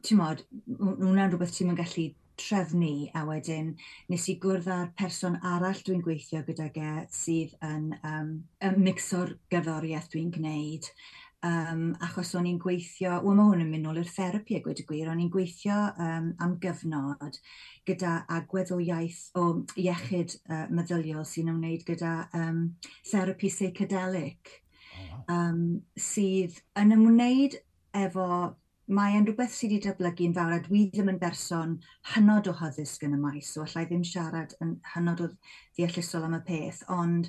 ti'n 0.07 0.20
modd, 0.23 0.44
hwnna'n 0.79 1.33
rhywbeth 1.33 1.57
ti'n 1.59 1.75
gallu 1.79 2.11
trefnu 2.40 3.11
a 3.18 3.25
wedyn 3.29 3.75
nes 4.09 4.27
i 4.33 4.37
gwrdd 4.40 4.68
â'r 4.73 4.92
person 4.96 5.37
arall 5.44 5.83
dwi'n 5.85 6.05
gweithio 6.05 6.40
gyda 6.46 6.70
ge 6.73 6.92
sydd 7.12 7.57
yn 7.66 7.90
um, 8.01 8.31
mixo'r 8.81 9.35
gerddoriaeth 9.53 10.09
dwi'n 10.14 10.31
gwneud 10.37 10.88
um, 11.46 11.85
achos 12.05 12.35
o'n 12.38 12.48
i'n 12.50 12.59
gweithio, 12.61 13.16
wel 13.24 13.37
mae 13.38 13.50
hwn 13.50 13.64
yn 13.64 13.72
mynd 13.72 13.87
nôl 13.87 14.00
i'r 14.03 14.12
therapi 14.12 14.59
a 14.59 14.62
gweud 14.64 14.83
y 14.83 14.87
gwir, 14.88 15.11
o'n 15.11 15.22
i'n 15.22 15.33
gweithio 15.33 15.76
um, 16.07 16.31
am 16.44 16.57
gyfnod 16.62 17.40
gyda 17.88 18.16
agwedd 18.38 18.72
o 18.76 18.81
iaith 18.85 19.22
o 19.40 19.46
iechyd 19.81 20.37
uh, 20.42 20.66
meddyliol 20.72 21.26
sy'n 21.29 21.53
ymwneud 21.55 21.87
gyda 21.88 22.14
um, 22.37 22.62
therapi 23.11 23.53
psychedelic 23.53 24.55
oh. 24.57 25.22
um, 25.37 25.62
sydd 25.96 26.61
yn 26.81 26.96
ymwneud 26.98 27.59
efo 27.96 28.26
mae 28.90 29.14
e'n 29.14 29.26
rhywbeth 29.26 29.53
sydd 29.55 29.70
wedi 29.76 29.85
datblygu'n 29.85 30.33
fawr 30.35 30.57
a 30.57 30.61
dwi 30.64 30.81
ddim 30.90 31.11
yn 31.12 31.18
berson 31.22 31.76
hynod 32.12 32.48
o 32.50 32.55
hyddysg 32.59 33.05
yn 33.07 33.14
y 33.14 33.20
maes, 33.22 33.53
so 33.55 33.62
allai 33.62 33.85
ddim 33.87 34.03
siarad 34.07 34.57
yn 34.64 34.72
hynod 34.94 35.22
o 35.22 35.29
ddeallusol 35.31 36.26
am 36.26 36.35
y 36.40 36.40
peth, 36.48 36.81
ond 36.90 37.29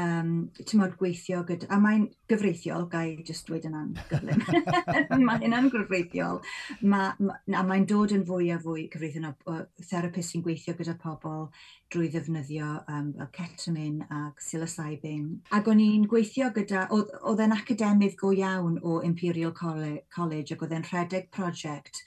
um, 0.00 0.32
tymod 0.66 0.96
gweithio 0.98 1.42
gyda, 1.46 1.68
a 1.72 1.78
mae'n 1.82 2.06
gyfreithiol, 2.30 2.86
gai 2.90 3.16
jyst 3.26 3.46
dweud 3.48 3.66
yna'n 3.68 3.92
gyflym, 4.10 4.42
mae 5.26 5.40
hynna'n 5.44 5.70
gyfreithiol, 5.72 6.40
ma, 6.82 7.06
ma, 7.20 7.38
a 7.54 7.62
mae'n 7.66 7.86
dod 7.90 8.14
yn 8.16 8.26
fwy 8.28 8.50
a 8.54 8.58
fwy 8.62 8.88
cyfreithiol 8.92 9.30
o 9.50 9.56
therapist 9.90 10.34
sy'n 10.34 10.44
gweithio 10.46 10.76
gyda 10.78 10.96
pobl 11.00 11.48
drwy 11.94 12.10
ddefnyddio 12.10 12.70
um, 12.90 13.10
ketamine 13.34 14.08
a 14.10 14.26
psilocybin. 14.38 15.26
Ac 15.54 15.70
o'n 15.70 15.82
i'n 15.84 16.08
gweithio 16.10 16.50
gyda, 16.56 16.88
oedd 16.94 17.42
e'n 17.44 17.56
academydd 17.56 18.18
go 18.20 18.32
iawn 18.34 18.80
o 18.82 19.00
Imperial 19.06 19.54
College 19.54 20.56
ac 20.56 20.64
oedd 20.64 20.74
e'n 20.74 20.88
rhedeg 20.90 21.30
prosiect 21.34 22.02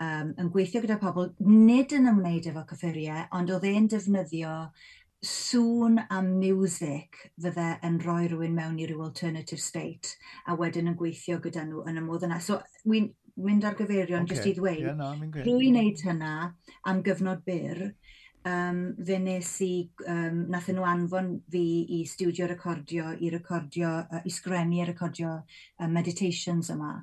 um, 0.00 0.32
yn 0.40 0.50
gweithio 0.52 0.82
gyda 0.84 0.98
pobl, 1.00 1.30
nid 1.44 1.92
yn 1.96 2.08
ymwneud 2.10 2.48
efo 2.50 2.64
cyffuriau, 2.72 3.26
ond 3.36 3.52
oedd 3.54 3.68
e'n 3.70 3.88
defnyddio 3.92 4.54
sŵn 5.26 5.98
a 6.08 6.22
music 6.24 7.18
fydde 7.44 7.66
yn 7.84 7.98
rhoi 8.00 8.28
rhywun 8.30 8.54
mewn 8.56 8.78
i 8.80 8.86
ryw 8.88 9.02
alternative 9.04 9.60
state 9.60 10.14
a 10.48 10.56
wedyn 10.56 10.88
yn 10.92 10.96
gweithio 11.00 11.40
gyda 11.44 11.66
nhw 11.66 11.84
yn 11.90 12.00
y 12.00 12.04
modd 12.04 12.24
yna. 12.28 12.38
So, 12.40 12.60
wy'n 12.88 13.10
mynd 13.44 13.66
ar 13.68 13.76
gyfeirion, 13.76 14.24
okay. 14.24 14.36
jyst 14.36 14.48
i 14.48 14.54
ddweud. 14.56 14.86
Yeah, 14.86 14.96
no, 14.96 15.12
Rwy'n 15.44 15.76
neud 15.76 16.00
hynna 16.06 16.32
am 16.88 17.02
gyfnod 17.04 17.44
byr, 17.44 17.82
um, 18.48 18.80
fe 19.06 19.18
nes 19.20 19.52
i, 19.66 19.72
um, 20.08 20.42
nath 20.52 20.70
nhw 20.72 20.88
anfon 20.88 21.34
fi 21.52 21.64
i 21.98 22.00
studio 22.08 22.48
recordio, 22.50 23.12
i 23.20 23.32
recordio, 23.32 23.92
uh, 24.00 24.24
i 24.24 24.32
sgrennu 24.32 24.80
a 24.80 24.88
recordio 24.88 25.36
uh, 25.36 25.88
meditations 25.88 26.72
yma. 26.72 26.96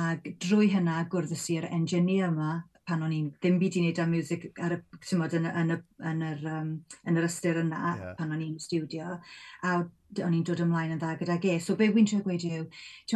Ac 0.00 0.24
drwy 0.40 0.70
hynna 0.72 1.02
gwrddus 1.12 1.50
i'r 1.52 1.68
engineer 1.68 2.30
yma 2.32 2.62
pan 2.92 3.04
o'n 3.06 3.16
i'n 3.16 3.30
ddim 3.38 3.58
byd 3.60 3.78
i 3.78 3.82
wneud 3.82 4.00
â 4.02 4.06
music 4.10 4.46
ar 4.60 4.76
y, 4.76 4.80
mod, 5.16 5.36
yn, 5.38 5.48
yn, 5.48 5.74
yn, 6.12 6.24
yr, 6.28 6.46
um, 6.52 6.72
yn 7.08 7.20
yr 7.20 7.28
ystyr 7.28 7.62
yna 7.62 7.82
yeah. 7.82 8.14
pan 8.18 8.34
o'n 8.36 8.44
i'n 8.44 8.58
studio. 8.62 9.16
A 9.64 9.78
o'n 10.20 10.36
i'n 10.36 10.44
dod 10.44 10.60
ymlaen 10.60 10.92
yn 10.96 11.00
dda 11.00 11.14
gyda 11.20 11.38
ge. 11.40 11.56
So 11.64 11.78
be 11.78 11.88
wy'n 11.92 12.10
trio 12.10 12.20
gweud 12.26 12.44
yw, 12.44 12.66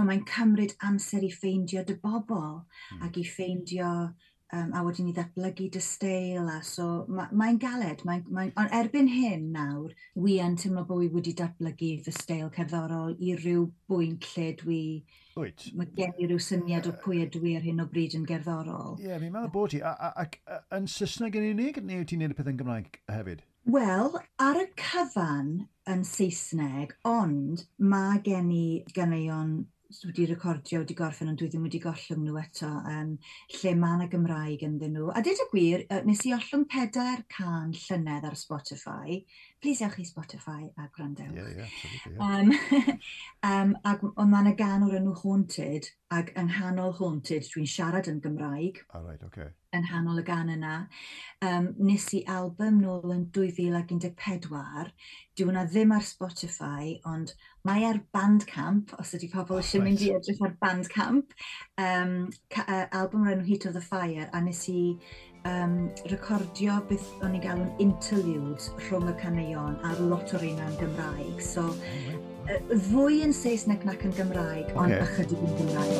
mae'n 0.08 0.24
cymryd 0.30 0.76
amser 0.88 1.26
i 1.26 1.32
ffeindio 1.34 1.84
dy 1.84 1.98
bobl 2.00 2.62
mm. 2.62 3.04
ac 3.04 3.20
i 3.20 3.26
ffeindio 3.28 3.90
um, 4.52 4.72
a 4.74 4.82
wedyn 4.86 5.08
ni 5.08 5.14
ddatblygu 5.16 5.68
dy 5.74 5.82
steil 5.82 6.48
a 6.52 6.60
so 6.64 7.04
mae'n 7.08 7.36
ma, 7.40 7.48
galed, 7.60 8.02
mae, 8.08 8.22
mae, 8.30 8.52
ond 8.60 8.74
erbyn 8.76 9.10
hyn 9.10 9.50
nawr, 9.54 9.94
wi 10.14 10.38
yn 10.44 10.56
teimlo 10.60 10.84
bod 10.88 11.02
wi 11.02 11.10
wedi 11.14 11.34
datblygu 11.38 11.92
fy 12.06 12.14
steil 12.14 12.50
cerddorol 12.56 13.16
i 13.18 13.36
ryw 13.38 13.68
bwynt 13.90 14.28
lle 14.34 14.50
dwi... 14.62 14.82
Wyt. 15.36 15.66
Mae 15.76 15.90
gen 15.98 16.14
i 16.16 16.30
ryw 16.30 16.40
syniad 16.40 16.86
o 16.88 16.94
pwy 17.02 17.20
ydw 17.26 17.42
i 17.44 17.56
ar 17.58 17.66
hyn 17.66 17.82
o 17.82 17.88
bryd 17.90 18.14
yn 18.16 18.24
gerddorol. 18.28 18.94
Ie, 19.02 19.10
yeah, 19.10 19.20
mi'n 19.20 19.34
meddwl 19.34 19.52
bod 19.52 19.74
ti. 19.74 19.82
Ac 19.84 20.38
yn 20.72 20.88
Saesneg 20.88 21.36
yn 21.36 21.50
unig, 21.50 21.82
neu 21.84 22.06
ti'n 22.08 22.24
neud 22.24 22.32
y 22.32 22.38
pethau 22.38 22.54
yn 22.54 22.62
Gymraeg 22.62 22.96
hefyd? 23.12 23.44
Wel, 23.68 24.16
ar 24.40 24.60
y 24.62 24.64
cyfan 24.80 25.50
yn 25.92 26.04
Saesneg, 26.08 26.96
ond 27.04 27.66
mae 27.82 28.22
gen 28.24 28.48
i 28.54 28.66
ganeuon 28.96 29.56
wedi 30.04 30.26
recordio, 30.26 30.80
wedi 30.82 30.94
gorffen, 30.98 31.28
ond 31.30 31.38
dwi 31.40 31.48
ddim 31.50 31.66
wedi 31.66 31.80
gollwng 31.82 32.22
nhw 32.24 32.38
eto, 32.40 32.70
um, 32.90 33.12
lle 33.56 33.74
mae 33.78 33.98
yna 33.98 34.08
Gymraeg 34.12 34.64
ynddyn 34.66 34.96
nhw. 34.96 35.10
A 35.14 35.22
dyd 35.24 35.42
y 35.44 35.46
gwir, 35.52 35.84
nes 36.08 36.24
i 36.26 36.34
ollwng 36.36 36.66
pedair 36.72 37.22
can 37.32 37.74
llynedd 37.84 38.26
ar 38.26 38.38
Spotify, 38.38 39.20
please 39.62 39.80
ewch 39.80 39.98
i 39.98 40.04
Spotify 40.04 40.70
a 40.76 40.88
gwrandewch. 40.94 41.34
Yeah, 41.34 41.48
yeah, 41.56 41.66
yeah. 42.12 42.40
um, 42.40 42.52
um, 43.42 43.76
ac 43.84 44.02
ond 44.06 44.32
mae'n 44.32 44.50
y 44.52 44.54
gan 44.58 44.84
o'r 44.86 44.98
enw 45.00 45.14
Haunted, 45.22 45.88
ac 46.12 46.32
yng 46.36 46.50
nghanol 46.52 46.96
Haunted, 46.98 47.46
dwi'n 47.50 47.70
siarad 47.70 48.10
yn 48.12 48.20
Gymraeg. 48.24 48.82
All 48.94 49.06
right, 49.06 49.22
okay. 49.26 49.48
Yn 49.74 49.86
nghanol 49.88 50.20
y 50.20 50.24
gan 50.26 50.52
yna. 50.52 50.74
Um, 51.44 51.70
nes 51.88 52.06
i 52.16 52.22
album 52.32 52.82
nôl 52.84 53.14
yn 53.14 53.26
2014. 53.34 54.92
dwi 55.36 55.44
hwnna 55.44 55.66
ddim 55.68 55.92
ar 55.92 56.04
Spotify, 56.06 56.94
ond 57.08 57.34
mae 57.66 57.84
ar 57.88 58.00
Bandcamp, 58.14 58.94
os 59.00 59.14
ydy 59.16 59.28
pobl 59.32 59.58
eisiau 59.60 59.82
ah, 59.82 59.84
oh, 59.84 59.88
right. 59.88 59.90
mynd 59.90 60.04
i 60.06 60.12
edrych 60.16 60.44
ar 60.46 60.54
Bandcamp. 60.62 61.34
Um, 61.80 62.18
uh, 62.60 62.84
album 62.86 63.26
o'r 63.26 63.34
enw 63.38 63.48
Heat 63.48 63.66
of 63.68 63.76
the 63.76 63.84
Fire, 63.84 64.28
a 64.32 64.44
nes 64.44 64.62
i 64.72 64.82
um, 65.46 65.74
recordio 66.12 66.74
beth 66.90 67.08
o'n 67.24 67.36
i'n 67.38 67.44
galw'n 67.44 67.72
interludes 67.82 68.64
rhwng 68.86 69.08
y 69.12 69.14
caneuon 69.22 69.74
ar 69.86 69.98
lot 70.10 70.34
o'r 70.36 70.44
un 70.50 70.60
yn 70.66 70.76
Gymraeg. 70.80 71.38
So, 71.44 71.62
uh, 71.70 72.60
fwy 72.90 73.14
yn 73.26 73.34
Saesneg 73.36 73.80
nac 73.88 74.00
yn 74.06 74.14
Gymraeg, 74.18 74.66
okay. 74.72 74.80
ond 74.82 74.92
ychydig 75.06 75.40
yn 75.46 75.52
Gymraeg. 75.62 75.96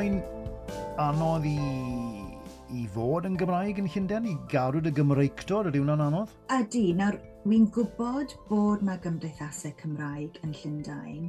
elfen 0.00 0.22
anodd 0.96 1.44
i, 1.44 1.58
i 2.72 2.86
fod 2.94 3.26
yn 3.28 3.34
Gymraeg 3.36 3.80
yn 3.82 3.88
Llundain, 3.90 4.28
i 4.30 4.36
garwyd 4.48 4.86
y 4.88 4.92
Gymreigdod, 4.96 5.68
ydy 5.68 5.82
hwnna'n 5.82 6.04
anodd? 6.06 6.30
Ydy, 6.56 6.84
nawr 6.96 7.18
wi'n 7.44 7.66
gwybod 7.74 8.32
bod 8.48 8.84
yna 8.84 8.96
gymdeithasau 9.04 9.74
Cymraeg 9.80 10.38
yn 10.46 10.54
Llundain, 10.56 11.26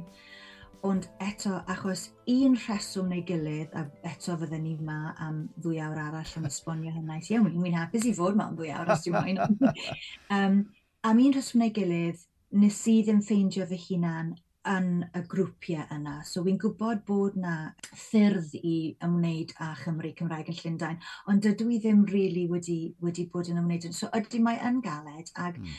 ond 0.88 1.08
eto, 1.20 1.58
achos 1.74 2.06
un 2.32 2.56
rheswm 2.62 3.12
neu 3.12 3.24
gilydd, 3.28 3.76
a 3.76 3.84
eto 4.08 4.38
fydden 4.40 4.64
ni 4.64 4.76
yma 4.78 5.12
am 5.20 5.42
ddwy 5.58 5.82
awr 5.84 6.00
arall 6.06 6.36
yn 6.40 6.48
esbonio 6.48 6.94
hynna. 6.94 7.20
Ie, 7.20 7.42
wi'n 7.44 7.60
wi'n 7.66 7.76
hapus 7.76 8.08
i 8.08 8.14
fod 8.16 8.38
yma 8.38 8.48
am 8.48 8.56
ddwy 8.56 8.72
awr 8.72 8.94
os 8.96 9.04
ti'n 9.04 9.18
moyn. 9.18 9.42
um, 10.38 10.62
am 11.10 11.20
un 11.26 11.36
rheswm 11.36 11.60
neu 11.60 11.76
gilydd, 11.76 12.24
nes 12.62 12.80
i 12.88 13.02
ddim 13.04 13.20
ffeindio 13.26 13.68
fy 13.68 13.84
hunan 13.90 14.32
yn 14.68 15.02
y 15.18 15.22
grwpiau 15.30 15.86
yna. 15.94 16.20
So 16.26 16.44
fi'n 16.46 16.58
gwybod 16.62 17.02
bod 17.08 17.38
na 17.40 17.54
ffyrdd 17.90 18.54
i 18.62 18.76
ymwneud 19.02 19.54
â 19.62 19.72
Chymru 19.82 20.12
Cymraeg 20.18 20.52
yn 20.52 20.58
Llundain, 20.60 21.00
ond 21.30 21.42
dydw 21.44 21.68
i 21.74 21.80
ddim 21.82 22.04
really 22.10 22.46
wedi, 22.50 22.78
wedi 23.02 23.26
bod 23.32 23.50
yn 23.50 23.60
ymwneud. 23.62 23.90
So 23.96 24.10
ydy 24.16 24.42
mae 24.42 24.60
yn 24.68 24.80
galed, 24.84 25.32
ac 25.34 25.58
mm. 25.58 25.78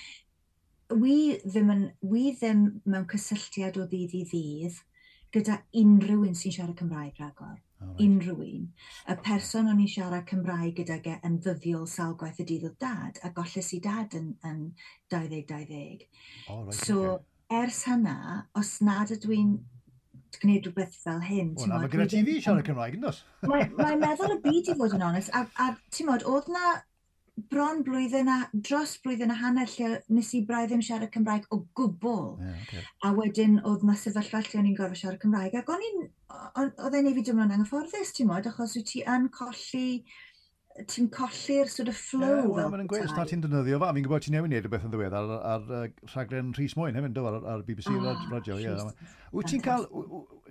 wi, 1.00 1.18
ddim 1.46 1.72
yn, 1.76 1.86
wi 2.14 2.32
ddim 2.36 2.66
mewn 2.84 3.08
cysylltiad 3.14 3.80
o 3.80 3.88
ddydd 3.88 4.18
i 4.20 4.26
ddydd 4.32 4.82
gyda 5.34 5.62
unrhyw 5.80 6.28
un 6.28 6.36
sy'n 6.38 6.54
siarad 6.54 6.78
Cymraeg 6.78 7.22
rhagor. 7.22 7.62
Oh, 7.84 7.88
right. 7.88 8.04
unrhyw 8.06 8.44
un. 8.46 8.68
Y 9.12 9.16
person 9.26 9.68
o'n 9.72 9.82
i 9.84 9.90
siarad 9.92 10.28
Cymraeg 10.30 10.76
gyda 10.78 11.00
ge 11.04 11.18
yn 11.28 11.40
ddyddiol 11.44 11.88
sawl 11.90 12.14
gwaith 12.20 12.40
y 12.40 12.46
dydd 12.52 12.68
o 12.70 12.72
dad, 12.80 13.20
a 13.24 13.32
golles 13.36 13.72
i 13.76 13.80
dad 13.84 14.16
yn, 14.20 14.30
yn 14.48 14.62
2020. 15.12 16.06
Oh, 16.48 16.62
right, 16.64 16.78
so, 16.78 17.00
okay 17.04 17.32
ers 17.52 17.84
hynna, 17.90 18.48
os 18.60 18.78
nad 18.86 19.12
ydw 19.14 19.36
i'n 19.36 19.54
gwneud 20.40 20.70
rhywbeth 20.70 20.96
fel 21.04 21.22
hyn... 21.24 21.54
O 21.58 21.68
na, 21.68 21.80
mae 21.84 21.92
gyda 21.92 22.08
ti 22.12 22.24
fi 22.28 22.40
siarad 22.40 22.66
Cymraeg, 22.68 22.98
ynddos? 22.98 23.22
Mae'n 23.46 24.02
meddwl 24.02 24.38
y 24.38 24.40
byd 24.48 24.74
i 24.74 24.80
fod 24.80 24.98
yn 24.98 25.06
onest, 25.10 25.34
a, 25.36 25.46
a 25.62 25.70
ti'n 25.94 26.10
modd, 26.10 26.26
oedd 26.30 26.50
na 26.54 26.74
bron 27.50 27.80
blwyddyn 27.86 28.30
a 28.30 28.36
dros 28.54 28.92
blwyddyn 29.02 29.34
a 29.34 29.38
hanner 29.40 29.70
lle 29.74 29.96
nes 30.14 30.28
i 30.38 30.44
braidd 30.46 30.70
ddim 30.70 30.84
siarad 30.86 31.10
Cymraeg 31.14 31.48
o 31.54 31.64
gwbl. 31.80 32.28
Yeah, 32.42 32.60
okay. 32.66 32.84
A 33.08 33.14
wedyn 33.18 33.56
oedd 33.70 33.86
na 33.88 33.96
sefyllfa 33.98 34.44
lle 34.46 34.60
o'n 34.60 34.70
i'n 34.70 34.76
gorfod 34.78 35.02
siarad 35.02 35.24
Cymraeg. 35.24 35.58
Ac 35.58 35.72
o'n 35.74 35.88
i'n, 35.88 36.04
oedd 36.60 37.00
e'n 37.00 37.10
ei 37.10 37.16
fi 37.18 37.26
dymlaen 37.30 37.56
anghyfforddus, 37.56 38.14
ti'n 38.14 38.30
modd, 38.30 38.50
achos 38.52 38.78
wyt 38.78 38.92
ti 38.92 39.02
yn 39.16 39.32
colli 39.34 39.88
ti'n 40.90 41.10
colli'r 41.14 41.70
sort 41.70 41.90
of 41.90 41.98
flow 41.98 42.38
yeah, 42.38 42.48
well, 42.50 42.72
fel 42.72 42.88
gweud, 42.90 43.06
os 43.06 43.30
ti'n 43.30 43.44
defnyddio 43.44 43.78
fa, 43.82 43.92
fi'n 43.94 44.06
gwybod 44.08 44.24
ti'n 44.26 44.34
newid 44.38 44.54
neud 44.54 44.66
rhywbeth 44.66 44.88
yn 44.88 44.94
ddiwedd 44.94 45.16
ar, 45.20 45.34
ar, 45.38 45.68
ar 45.78 45.92
rhaglen 46.10 46.50
Rhys 46.58 46.74
Moyn 46.80 46.98
hefyd, 46.98 47.20
ar, 47.22 47.38
ar 47.54 47.64
BBC 47.68 47.94
ah, 47.94 48.24
Radio. 48.32 48.58
Yeah. 48.62 48.90
Wyt 49.36 49.52
ti'n 49.52 49.62
cael, 49.66 49.86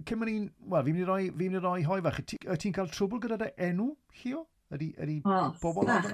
cyn 0.06 0.20
mynd 0.20 0.32
i'n, 0.32 0.46
wel, 0.70 0.86
fi'n 0.86 0.94
mynd 0.94 1.02
i 1.02 1.08
roi, 1.10 1.20
fi'n 1.26 1.42
mynd 1.42 1.58
i 1.58 1.64
roi 1.66 1.82
hoi 1.88 1.98
fach, 2.06 2.22
wyt 2.22 2.62
ti'n 2.62 2.76
cael 2.78 2.90
trwbl 2.94 3.22
gyda 3.26 3.40
dy 3.42 3.50
enw, 3.70 3.88
Llio? 4.22 4.46
Ydy, 4.72 4.88
ydy 5.04 5.18
oh, 5.28 5.50
bobl 5.60 5.90
ar 5.92 6.06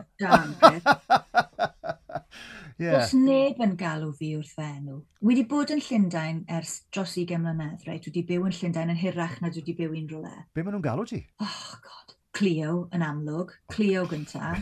yeah. 2.82 2.96
Does 2.96 3.12
neb 3.14 3.60
yn 3.62 3.76
galw 3.78 4.10
fi 4.18 4.32
wrth 4.34 4.56
fy 4.56 4.66
enw. 4.80 4.98
Wedi 5.28 5.44
bod 5.52 5.70
yn 5.70 5.84
Llundain 5.84 6.40
ers 6.58 6.80
dros 6.90 7.14
20 7.14 7.44
mlynedd, 7.44 7.86
reit? 7.86 8.02
Dwi 8.02 8.10
wedi 8.16 8.26
byw 8.32 8.48
yn 8.48 8.56
Llundain 8.58 8.94
yn 8.96 8.98
hirach 8.98 9.38
na 9.44 9.52
dwi 9.52 9.62
wedi 9.62 9.78
byw 9.78 9.94
unrhyw 10.00 10.24
le. 10.24 10.46
Be 10.56 10.64
maen 10.64 10.74
nhw'n 10.74 10.88
galw 10.88 11.06
ti? 11.06 11.22
Oh, 11.44 11.60
god 11.84 12.17
Clio 12.38 12.74
yn 12.94 13.02
amlwg, 13.02 13.50
Clio 13.72 14.04
gynta, 14.06 14.52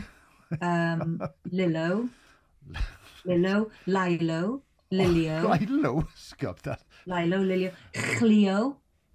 um, 0.57 1.19
Lilo, 1.51 2.07
Lilo, 3.29 3.67
Lilo, 3.85 4.41
Lilio. 4.89 5.37
Oh, 5.45 5.57
Lilo, 5.61 5.93
sgob 6.17 6.63
da. 6.65 6.79
Lilo, 7.05 7.43
Lilio, 7.43 7.71
Chlio, 7.93 8.57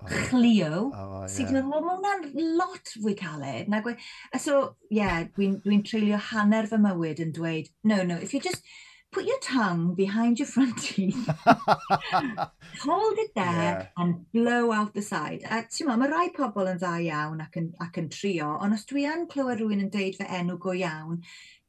Chlio, 0.06 0.90
Oh, 0.94 1.20
yeah. 1.22 1.26
So 1.30 1.44
dwi'n 1.46 1.58
meddwl, 1.58 1.82
mae 1.86 1.98
hwnna'n 1.98 2.54
lot 2.58 2.94
fwy 3.02 3.16
caled. 3.18 3.68
Na 3.70 3.82
gwe... 3.82 3.96
So, 4.42 4.76
yeah, 4.90 5.22
dwi'n 5.34 5.58
dwi 5.64 5.78
treulio 5.86 6.18
hanner 6.30 6.70
fy 6.70 6.78
mywyd 6.82 7.22
yn 7.22 7.34
dweud, 7.34 7.70
no, 7.86 8.02
no, 8.06 8.18
if 8.22 8.34
you 8.34 8.40
just 8.42 8.66
put 9.12 9.26
your 9.26 9.38
tongue 9.40 9.94
behind 9.94 10.38
your 10.38 10.48
front 10.48 10.76
teeth, 10.78 11.28
hold 11.46 13.18
it 13.18 13.30
there, 13.34 13.44
yeah. 13.44 13.86
and 13.98 14.24
blow 14.32 14.72
out 14.72 14.94
the 14.94 15.02
side. 15.02 15.44
A 15.44 15.62
ti'n 15.68 15.86
ma, 15.86 15.98
mae 16.00 16.10
rai 16.10 16.30
pobl 16.36 16.70
yn 16.72 16.80
dda 16.80 16.94
iawn 17.06 17.44
ac 17.44 17.58
yn, 17.60 17.68
ac 17.84 18.00
yn 18.00 18.08
trio, 18.12 18.54
ond 18.64 18.74
os 18.76 18.86
dwi 18.88 19.04
yn 19.12 19.28
clywed 19.30 19.60
rhywun 19.60 19.84
yn 19.84 19.92
deud 19.92 20.16
fy 20.18 20.28
enw 20.40 20.56
go 20.58 20.74
iawn, 20.78 21.20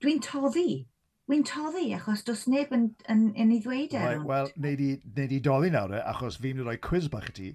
dwi'n 0.04 0.24
toddi. 0.24 0.86
Dwi'n 1.28 1.44
toddi, 1.48 1.90
achos 1.98 2.24
does 2.28 2.48
neb 2.52 2.72
yn, 2.76 2.90
yn, 3.12 3.28
yn 3.40 3.52
ei 3.56 3.60
ddweud 3.64 3.94
e. 3.96 4.06
Right, 4.08 4.26
Wel, 4.28 4.50
neud 4.64 4.84
i, 4.84 4.90
neud 5.20 5.36
i 5.36 5.42
doddi 5.44 5.74
nawr, 5.76 5.98
e, 6.00 6.02
achos 6.14 6.40
fi'n 6.44 6.64
rhoi 6.64 6.80
quiz 6.84 7.12
bach 7.12 7.30
i 7.32 7.38
ti 7.42 7.52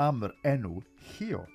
am 0.00 0.22
yr 0.24 0.36
enw 0.52 0.78
Hio. 1.16 1.46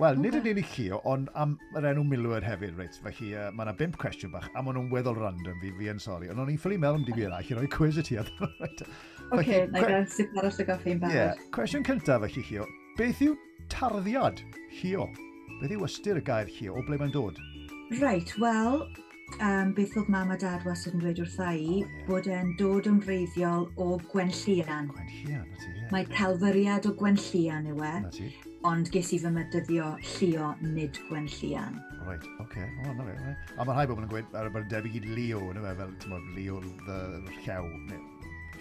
Wel, 0.00 0.16
nid 0.16 0.32
yn 0.38 0.46
unig 0.48 0.68
chi, 0.72 0.86
ond 1.04 1.28
am 1.36 1.58
yr 1.76 1.84
enw 1.90 2.02
Milwyr 2.08 2.44
hefyd, 2.46 2.78
reit. 2.78 2.94
Felly, 3.04 3.34
uh, 3.36 3.50
mae 3.52 3.66
yna 3.66 3.74
bimp 3.76 3.98
cwestiwn 4.00 4.32
bach, 4.32 4.46
a 4.56 4.62
maen 4.64 4.78
nhw'n 4.78 4.88
weddol 4.92 5.18
random 5.20 5.58
fi, 5.60 5.72
fi 5.76 5.90
yn 5.92 5.98
sori. 6.00 6.30
Ond 6.32 6.40
o'n 6.40 6.48
i'n 6.48 6.60
ffili 6.60 6.78
mewn 6.80 7.02
am 7.02 7.04
diwy 7.04 7.26
eraill, 7.26 7.50
i 7.52 7.56
roi 7.58 7.68
cwiz 7.74 7.98
i 8.00 8.04
ti. 8.06 8.16
Oce, 8.16 9.58
na 9.68 9.82
i 9.82 9.84
gael 9.84 10.06
sip 10.08 10.32
aros 10.40 10.60
y 10.62 10.66
goffi'n 10.68 11.02
barod. 11.02 11.12
Ie, 11.12 11.18
yeah. 11.20 11.42
cwestiwn 11.52 11.84
cyntaf 11.84 12.24
felly, 12.24 12.44
Chio. 12.48 12.64
Beth 12.96 13.20
yw 13.26 13.36
tarddiad, 13.72 14.40
Chio? 14.78 15.04
Beth 15.60 15.74
yw 15.76 15.84
ystyr 15.84 16.20
y 16.22 16.24
gair 16.24 16.48
Chio, 16.52 16.78
o 16.80 16.84
ble 16.86 16.96
mae'n 17.00 17.12
dod? 17.12 17.40
Reit, 18.00 18.32
wel, 18.40 18.80
um, 19.44 19.74
beth 19.76 19.98
oedd 20.00 20.08
mam 20.14 20.32
a 20.32 20.38
dad 20.40 20.64
wastad 20.68 20.96
yn 20.96 21.04
dweud 21.04 21.20
wrtha 21.20 21.50
i, 21.52 21.82
oh, 21.82 21.84
yeah. 21.84 22.06
bod 22.08 22.30
e'n 22.32 22.54
dod 22.56 22.88
yn 22.88 23.02
wreiddiol 23.04 23.68
o 23.76 23.90
Gwenllian. 24.08 24.88
Gwenllian, 24.96 25.44
na 25.52 25.60
ti, 25.60 25.76
ie. 25.76 25.84
Mae 25.92 26.08
celfyriad 26.16 26.88
o 26.88 26.94
Gwenllian 26.96 27.68
yw 27.74 27.84
e. 27.84 27.92
Na 28.06 28.14
ti 28.16 28.30
ond 28.68 28.90
ges 28.94 29.12
i 29.14 29.18
fy 29.22 29.32
mydyddio 29.34 29.88
llio 30.12 30.52
nid 30.62 31.00
Gwen 31.08 31.28
Llian. 31.34 31.80
Right, 32.06 32.24
okay. 32.44 32.68
Oh, 32.86 32.94
na 32.98 33.06
fe, 33.08 33.36
A 33.56 33.66
mae 33.66 33.76
rhai 33.76 33.86
bobl 33.90 34.06
yn 34.06 34.10
gweud 34.12 34.38
ar 34.38 34.50
y 34.50 34.64
debyg 34.72 34.98
i 35.02 35.04
Leo, 35.10 35.44
yna 35.50 35.66
fe, 35.68 35.76
fel, 35.82 35.94
ti'n 36.04 36.32
Leo 36.38 36.62
the 36.86 36.98
Llew 37.42 38.11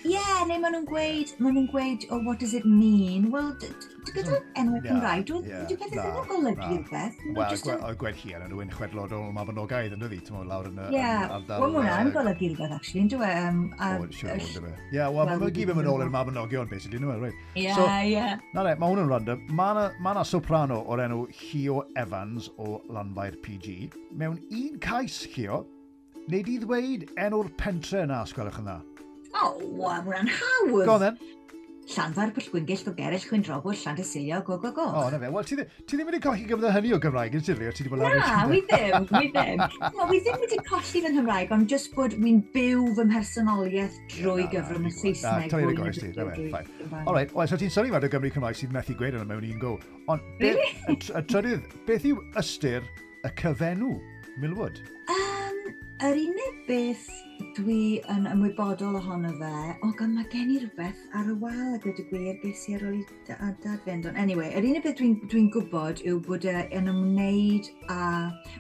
yeah, 0.03 0.43
neu 0.47 0.59
maen 0.61 0.73
nhw'n 0.75 0.85
gweud, 0.89 1.31
maen 1.41 1.55
nhw'n 1.55 1.67
gweud, 1.71 2.05
oh, 2.11 2.19
what 2.25 2.39
does 2.39 2.53
it 2.57 2.65
mean? 2.65 3.29
Wel, 3.31 3.51
gyda 3.57 4.33
hmm. 4.33 4.47
enwau 4.61 4.81
Cymraeg, 4.85 5.23
dwi'n 5.29 5.79
pethau 5.79 5.89
ddim 5.91 6.19
yn 6.21 6.27
golygu 6.29 6.67
rhywbeth. 6.67 7.23
Wel, 7.37 7.83
a 7.87 7.91
gwed 8.01 8.19
hi 8.21 8.33
yn 8.37 8.45
rhywun 8.47 8.73
chwedlod 8.73 9.15
o 9.15 9.21
Mabonogaidd 9.35 9.95
yn 9.97 10.03
dwi, 10.03 10.21
ti'n 10.25 10.37
mwyn 10.37 10.51
lawr 10.51 10.69
yn 10.71 10.79
y... 10.81 10.87
Ie, 10.97 11.09
wel, 11.31 11.45
mae 11.47 11.73
hwnna'n 11.77 12.13
golygu 12.15 12.51
rhywbeth, 12.51 12.75
actually, 12.77 13.03
yn 13.03 13.11
e? 13.11 14.61
dwi. 14.61 14.73
Ie, 14.91 15.03
wel, 15.17 15.33
mae'n 15.33 15.57
gyd 15.59 15.73
yn 15.73 15.81
mynd 15.81 15.91
ôl 15.93 16.05
i'r 16.05 16.13
Mabinogion, 16.15 16.71
basically, 16.71 17.01
yn 17.01 17.09
dwi. 17.11 17.33
E? 17.55 17.67
Ie, 17.67 18.15
ie. 18.15 18.25
Na 18.55 18.65
le, 18.67 18.77
mae 18.81 18.95
hwnnw'n 18.95 19.11
random. 19.11 19.45
Mae 19.57 19.91
yna 20.13 20.25
soprano 20.27 20.81
o'r 20.91 21.05
enw 21.05 21.27
Hio 21.41 21.85
Evans 21.99 22.49
o 22.57 22.79
Lanfair 22.93 23.37
PG. 23.45 23.91
Mewn 24.17 24.41
un 24.49 24.81
cais, 24.81 25.21
Hio, 25.35 25.63
Neu 26.29 26.43
di 26.45 26.59
ddweud 26.61 27.07
enw'r 27.19 27.47
pentre 27.57 28.03
yna, 28.05 28.21
os 28.21 28.31
gwelwch 28.37 28.59
yn 28.61 28.67
dda? 28.69 28.75
O, 29.36 29.51
a 29.88 30.01
hwnna'n 30.01 30.34
hawdd. 30.39 30.88
Go 30.88 30.97
then. 31.01 31.21
Llanfa'r 31.91 32.29
pwll 32.32 32.47
gwyngill 32.53 32.84
go 32.86 32.91
gerell 32.95 33.23
chwyn 33.25 33.41
Llan 33.43 33.63
llandesilio 33.65 34.38
go 34.45 34.57
go 34.61 34.71
go. 34.71 34.86
O, 34.86 35.07
na 35.11 35.17
fe. 35.19 35.29
Wel, 35.34 35.47
ti, 35.47 35.57
ti 35.57 35.97
ddim 35.97 36.07
wedi 36.07 36.19
colli 36.23 36.45
gyfnod 36.47 36.71
hynny 36.75 36.93
o 36.95 36.99
Gymraeg 37.03 37.36
yn 37.36 37.43
tirlio? 37.47 37.73
Ti 37.75 37.84
wedi 37.84 37.91
bod 37.91 38.03
Na, 38.03 38.45
wi 38.47 38.61
ddim, 38.69 39.07
wi 39.09 39.32
ddim. 39.34 39.63
No, 39.97 40.05
wi 40.11 40.21
ddim 40.23 40.38
wedi 40.43 40.59
colli 40.69 40.88
fy 40.93 41.01
Nghymraeg, 41.07 41.51
ond 41.55 41.67
just 41.71 41.91
bod 41.97 42.15
wi'n 42.21 42.39
byw 42.53 42.86
fy 42.99 43.07
mhersonoliaeth 43.09 43.97
drwy 44.13 44.47
gyfrwng 44.53 44.88
y 44.88 44.93
Saesneg. 44.99 45.25
Na, 45.25 45.51
tynnu'n 45.51 45.73
y 45.73 45.79
goes 45.82 45.99
ti. 45.99 46.13
Na 46.15 46.29
fe, 46.29 46.47
ffain. 46.53 47.03
All 47.03 47.17
right, 47.17 47.36
well, 47.36 47.49
so 47.49 47.59
ti'n 47.59 47.73
sori 47.73 47.91
fod 47.91 48.07
o 48.07 48.13
Gymru 48.13 48.32
Cymraeg 48.38 48.61
sydd 48.61 48.77
methu 48.77 48.95
gweud 49.01 49.17
yna 49.17 49.27
mewn 49.27 49.49
un 49.49 49.59
go. 49.65 49.75
Ond, 50.11 50.23
y 50.45 50.55
trydydd, 51.34 51.67
beth 51.89 52.07
yw 52.13 52.23
ystyr 52.39 52.88
y 53.25 53.36
cyfenw 53.41 53.97
Milwood? 54.39 54.79
Uh, 55.09 55.17
ah, 55.17 55.30
yr 56.01 56.17
unig 56.17 56.61
beth 56.65 57.09
dwi 57.53 57.99
yn 58.09 58.23
ymwybodol 58.31 58.95
ohono 58.97 59.33
fe, 59.37 59.51
o 59.85 59.89
gan 59.99 60.15
mae 60.15 60.25
gen 60.31 60.49
i 60.49 60.55
rhywbeth 60.63 61.03
ar 61.19 61.29
y 61.29 61.35
wal 61.43 61.75
a 61.75 61.81
gwyd 61.83 61.99
y 62.01 62.05
gwir 62.09 62.39
ges 62.41 62.63
i 62.71 62.77
ar 62.77 62.85
ôl 62.89 62.95
i 62.97 63.03
dad 63.27 63.83
fynd. 63.85 64.07
Ond 64.09 64.17
anyway, 64.23 64.49
yr 64.57 64.65
unig 64.65 64.81
beth 64.87 64.97
dwi'n 64.97 65.19
dwi, 65.19 65.29
dwi 65.35 65.43
gwybod 65.57 66.01
yw 66.09 66.17
bod 66.25 66.47
e'n 66.49 66.89
ymwneud 66.89 67.69
a 67.93 67.99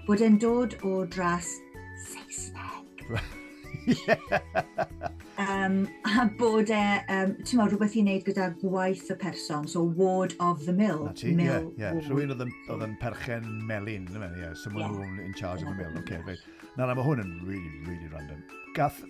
bod 0.05 0.21
e'n 0.27 0.37
dod 0.43 0.77
o 0.85 1.01
dras 1.15 1.49
Saesneg. 2.11 3.17
yeah 4.05 5.20
um, 5.41 5.75
a 6.05 6.25
bod 6.39 6.69
e, 6.73 6.81
um, 7.11 7.33
ti'n 7.41 7.59
meddwl, 7.59 7.73
rhywbeth 7.73 7.97
i 7.97 8.03
wneud 8.05 8.25
gyda 8.27 8.47
gwaith 8.61 9.09
y 9.13 9.17
person, 9.21 9.67
so 9.69 9.83
ward 9.83 10.35
of 10.39 10.65
the 10.67 10.75
mill. 10.75 11.05
Na 11.07 11.13
ti, 11.17 11.33
ie, 11.33 11.49
ie. 11.81 11.91
Rhywun 12.07 12.35
oedd 12.35 12.85
yn 12.87 12.95
perchen 13.01 13.47
melin, 13.67 14.07
ie, 14.11 14.31
yeah, 14.39 14.55
someone 14.63 14.87
yeah. 14.87 14.95
who 14.95 15.25
in 15.25 15.35
charge 15.37 15.61
yeah. 15.61 15.69
of 15.69 15.77
the 15.77 15.83
mill. 15.83 16.01
Okay, 16.03 16.21
right. 16.27 16.47
Na, 16.77 16.87
na, 16.87 16.95
mae 16.95 17.05
hwn 17.05 17.23
yn 17.23 17.35
really, 17.47 17.71
really 17.87 18.09
random. 18.13 18.43
Gath, 18.77 19.01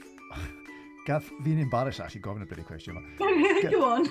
gath 1.08 1.30
fi'n 1.46 1.62
embarrass 1.62 2.02
actually 2.02 2.24
gofyn 2.26 2.46
y 2.46 2.50
bit 2.50 2.64
cwestiwn 2.70 3.02
yma. 3.02 3.32
Go 3.74 3.84
on. 3.86 4.10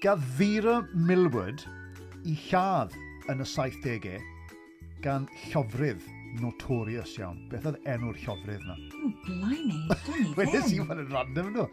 gath 0.00 0.24
Vera 0.38 0.80
Millwood 0.94 1.64
i 2.28 2.36
lladd 2.48 2.96
yn 3.32 3.44
y 3.44 3.48
70au 3.48 4.20
gan 5.04 5.28
llofrydd 5.50 6.04
notorious 6.38 7.16
iawn. 7.18 7.38
Beth 7.50 7.66
oedd 7.70 7.80
enw'r 7.90 8.18
llofrydd 8.24 8.66
na? 8.66 8.76
Blimey, 9.26 9.82
blaen 9.90 10.14
e, 10.14 10.26
i. 10.28 10.34
Wedes 10.38 10.72
i 10.74 10.80
fan 10.86 11.02
yn 11.04 11.12
random 11.12 11.52
nhw. 11.56 11.66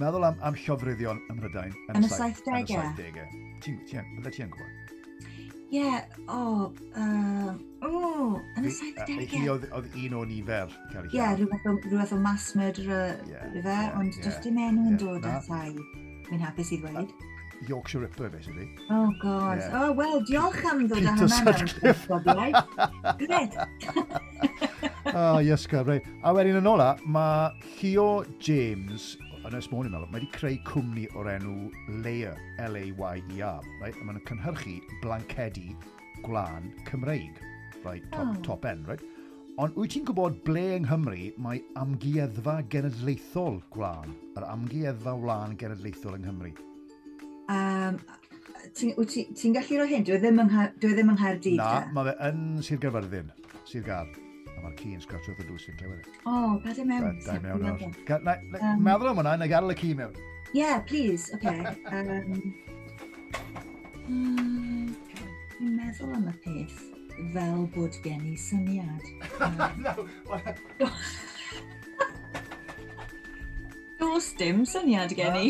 Meddwl 0.00 0.26
am, 0.28 0.40
am 0.44 0.56
llofryddion 0.60 1.22
ym 1.32 1.38
Mhrydain 1.40 1.76
yn, 1.92 2.04
y 2.04 2.10
70au. 2.12 2.82
Ti'n 3.64 4.50
gwybod? 4.52 4.82
Ie, 5.66 5.80
yeah, 5.80 6.04
o, 6.30 6.36
oh, 6.38 6.66
uh, 6.94 7.54
o, 7.82 8.02
yn 8.60 8.68
y 8.68 8.74
70au. 8.76 9.24
Hi 9.32 9.40
oedd 9.50 9.64
un 9.72 10.18
o 10.20 10.26
nifer, 10.28 10.76
Cari. 10.92 11.10
Ie, 11.16 11.30
rhywbeth 11.40 12.12
o 12.14 12.20
mass 12.22 12.52
murderer, 12.58 13.16
yeah, 13.26 13.48
ie. 13.50 13.64
ond 13.98 14.12
yeah, 14.12 14.28
just 14.28 14.46
dim 14.46 14.60
enw 14.62 14.92
yn 14.92 15.00
dod 15.00 15.26
â 15.26 15.40
thai. 15.48 15.72
Mi'n 16.28 16.44
hapus 16.44 16.70
i 16.76 16.78
ddweud. 16.84 17.10
Yorkshire 17.68 18.00
Ripper, 18.00 18.28
basically. 18.28 18.68
Oh, 18.90 19.12
God. 19.22 19.58
Yeah. 19.58 19.82
Oh, 19.82 19.92
well, 19.92 20.20
diolch 20.20 20.64
am 20.70 20.86
ddod 20.88 21.06
â 21.06 21.14
hynna 21.16 21.28
mewn 21.46 22.52
Gret. 23.20 23.56
Ah, 25.14 25.38
iesga, 25.40 25.84
rei. 25.86 26.00
A 26.22 26.34
wedyn 26.36 26.60
yn 26.60 26.68
ola, 26.68 26.92
mae 27.06 27.52
Leo 27.80 28.24
James 28.42 29.14
yn 29.46 29.54
ysmôn 29.54 29.86
i'n 29.86 29.92
meddwl, 29.94 30.08
mae 30.10 30.18
wedi 30.18 30.30
creu 30.34 30.56
cwmni 30.66 31.04
o'r 31.14 31.28
enw 31.36 31.56
Layer, 32.02 32.38
L-A-Y-E-R, 32.66 33.68
right? 33.82 33.94
a 33.94 34.06
mae'n 34.08 34.18
cynhyrchu 34.26 34.80
blancedi 35.04 35.68
gwlan 36.26 36.72
Cymreig, 36.88 37.38
right? 37.84 38.02
top, 38.10 38.32
oh. 38.32 38.40
top 38.42 38.66
end, 38.66 38.88
right? 38.90 39.04
Ond 39.62 39.76
wyt 39.78 39.94
ti'n 39.94 40.04
gwybod 40.08 40.42
ble 40.44 40.64
yng 40.74 40.88
Nghymru 40.88 41.30
mae 41.40 41.62
amgueddfa 41.80 42.58
genedlaethol 42.72 43.62
gwlan, 43.72 44.10
Yr 44.36 44.44
amgueddfa 44.50 45.14
wlan 45.16 45.54
genedlaethol 45.60 46.18
yng 46.18 46.26
Nghymru. 46.26 46.50
Um, 47.52 47.98
Ti'n 48.76 48.92
ti, 49.08 49.22
ti 49.32 49.50
gallu 49.54 49.78
roi 49.80 49.88
hyn? 49.88 50.02
Dwi 50.04 50.18
e 50.18 50.20
ddim 50.20 50.40
yng, 50.42 50.50
dwi 50.82 50.90
e 50.90 50.96
ddim 50.98 51.10
yng 51.12 51.16
Nghaerdydd. 51.16 51.60
Na, 51.62 51.86
mae 51.96 52.10
fe 52.10 52.14
yn 52.28 52.40
Sir 52.66 52.80
Gaerfyrddin, 52.82 53.30
Sir 53.64 53.84
Gar. 53.86 54.10
A 54.52 54.60
mae'r 54.60 54.74
ci'n 54.80 55.00
sgratio 55.00 55.32
wrth 55.32 55.44
y 55.44 55.46
dŵs 55.48 55.64
i'n 55.70 55.78
clywed. 55.80 56.10
O, 56.24 56.32
oh, 56.32 56.52
pa 56.64 56.74
di 56.76 56.84
mewn? 56.88 57.16
Da, 57.24 57.36
da 57.36 57.40
mewn 57.44 57.64
nawr. 57.64 58.76
Meddwl 58.84 59.12
am 59.12 59.20
hwnna, 59.22 59.36
na 59.40 59.48
gadael 59.48 59.72
y 59.72 59.78
ci 59.80 59.94
mewn. 59.96 60.18
Yeah, 60.56 60.80
please, 60.88 61.32
oce. 61.36 61.48
Okay. 61.48 61.72
um, 61.92 62.56
Dwi'n 65.56 65.72
meddwl 65.78 66.12
am 66.18 66.28
y 66.28 66.36
peth 66.44 66.84
fel 67.32 67.64
bod 67.72 67.96
gen 68.04 68.28
i 68.28 68.36
syniad. 68.40 69.08
No, 69.86 69.94
does 74.06 74.32
dim 74.38 74.64
syniad 74.68 75.12
gen 75.18 75.36
i. 75.38 75.48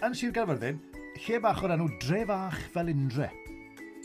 Yn 0.00 0.14
Sir 0.16 0.32
Gaerfyrddin, 0.34 0.78
lle 1.26 1.40
bach 1.44 1.62
o'r 1.66 1.74
enw 1.74 1.88
dre 2.02 2.22
fach 2.28 2.60
fel 2.74 2.92
undre. 2.92 3.28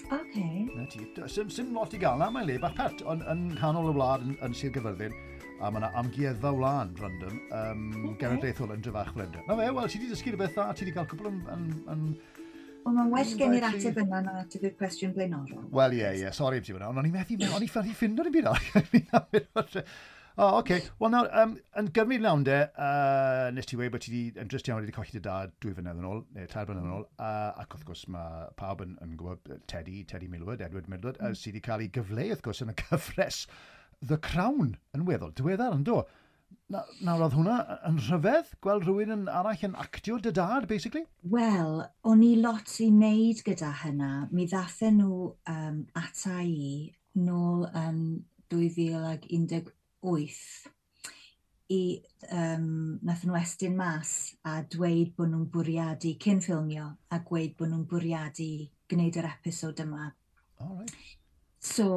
Okay. 0.05 0.65
Na 0.75 0.86
ti. 0.91 1.05
Sim, 1.31 1.49
sim 1.49 1.71
lot 1.73 1.93
i 1.95 1.99
gael 2.01 2.19
na, 2.21 2.29
mae'n 2.33 2.49
le 2.49 2.57
bach 2.61 2.75
pert, 2.77 3.03
ond 3.09 3.23
yn 3.31 3.47
canol 3.59 3.91
y 3.91 3.95
wlad 3.95 4.25
yn, 4.25 4.36
yn 4.45 4.57
Sir 4.57 4.73
Gaerfyrddin, 4.75 5.15
a 5.61 5.69
mae 5.71 5.79
yna 5.81 5.91
amgueddfa 6.01 6.51
wlad 6.57 6.97
random 7.01 7.38
um, 7.59 7.86
okay. 8.11 8.17
genedlaethol 8.25 8.73
yn 8.75 8.86
dre 8.86 8.95
fach 8.97 9.13
fel 9.13 9.27
undre. 9.27 9.45
Na 9.45 9.59
fe, 9.61 9.69
wel, 9.77 9.91
ti 9.91 10.01
wedi 10.01 10.11
dysgu 10.13 10.33
rhywbeth 10.33 10.57
dda, 10.57 10.67
ti 10.73 10.86
wedi 10.86 10.97
cael 10.97 11.09
cwbl 11.13 11.31
yn, 11.31 11.43
yn, 11.53 11.69
yn 11.93 12.09
Wel, 12.86 12.93
mae'n 12.93 13.07
well 13.09 13.31
gen 13.39 13.53
i'r 13.57 13.63
ateb 13.65 13.95
yna 13.97 14.19
na 14.21 14.33
ateb 14.43 14.67
i'r 14.67 14.75
cwestiwn 14.77 15.13
blaenorol. 15.15 15.63
Wel, 15.73 15.95
ie, 15.95 16.03
yeah, 16.03 16.11
ie, 16.13 16.19
yeah. 16.27 16.33
sori 16.38 16.59
am 16.61 16.65
ti 16.67 16.75
fyna, 16.75 16.91
ond 16.91 17.01
o'n 17.01 17.07
i'n 17.09 17.15
methu, 17.15 17.38
o'n 17.47 17.63
i'n 17.65 17.71
ffordd 17.71 17.89
i 17.89 17.95
ffind 17.97 18.21
o'n 18.21 18.29
i 18.29 18.33
byd 18.36 18.51
o'n 18.51 19.79
Oh, 20.38 20.57
okay. 20.57 20.81
Wel, 20.99 21.11
nawr, 21.13 21.29
um, 21.39 21.53
yn 21.79 21.88
gyfnod 21.95 22.23
lawn 22.23 22.41
de, 22.43 22.57
uh, 22.75 23.45
nes 23.55 23.69
ti 23.69 23.77
wei 23.79 23.88
bod 23.91 24.03
ti 24.03 24.11
wedi, 24.11 24.41
yn 24.41 24.49
drist 24.51 24.67
iawn, 24.67 24.81
wedi 24.83 24.91
colli 24.95 25.13
dy 25.13 25.21
dad 25.23 25.53
dwy 25.63 25.71
fynedd 25.77 26.01
yn 26.01 26.07
ôl, 26.09 26.25
neu 26.36 26.49
tair 26.51 26.67
fynedd 26.67 26.83
yn 26.83 26.95
ôl, 26.97 27.05
uh, 27.23 27.53
ac 27.61 27.77
wrth 27.77 27.86
gwrs 27.88 28.01
mae 28.11 28.49
pawb 28.59 28.83
yn, 28.83 28.97
yn 29.05 29.13
gwybod 29.15 29.63
Teddy, 29.71 30.01
Teddy 30.09 30.27
Milwood, 30.31 30.59
Edward 30.65 30.89
Milwood, 30.91 31.21
mm. 31.21 31.38
sydd 31.39 31.53
wedi 31.53 31.63
cael 31.63 31.86
ei 31.86 31.88
gyfleu, 31.95 32.33
wrth 32.33 32.43
gwrs, 32.43 32.59
yn 32.65 32.73
y 32.73 32.75
cyfres 32.81 33.45
The 34.03 34.19
Crown 34.27 34.75
yn 34.97 35.05
weddol, 35.07 35.31
diweddar 35.39 35.77
yn 35.77 35.88
do. 35.88 36.01
Na, 36.67 36.83
Nawr, 37.05 37.23
oedd 37.29 37.38
hwnna 37.39 37.55
yn 37.88 38.01
rhyfedd? 38.09 38.51
Gweld 38.65 38.83
rhywun 38.89 39.15
yn 39.15 39.23
arall 39.31 39.63
yn 39.69 39.79
actio 39.86 40.19
dy 40.19 40.36
dad, 40.36 40.67
basically? 40.67 41.05
Wel, 41.31 41.79
o'n 42.03 42.27
i 42.27 42.33
lot 42.43 42.75
i 42.83 42.89
wneud 42.91 43.39
gyda 43.47 43.71
hynna. 43.86 44.11
Mi 44.36 44.49
ddathen 44.51 44.99
nhw 44.99 45.31
um, 45.55 45.79
ata 45.95 46.41
i 46.43 46.91
nôl 47.15 47.69
yn 47.71 47.79
um, 47.88 48.09
wyth 50.06 50.45
i 51.74 51.82
um, 52.32 52.99
nath 53.01 53.26
nhw 53.26 53.38
estyn 53.39 53.76
mas 53.78 54.12
a 54.45 54.60
dweud 54.76 55.16
bod 55.18 55.32
nhw'n 55.32 55.49
bwriadu 55.53 56.14
cyn 56.22 56.41
ffilmio 56.45 56.91
a 57.10 57.20
gweud 57.30 57.56
bod 57.58 57.72
nhw'n 57.72 57.88
bwriadu 57.89 58.49
gwneud 58.91 59.18
yr 59.22 59.30
episod 59.32 59.82
yma. 59.82 60.12
All 60.62 60.76
right. 60.78 60.93
So, 61.66 61.88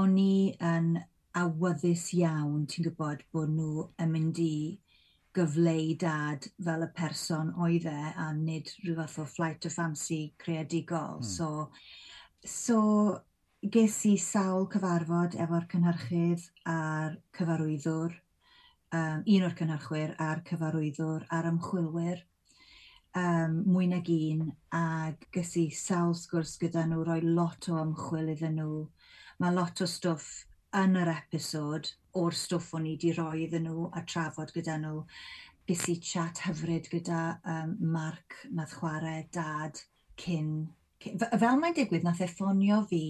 o'n 0.00 0.14
i 0.16 0.56
yn 0.64 0.94
awyddus 1.36 2.06
iawn, 2.16 2.64
ti'n 2.70 2.86
gwybod, 2.88 3.26
bod 3.34 3.52
nhw 3.52 3.84
yn 4.00 4.14
mynd 4.14 4.40
i 4.40 4.54
gyfleu 5.36 5.92
dad 6.00 6.48
fel 6.64 6.86
y 6.86 6.88
person 6.96 7.52
oedd 7.66 7.86
e 7.90 7.98
a 8.24 8.30
nid 8.38 8.72
rhyw 8.80 8.96
fath 9.02 9.18
o 9.20 9.26
flight 9.28 9.68
of 9.68 9.76
fancy 9.76 10.22
creadigol. 10.42 11.20
Mm. 11.20 11.28
So, 11.28 11.70
so 12.56 12.80
ges 13.60 13.98
i 14.08 14.14
sawl 14.16 14.64
cyfarfod 14.72 15.34
efo'r 15.44 15.66
cynhyrchydd 15.68 16.44
a'r 16.72 17.16
cyfarwyddwr, 17.36 18.14
um, 18.96 19.18
un 19.34 19.44
o'r 19.44 19.56
cynhyrchwyr 19.58 20.14
a'r 20.26 20.40
cyfarwyddwr 20.48 21.26
a'r 21.28 21.48
ymchwilwyr, 21.50 22.22
um, 23.20 23.58
mwy 23.66 23.90
nag 23.90 24.08
un, 24.14 24.46
ac 24.78 25.28
ges 25.36 25.52
i 25.60 25.66
sawl 25.76 26.16
sgwrs 26.16 26.56
gyda 26.62 26.86
nhw 26.88 27.04
roi 27.04 27.20
lot 27.26 27.68
o 27.68 27.76
ymchwil 27.82 28.32
iddyn 28.32 28.56
nhw. 28.62 28.80
Mae 29.44 29.54
lot 29.58 29.84
o 29.84 29.90
stwff 29.92 30.46
yn 30.80 30.96
yr 31.02 31.12
episod 31.18 31.92
o'r 32.16 32.40
stwff 32.40 32.72
o'n 32.78 32.88
i 32.88 32.96
wedi 32.96 33.12
roi 33.20 33.44
iddyn 33.44 33.68
nhw 33.68 33.90
a 33.92 34.06
trafod 34.08 34.56
gyda 34.56 34.80
nhw. 34.80 35.04
Ges 35.68 35.84
i 35.92 36.00
chat 36.00 36.46
hyfryd 36.46 36.88
gyda 36.96 37.22
um, 37.44 37.76
Mark, 37.92 38.40
nath 38.56 38.78
chwarae, 38.80 39.26
dad, 39.36 39.84
cyn 40.16 40.70
fel 41.00 41.60
mae'n 41.60 41.76
digwydd, 41.76 42.06
nath 42.06 42.22
e 42.24 42.28
ffonio 42.30 42.82
fi 42.90 43.04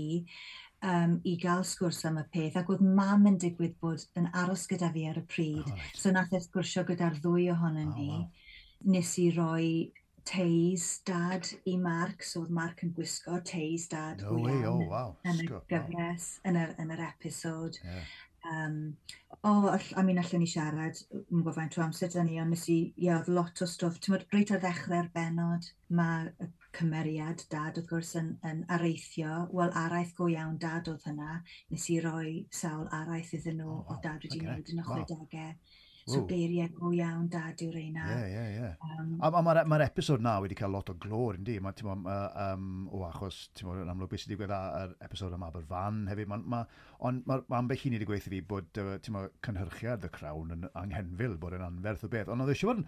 um, 0.82 1.16
i 1.26 1.36
gael 1.41 1.64
sgwrs 1.66 2.05
am 2.09 2.20
y 2.20 2.26
peth, 2.32 2.59
ac 2.61 2.70
oedd 2.72 2.84
mam 2.84 3.26
yn 3.30 3.38
digwydd 3.41 3.76
bod 3.82 4.05
yn 4.18 4.28
aros 4.43 4.66
gyda 4.70 4.91
fi 4.95 5.07
ar 5.11 5.20
y 5.20 5.24
pryd. 5.28 5.64
Oh, 5.66 5.76
right. 5.76 5.99
So 6.03 6.12
nath 6.14 6.34
e 6.36 6.43
sgwrsio 6.45 6.84
gyda'r 6.88 7.18
ddwy 7.20 7.51
ohonyn 7.55 7.91
oh, 7.91 7.99
ni. 7.99 8.11
Wow. 8.12 8.55
Nes 8.95 9.12
i 9.20 9.28
roi 9.36 9.66
teis 10.30 11.01
dad 11.09 11.49
i 11.68 11.76
Mark, 11.80 12.24
so 12.24 12.45
oedd 12.45 12.55
Mark 12.55 12.82
yn 12.84 12.95
gwisgo 12.97 13.41
teis 13.47 13.88
dad 13.91 14.22
no 14.24 14.38
way, 14.45 14.64
oh, 14.68 14.82
wow. 14.88 15.14
yn 15.26 15.45
y 15.45 15.49
gyfres, 15.51 16.32
yn 16.49 16.59
yr, 16.61 16.74
yn 16.80 16.93
yr 16.95 17.07
episod. 17.09 17.80
Yeah. 17.84 18.11
Um, 18.51 18.76
o, 19.43 19.51
oh, 19.51 19.78
I 19.97 20.03
mean, 20.03 20.20
allan 20.20 20.41
ni 20.41 20.49
siarad, 20.49 21.01
yn 21.12 21.43
gwybod 21.43 21.59
faint 21.59 21.76
o 21.76 21.84
amser 21.84 22.12
dyn 22.12 22.28
ni, 22.28 22.38
ond 22.41 22.55
nes 22.55 22.64
i, 22.72 22.78
ie, 22.97 23.11
oedd 23.12 23.28
lot 23.32 23.61
o 23.61 23.68
stwff. 23.68 24.01
Ti'n 24.01 24.16
meddwl, 24.16 24.30
reit 24.36 24.53
ar 24.55 24.62
ddechrau'r 24.62 25.11
benod, 25.16 25.68
mae 25.97 26.30
cymeriad 26.76 27.44
dad 27.52 27.78
wrth 27.80 27.90
gwrs 27.90 28.14
yn, 28.20 28.30
yn 28.46 28.64
areithio, 28.76 29.44
wel 29.56 29.74
araith 29.84 30.14
go 30.18 30.30
iawn 30.30 30.58
dad 30.62 30.88
oedd 30.92 31.06
hynna, 31.08 31.40
nes 31.72 31.90
i 31.94 32.00
roi 32.04 32.32
sawl 32.62 32.88
araith 33.00 33.34
iddyn 33.38 33.60
nhw 33.60 33.70
oh, 33.74 33.82
wow. 33.82 33.98
o 33.98 34.02
dad 34.04 34.26
wedi 34.26 34.40
okay. 34.40 34.48
wneud 34.48 34.74
yn 34.74 34.82
y 34.82 34.88
wow. 34.88 35.04
60au. 35.04 35.78
So 36.10 36.22
geiriau 36.26 36.70
go 36.74 36.90
iawn 36.96 37.28
dad 37.30 37.60
yw'r 37.62 37.74
reina. 37.76 38.04
Ie, 38.06 38.14
yeah, 38.14 38.24
ie, 38.24 38.34
yeah, 38.34 38.46
ie. 38.50 38.62
Yeah. 38.62 38.96
Um, 38.98 39.10
a 39.22 39.30
a 39.30 39.42
mae'r 39.44 39.68
ma 39.70 39.78
episod 39.84 40.24
na 40.24 40.32
wedi 40.42 40.56
cael 40.58 40.72
lot 40.74 40.90
o 40.90 40.96
glor, 41.04 41.38
yndi? 41.38 41.58
Mae, 41.62 41.76
ti'n 41.76 41.90
ma, 41.90 42.16
um, 42.46 42.64
o 42.96 43.02
achos, 43.06 43.42
ti'n 43.54 43.68
ma, 43.68 43.76
yn 43.84 43.92
amlwg 43.92 44.10
beth 44.10 44.24
sydd 44.24 44.32
wedi 44.32 44.40
gwedd 44.40 44.54
ar 44.56 44.94
episod 45.06 45.36
yma 45.36 45.50
Aberfan 45.52 46.02
hefyd. 46.10 46.30
Ma, 46.32 46.40
ma, 46.54 46.62
ond 47.06 47.28
mae 47.30 47.44
ma 47.52 47.60
ambell 47.60 47.86
i'n 47.86 47.98
wedi 47.98 48.08
gweithio 48.08 48.34
fi 48.34 48.42
bod, 48.54 48.72
ti'n 48.74 49.16
ma, 49.16 49.26
cynhyrchiad 49.46 50.08
y 50.08 50.12
crawn 50.16 50.56
yn 50.56 50.68
anghenfil 50.72 51.36
bod 51.42 51.58
yn 51.58 51.66
anferth 51.68 52.06
o 52.08 52.12
beth. 52.12 52.32
Ond 52.32 52.46
oedd 52.46 52.54
eisiau 52.56 52.72
bod 52.72 52.82
yn, 52.82 52.86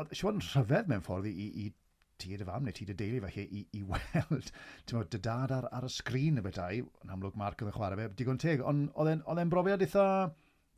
oedd 0.00 0.14
eisiau 0.14 0.30
bod 0.30 0.38
yn 0.38 0.46
rhyfedd 0.48 0.92
mewn 0.94 1.04
ffordd 1.08 1.30
i, 1.30 1.34
i, 1.34 1.66
i 1.66 1.72
ti 2.18 2.36
dy 2.38 2.46
fam 2.48 2.64
neu 2.64 2.74
ti 2.76 2.86
dy 2.88 2.96
deulu 2.98 3.22
felly 3.26 3.44
i, 3.58 3.64
i 3.78 3.82
weld 3.88 4.50
ti'n 4.86 4.98
mod, 4.98 5.10
dy 5.12 5.20
dad 5.26 5.54
ar, 5.54 5.68
ar 5.78 5.88
y 5.88 5.92
sgrin 5.92 6.40
y 6.40 6.44
bethau, 6.44 6.84
yn 7.04 7.14
amlwg 7.16 7.38
Mark 7.40 7.62
oedd 7.62 7.72
yn 7.72 7.78
chwarae 7.78 8.00
fe, 8.00 8.10
digon 8.20 8.40
teg, 8.40 8.64
ond 8.64 8.90
oedd 8.94 9.40
e'n 9.42 9.52
brofiad 9.52 9.84
eitha... 9.86 10.06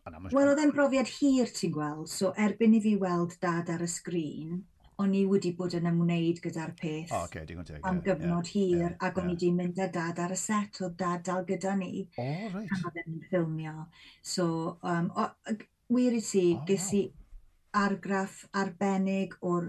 Wel, 0.07 0.49
oedd 0.53 0.62
e'n 0.62 0.72
brofiad 0.74 1.11
hir 1.16 1.51
ti'n 1.51 1.74
gweld, 1.74 2.09
so 2.12 2.30
erbyn 2.39 2.76
i 2.78 2.80
fi 2.84 2.95
weld 3.03 3.34
dad 3.43 3.72
ar 3.74 3.82
y 3.82 3.89
sgrin, 3.91 4.61
o'n 5.03 5.14
i 5.18 5.24
wedi 5.28 5.51
bod 5.57 5.74
yn 5.76 5.89
ymwneud 5.91 6.39
gyda'r 6.45 6.72
peth 6.78 7.11
oh, 7.12 7.26
okay, 7.26 7.45
digon 7.49 7.66
teg, 7.68 7.82
am 7.84 7.99
yeah, 7.99 8.05
gyfnod 8.07 8.49
yeah, 8.49 8.53
hir, 8.55 8.84
yeah, 8.84 8.95
ac 9.05 9.18
o'n 9.20 9.26
yeah. 9.26 9.34
i 9.34 9.37
wedi 9.37 9.51
mynd 9.59 9.80
â 9.82 9.89
dad 9.93 10.22
ar 10.24 10.32
y 10.32 10.39
set, 10.41 10.80
oedd 10.87 10.95
dad 11.03 11.24
dal 11.26 11.45
gyda 11.49 11.74
ni, 11.76 12.07
oh, 12.22 12.47
right. 12.55 12.70
pan 12.70 12.87
oedd 12.89 13.01
e'n 13.03 13.18
ffilmio. 13.26 13.74
So, 14.34 14.47
um, 14.87 15.11
o, 15.12 15.26
wir 15.93 16.16
i 16.16 16.22
ti, 16.24 16.47
oh, 16.55 16.62
ges 16.70 16.89
i 16.97 17.03
argraff 17.76 18.47
arbennig 18.57 19.37
o'r 19.45 19.68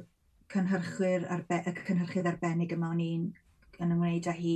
cynhyrchwyr 0.54 1.28
arbe 1.38 1.64
y 1.66 1.76
cynhyrchydd 1.82 2.32
arbennig 2.32 2.74
yma 2.78 2.94
o'n 2.94 3.04
i'n 3.04 3.28
yn 3.84 3.94
ymwneud 3.94 4.28
â 4.30 4.34
hi 4.38 4.54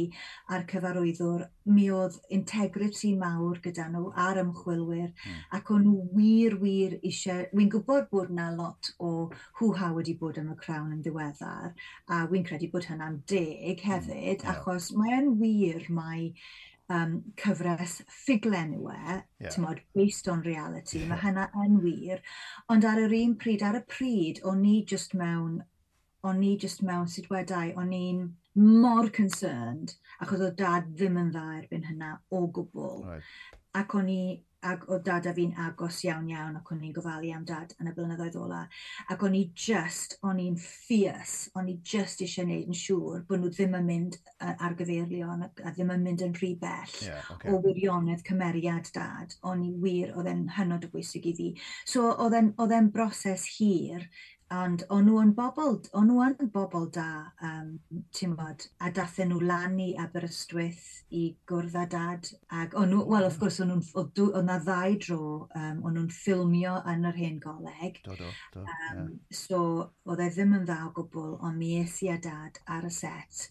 a'r 0.54 0.64
cyfarwyddwr, 0.70 1.44
mi 1.76 1.88
oedd 1.94 2.18
integrity 2.38 3.12
mawr 3.20 3.60
gyda 3.66 3.88
nhw 3.94 4.08
a'r 4.24 4.42
ymchwilwyr 4.44 5.12
mm. 5.12 5.36
ac 5.58 5.70
o'n 5.76 5.86
nhw 5.86 6.08
wir, 6.16 6.58
wir 6.64 6.98
eisiau, 7.00 7.46
wy'n 7.58 7.70
gwybod 7.76 8.10
bod 8.14 8.34
na 8.38 8.50
lot 8.56 8.92
o 9.00 9.12
hwha 9.60 9.92
wedi 9.98 10.18
bod 10.22 10.42
am 10.42 10.52
y 10.56 10.58
crawn 10.64 10.96
yn 10.96 11.06
ddiweddar 11.06 11.72
a 12.16 12.24
wy'n 12.32 12.48
credu 12.50 12.72
bod 12.74 12.90
hynna'n 12.90 13.22
deg 13.30 13.86
hefyd 13.86 14.42
mm. 14.42 14.46
yeah. 14.48 14.52
achos 14.56 14.92
mae'n 14.98 15.34
wir 15.42 15.88
mae 15.94 16.32
um, 16.92 17.18
cyfres 17.40 18.00
ffuglen 18.10 18.76
yw 18.80 18.90
e, 18.94 19.20
yeah. 19.46 19.60
mod, 19.64 19.84
based 19.98 20.30
on 20.32 20.46
reality, 20.48 21.04
yeah. 21.04 21.12
mae 21.12 21.26
hynna 21.28 21.50
yn 21.66 21.78
wir, 21.86 22.24
ond 22.74 22.88
ar 22.88 23.06
yr 23.06 23.20
un 23.22 23.38
pryd, 23.42 23.66
ar 23.68 23.80
y 23.80 23.86
pryd, 23.90 24.42
o'n 24.50 24.66
i 24.68 24.80
just 24.88 25.16
mewn 25.18 25.62
o'n 26.28 26.44
i 26.46 26.54
just 26.58 26.84
mewn 26.86 27.10
sut 27.10 27.30
wedau, 27.32 27.74
o'n 27.82 27.96
i'n 27.98 28.22
mor 28.62 29.10
concerned, 29.16 29.96
achos 30.20 30.44
oedd 30.44 30.60
dad 30.60 30.94
ddim 30.94 31.18
yn 31.22 31.34
dda 31.34 31.48
erbyn 31.62 31.90
hynna 31.90 32.16
o 32.30 32.46
gwbl. 32.54 33.04
Right. 33.08 33.36
Ac 33.80 33.94
o'n 33.96 34.10
i, 34.12 34.24
ac 34.68 34.84
oedd 34.92 35.06
dad 35.08 35.26
a 35.26 35.32
fi'n 35.34 35.54
agos 35.64 36.02
iawn 36.04 36.28
iawn, 36.30 36.58
ac 36.60 36.68
o'n 36.74 36.82
i'n 36.84 36.94
gofalu 36.94 37.32
am 37.34 37.46
dad 37.48 37.72
yn 37.80 37.88
y 37.90 37.94
blynyddoedd 37.96 38.36
ola. 38.38 38.60
Ac 39.14 39.24
o'n 39.26 39.38
i 39.40 39.46
just, 39.56 40.18
o'n 40.28 40.42
i'n 40.44 40.58
fierce, 40.62 41.50
o'n 41.56 41.72
i 41.72 41.78
just 41.94 42.22
eisiau 42.26 42.46
gwneud 42.50 42.68
yn 42.70 42.78
siŵr 42.82 43.24
bod 43.30 43.42
nhw 43.42 43.54
ddim 43.56 43.80
yn 43.80 43.88
mynd 43.88 44.20
ar 44.52 44.76
gyfeirlion 44.78 45.48
a 45.48 45.72
ddim 45.72 45.96
yn 45.96 46.06
mynd 46.10 46.26
yn 46.28 46.36
rhy 46.38 46.52
bell 46.62 46.98
yeah, 47.08 47.32
okay. 47.34 47.56
o 47.56 47.62
wirionedd 47.64 48.28
cymeriad 48.28 48.92
dad. 48.94 49.40
O'n 49.48 49.64
i 49.66 49.72
wir, 49.88 50.12
oedd 50.20 50.30
e'n 50.30 50.46
hynod 50.60 50.86
o 50.86 50.92
bwysig 50.92 51.32
i 51.32 51.34
fi. 51.40 51.50
So 51.88 52.12
oedd 52.12 52.36
e'n 52.76 52.94
broses 52.94 53.48
hir, 53.56 54.06
Ond 54.52 54.84
o'n 54.92 55.06
nhw 55.08 55.20
yn 55.22 55.30
bobl, 55.36 55.78
o'n 55.96 56.10
nhw 56.10 56.24
yn 56.26 56.50
bobl 56.52 56.88
da, 56.96 57.08
um, 57.48 57.70
ti'n 58.18 58.34
bod, 58.36 58.66
a 58.84 58.90
dathen 58.98 59.32
nhw 59.32 59.40
lan 59.48 59.78
i 59.80 59.90
Aberystwyth 60.04 60.88
i 61.16 61.24
gwrdd 61.48 61.78
â 61.80 61.86
dad. 61.94 62.32
Ac 62.62 62.76
o'n 62.82 62.92
nhw, 62.92 63.06
wel, 63.08 63.28
wrth 63.30 63.38
hmm. 63.38 63.46
gwrs, 63.46 63.62
o'n 63.64 63.72
nhw'n 63.72 64.64
ddau 64.66 64.98
dro, 65.06 65.28
um, 65.62 65.84
o'n 65.88 65.96
nhw'n 65.98 66.12
ffilmio 66.18 66.78
yn 66.94 67.08
yr 67.12 67.22
hen 67.22 67.40
goleg. 67.44 68.02
Do, 68.08 68.18
do, 68.20 68.32
do. 68.56 68.66
Um, 68.66 68.98
yeah. 68.98 69.12
So, 69.44 69.62
oedd 70.10 70.26
e 70.26 70.32
ddim 70.34 70.58
yn 70.60 70.68
dda 70.68 70.82
o 70.90 70.96
gwbl, 71.00 71.38
ond 71.40 71.62
mi 71.62 71.78
es 71.80 72.02
i 72.04 72.12
a 72.12 72.20
dad 72.20 72.60
ar 72.68 72.90
y 72.90 72.96
set 73.02 73.48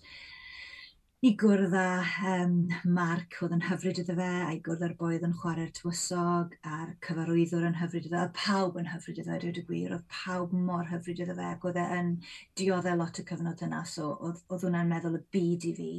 i 1.21 1.31
gwrdd 1.41 1.75
â 1.77 1.89
um, 2.31 2.53
Mark 2.97 3.35
oedd 3.45 3.53
yn 3.53 3.64
hyfryd 3.66 3.99
iddo 4.01 4.14
fe, 4.16 4.29
a'i 4.47 4.55
gwrdd 4.64 4.85
â'r 4.87 4.95
boi 4.97 5.11
oedd 5.18 5.27
yn 5.27 5.35
chwarae'r 5.37 5.73
tywysog, 5.77 6.55
a'r 6.64 6.95
cyfarwyddwr 7.05 7.66
yn 7.68 7.77
hyfryd 7.77 8.07
iddo 8.09 8.14
fe, 8.14 8.23
a 8.23 8.31
pawb 8.39 8.79
yn 8.81 8.89
hyfryd 8.89 9.21
iddo 9.21 9.35
fe, 9.35 9.41
dweud 9.43 9.61
y 9.61 9.64
gwir, 9.66 9.93
oedd 9.99 10.07
pawb 10.14 10.55
mor 10.71 10.89
hyfryd 10.89 11.21
iddo 11.27 11.37
fe, 11.37 11.51
ac 11.51 11.66
oedd 11.68 11.81
e 11.83 11.85
yn 11.99 12.09
dioddau 12.57 12.97
lot 13.03 13.21
y 13.21 13.27
cyfnod 13.29 13.61
yna, 13.68 13.83
so 13.93 14.14
oedd, 14.14 14.41
oedd 14.49 14.64
hwnna'n 14.64 14.95
meddwl 14.95 15.21
y 15.21 15.23
byd 15.37 15.68
i 15.68 15.75
fi. 15.83 15.91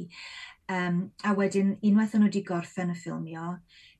Um, 0.80 0.98
a 1.22 1.36
wedyn, 1.38 1.76
unwaith 1.86 2.18
o'n 2.18 2.24
nhw 2.24 2.32
wedi 2.32 2.42
gorffen 2.50 2.90
y 2.90 2.98
ffilmio, 2.98 3.52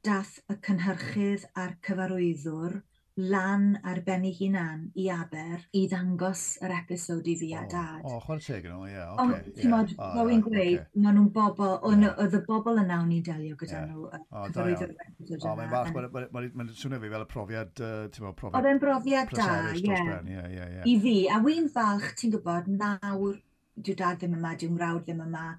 dath 0.03 0.41
y 0.51 0.59
cynhyrchydd 0.66 1.47
a'r 1.55 1.79
cyfarwyddwr 1.87 2.81
lan 3.17 3.79
ar 3.85 4.01
ben 4.07 4.25
ei 4.25 4.33
hunan 4.39 4.87
i 4.97 5.09
aber 5.13 5.67
i 5.77 5.83
ddangos 5.89 6.43
yr 6.65 6.73
episod 6.79 7.27
i 7.29 7.35
fi 7.37 7.51
a 7.55 7.65
dad. 7.69 8.01
O, 8.05 8.15
oh, 8.17 8.21
chwarae 8.25 8.45
teg 8.47 8.69
yn 8.69 8.77
o, 8.77 8.87
ie. 8.89 9.05
Ond, 9.21 9.51
ti'n 9.59 9.73
modd, 9.73 9.93
fel 9.99 10.33
i'n 10.33 10.45
gweud, 10.47 10.87
maen 10.97 11.19
nhw'n 11.19 11.29
bobl, 11.35 11.75
oedd 11.91 12.37
y 12.39 12.43
bobl 12.47 12.81
yna 12.81 13.01
o'n 13.03 13.13
i'n 13.13 13.25
delio 13.27 13.59
gyda 13.61 13.83
nhw. 13.91 14.07
O, 14.09 14.45
da 14.57 14.67
iawn. 14.73 14.95
O, 15.37 15.55
mae'n 15.59 15.75
fath, 15.75 16.19
mae'n 16.39 16.73
swnio 16.73 17.01
fi 17.03 17.13
fel 17.13 17.27
y 17.27 17.31
profiad, 17.35 17.75
ti'n 17.77 18.27
modd, 18.27 18.39
profiad... 18.41 18.61
Oedd 18.61 18.71
e'n 18.73 18.83
profiad 18.87 19.35
da, 19.37 19.49
ie. 19.77 20.85
I 20.89 20.99
fi, 21.05 21.17
a 21.29 21.41
wy'n 21.45 21.69
falch, 21.75 22.15
ti'n 22.21 22.33
gwybod, 22.37 22.71
nawr, 22.79 23.37
dyw 23.77 23.99
dad 23.99 24.23
ddim 24.23 24.39
yma, 24.39 24.55
dyw 24.57 24.73
mrawd 24.73 25.05
ddim 25.05 25.21
yma, 25.27 25.51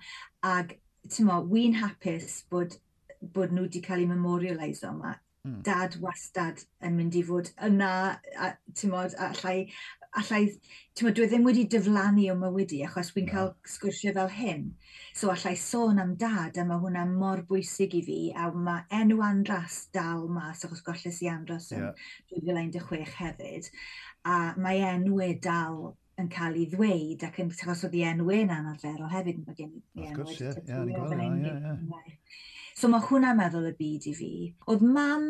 ac, 0.49 0.73
ti'n 1.05 1.29
modd, 1.29 1.53
wy'n 1.53 1.77
hapus 1.83 2.41
bod 2.49 2.79
bod 3.33 3.53
nhw 3.55 3.63
wedi 3.63 3.79
cael 3.79 4.01
eu 4.03 4.09
memorialisio 4.09 4.89
yma 4.91 5.13
dad 5.43 5.95
wastad 5.99 6.61
yn 6.87 6.93
mynd 6.95 7.15
i 7.19 7.21
fod 7.27 7.49
yna, 7.67 7.87
a, 8.39 8.47
ti'n 8.79 8.91
modd, 8.93 9.15
allai, 9.25 9.65
allai, 10.21 10.39
ti'n 10.95 11.07
modd, 11.07 11.17
dwi 11.17 11.25
ddim 11.27 11.47
wedi 11.47 11.65
diflannu 11.73 12.29
o 12.31 12.35
mywydi 12.39 12.79
achos 12.87 13.09
dwi'n 13.11 13.27
cael 13.27 13.51
sgwrsio 13.73 14.13
fel 14.15 14.31
hyn. 14.31 14.69
So 15.19 15.33
allai 15.33 15.53
sôn 15.59 15.99
am 16.03 16.13
dad 16.21 16.59
a 16.61 16.65
mae 16.69 16.79
hwnna 16.85 17.03
mor 17.09 17.43
bwysig 17.49 17.97
i 17.99 18.01
fi 18.07 18.21
a 18.39 18.47
mae 18.55 18.85
enw 19.01 19.19
andras 19.27 19.81
dal 19.97 20.29
mas 20.37 20.63
achos 20.63 20.85
golles 20.87 21.19
i 21.25 21.29
andros 21.33 21.67
yn 21.75 21.89
yeah. 21.89 22.07
2016 22.31 23.11
hefyd. 23.17 23.69
A 24.23 24.37
mae 24.55 24.79
enwau 24.93 25.35
dal 25.43 25.83
yn 26.23 26.31
cael 26.31 26.55
ei 26.55 26.69
ddweud 26.71 27.27
ac 27.27 27.43
yn 27.43 27.51
achos 27.51 27.83
oedd 27.89 27.99
i 27.99 28.07
enwau 28.13 28.39
yn 28.47 28.55
anarferol 28.61 29.11
hefyd 29.11 29.43
mae 29.43 29.59
gen 29.59 29.75
i 29.75 30.07
enwau. 30.07 30.23
Of 30.23 30.39
course, 30.39 30.39
ie, 30.39 30.47
ie. 30.47 31.51
yeah, 31.51 31.79
yeah. 31.83 32.41
So 32.77 32.89
mae 32.89 33.05
hwnna 33.07 33.33
meddwl 33.37 33.69
y 33.69 33.73
byd 33.77 34.07
i 34.09 34.13
fi. 34.17 34.31
Oedd 34.71 34.85
mam, 34.85 35.27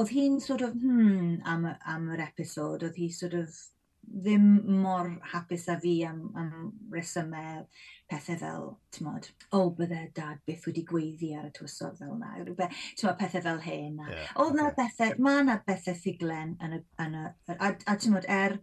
oedd 0.00 0.12
hi'n 0.14 0.38
sort 0.44 0.64
of, 0.66 0.76
hmm, 0.78 1.40
am, 1.48 1.66
am 1.88 2.08
yr 2.14 2.24
episod, 2.28 2.84
oedd 2.86 2.96
hi 3.00 3.10
sort 3.14 3.36
of 3.38 3.58
ddim 4.08 4.46
mor 4.80 5.10
hapus 5.32 5.66
a 5.68 5.76
fi 5.80 5.94
am, 6.08 6.20
am 6.38 6.52
resymau 6.92 7.64
pethau 8.08 8.38
fel, 8.40 8.68
ti'n 8.94 9.08
modd, 9.08 9.28
o, 9.50 9.58
oh, 9.58 9.70
bydde 9.76 10.00
dad 10.16 10.40
byth 10.48 10.64
wedi 10.68 10.84
gweiddi 10.88 11.34
ar 11.36 11.50
y 11.50 11.52
tywysog 11.56 11.98
fel 11.98 12.14
yna, 12.14 12.32
ti'n 12.40 13.08
modd, 13.08 13.18
pethau 13.20 13.44
fel 13.44 13.60
hyn. 13.66 13.98
Yeah, 14.08 14.30
oedd 14.40 14.54
okay. 14.54 14.60
na 14.62 14.70
bethau, 14.78 15.16
mae 15.26 15.42
na 15.44 15.58
bethau 15.66 15.98
ffuglen 15.98 16.54
yn 16.64 16.78
y, 16.78 16.84
yn 17.04 17.18
y, 17.20 17.26
a, 17.58 17.72
a 17.74 17.98
ti'n 17.98 18.16
modd, 18.16 18.28
er, 18.32 18.56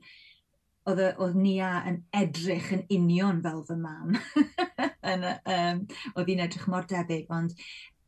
oedd, 0.90 1.04
oedd 1.22 1.38
Nia 1.38 1.72
yn 1.92 2.02
edrych 2.24 2.72
yn 2.76 2.86
union 2.98 3.44
fel 3.46 3.62
fy 3.70 3.78
mam. 3.82 4.18
yn, 5.14 5.28
um, 5.30 5.84
oedd 6.16 6.32
hi'n 6.32 6.46
edrych 6.48 6.70
mor 6.72 6.90
debyg, 6.90 7.30
ond 7.34 7.54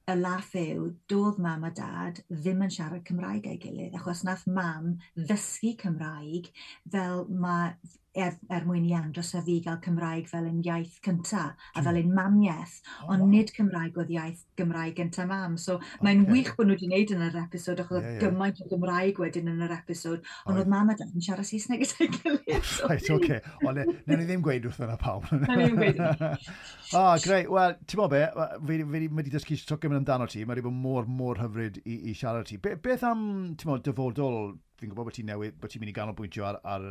y 0.07 0.15
laff 0.15 0.53
yw, 0.55 0.87
doedd 1.11 1.39
mam 1.43 1.65
a 1.67 1.71
dad 1.75 2.21
ddim 2.31 2.61
yn 2.63 2.73
siarad 2.73 3.03
Cymraeg 3.07 3.47
ei 3.51 3.59
gilydd, 3.63 3.97
achos 3.99 4.23
nath 4.27 4.45
mam 4.47 4.93
ddysgu 5.17 5.73
Cymraeg 5.81 6.47
fel 6.93 7.25
mae 7.43 7.73
er, 8.17 8.35
er 8.53 8.65
mwyn 8.67 8.85
i 8.87 8.93
andros 8.97 9.33
a 9.37 9.41
fi 9.45 9.59
gael 9.65 9.79
Cymraeg 9.83 10.27
fel 10.29 10.47
un 10.49 10.61
iaith 10.65 10.97
cynta 11.05 11.43
a 11.53 11.81
fel 11.83 11.99
hmm. 11.99 12.09
un 12.09 12.15
mamiaeth, 12.17 12.77
oh, 13.03 13.11
ond 13.13 13.25
wow. 13.25 13.31
nid 13.31 13.53
Cymraeg 13.55 13.97
oedd 14.01 14.13
iaith 14.13 14.43
Gymraeg 14.57 14.95
gynta 14.97 15.27
mam. 15.29 15.57
So 15.61 15.77
okay. 15.77 16.01
mae'n 16.07 16.25
wych 16.31 16.53
bod 16.57 16.69
nhw 16.69 16.77
wedi 16.77 16.89
gwneud 16.89 17.13
yn 17.15 17.25
yr 17.27 17.39
episod, 17.43 17.81
achos 17.83 18.01
yeah, 18.01 18.15
yeah. 18.15 18.21
gymaint 18.25 18.61
o 18.63 18.69
Gymraeg 18.71 19.21
wedyn 19.21 19.51
yn 19.53 19.63
yr 19.67 19.75
episod, 19.77 20.25
ond 20.45 20.61
oedd 20.61 20.71
mam 20.71 20.93
a 20.93 20.97
dad 20.97 21.13
yn 21.13 21.25
siarad 21.25 21.49
Saesneg 21.49 21.83
gyda'i 21.83 22.09
gilydd. 22.17 22.71
Right, 22.89 23.03
oce. 23.03 23.17
Okay. 23.17 23.41
O, 23.61 23.73
e, 23.73 23.85
newn 24.07 24.21
ni 24.21 24.29
ddim 24.29 24.45
gweud 24.45 24.67
wrth 24.69 24.81
yna 24.87 24.97
pawb. 25.01 25.27
Newn 25.33 25.61
ni 25.61 25.69
ddim 25.69 25.81
gweud. 25.81 26.03
O, 26.87 27.01
oh, 27.01 27.17
greu. 27.19 27.49
Wel, 27.51 27.73
ti'n 27.83 27.99
bod 27.99 28.13
be, 28.13 28.21
fi 28.63 28.77
wedi 28.87 29.31
dysgu 29.33 29.57
sio 29.59 29.75
gymryd 29.81 29.99
amdano 29.99 30.27
ti, 30.31 30.45
mae 30.47 30.55
wedi 30.55 30.63
bod 30.69 30.77
mor, 30.77 31.09
mor 31.11 31.41
hyfryd 31.41 31.81
i, 31.83 31.97
i 32.07 32.13
siarad 32.15 32.47
ti. 32.47 32.55
Be, 32.63 32.77
beth 32.79 33.03
am, 33.03 33.25
ti'n 33.59 33.73
bod, 33.73 33.83
dyfodol, 33.83 34.53
fi'n 34.79 34.93
gwybod 34.93 35.09
bod 35.09 35.17
ti'n 35.17 35.27
newid, 35.27 35.57
bod 35.59 35.73
ti'n 35.73 35.83
mynd 35.83 35.91
i 35.91 35.95
ganolbwyntio 35.97 36.47
ar, 36.47 36.61
ar 36.63 36.87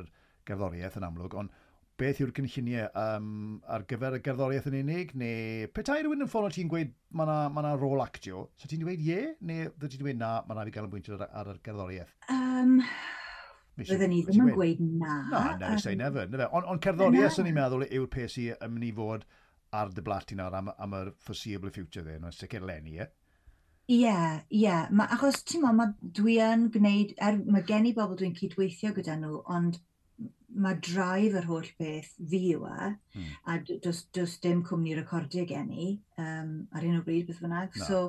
gerddoriaeth 0.49 0.99
yn 1.01 1.09
amlwg, 1.09 1.37
ond 1.43 1.55
beth 1.97 2.21
yw'r 2.21 2.33
cynlluniau 2.37 2.89
um, 3.01 3.29
ar 3.73 3.87
gyfer 3.89 4.19
y 4.19 4.23
gerddoriaeth 4.25 4.69
yn 4.71 4.79
unig, 4.83 5.15
neu 5.17 5.69
petai 5.77 6.03
rhywun 6.03 6.27
yn 6.27 6.31
ffordd 6.33 6.57
ti'n 6.57 6.71
gweud 6.73 6.93
mae 7.17 7.29
yna 7.29 7.39
ma 7.55 7.75
rôl 7.81 8.05
actio, 8.05 8.47
so 8.61 8.69
ti'n 8.69 8.83
dweud 8.85 9.05
ie, 9.05 9.21
neu 9.49 9.71
dy 9.81 9.93
ti'n 9.93 10.03
dweud 10.05 10.21
na, 10.21 10.33
mae 10.45 10.59
yna 10.59 10.67
fi 10.69 10.75
gael 10.77 10.89
yn 10.89 10.93
bwyntio 10.93 11.17
ar, 11.17 11.31
ar 11.41 11.55
y 11.55 11.59
gerddoriaeth? 11.65 12.13
Um, 12.33 12.79
Byddwn 13.77 14.09
ni 14.09 14.23
ddim 14.25 14.47
yn 14.47 14.55
gweud 14.57 14.79
na. 14.81 15.17
Na, 15.31 15.41
never 15.61 15.81
say 15.81 15.95
never. 15.95 16.25
never. 16.27 16.49
Ond 16.57 16.69
on 16.73 16.81
cerddoriaeth, 16.85 17.35
sy'n 17.37 17.49
ni'n 17.49 17.57
meddwl, 17.57 17.85
yw'r 17.89 18.09
peth 18.13 18.33
sy'n 18.37 18.73
mynd 18.73 18.89
i 18.89 18.93
fod 18.97 19.27
ar 19.77 19.93
dy 19.93 20.05
blat 20.05 20.33
i 20.33 20.39
nawr 20.39 20.55
am, 20.57 20.71
am 20.81 20.97
y 20.97 21.03
foreseeable 21.27 21.73
future 21.75 22.05
ddyn 22.05 22.25
nhw, 22.25 22.33
sicr 22.33 22.65
lenni, 22.65 22.97
ie? 23.01 23.09
Ie, 23.97 24.15
ie. 24.59 24.77
Achos, 25.07 25.43
ti'n 25.47 25.65
mo, 25.65 25.73
ma, 25.77 25.91
dwi 26.21 26.39
yn 26.45 26.69
gwneud, 26.75 27.13
er, 27.23 27.37
mae 27.45 27.65
gen 27.69 27.89
i 27.91 27.93
bobl 27.97 28.17
dwi'n 28.19 28.35
cydweithio 28.39 28.95
gyda 28.97 29.19
nhw, 29.21 29.43
ond 29.53 29.81
mae 30.57 30.79
draif 30.81 31.37
yr 31.37 31.47
holl 31.51 31.69
beth 31.81 32.14
fi 32.31 32.41
yw 32.55 32.64
e, 32.71 32.89
mm. 33.19 33.29
a 33.53 33.59
does, 33.85 34.07
does 34.17 34.39
dim 34.41 34.62
cwmni 34.64 34.97
recordio 34.97 35.45
gen 35.49 35.69
i 35.75 35.91
um, 36.23 36.59
ar 36.73 36.87
un 36.89 37.01
o 37.01 37.05
bryd 37.05 37.29
beth 37.29 37.43
bynnag. 37.45 37.77
No. 37.77 37.89
So 37.89 38.03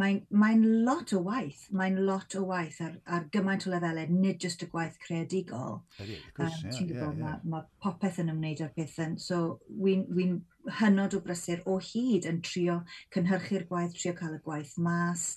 mae'n 0.00 0.22
mae 0.40 0.56
lot 0.86 1.12
o 1.12 1.20
waith, 1.26 1.66
mae'n 1.76 1.98
lot 2.06 2.36
o 2.38 2.46
waith 2.48 2.78
ar, 2.84 2.94
ar 3.04 3.26
gymaint 3.34 3.66
o 3.68 3.72
lefelau, 3.74 4.08
nid 4.08 4.40
jyst 4.40 4.64
y 4.64 4.68
gwaith 4.72 4.96
creadigol. 5.02 5.82
Ydy, 6.00 6.16
um, 6.38 6.54
Ti'n 6.70 6.88
gwybod, 6.88 7.18
mae 7.20 7.42
ma 7.52 7.60
popeth 7.84 8.22
yn 8.22 8.32
ymwneud 8.32 8.64
â'r 8.64 8.72
peth 8.78 8.96
yn. 9.04 9.18
So 9.20 9.42
wy'n 9.68 10.06
wi 10.16 10.30
hynod 10.78 11.18
o 11.18 11.20
brysur 11.26 11.60
o 11.68 11.76
hyd 11.82 12.28
yn 12.30 12.40
trio 12.46 12.80
cynhyrchu'r 13.12 13.68
gwaith, 13.68 13.98
trio 13.98 14.14
cael 14.16 14.38
y 14.38 14.40
gwaith 14.46 14.78
mas, 14.80 15.34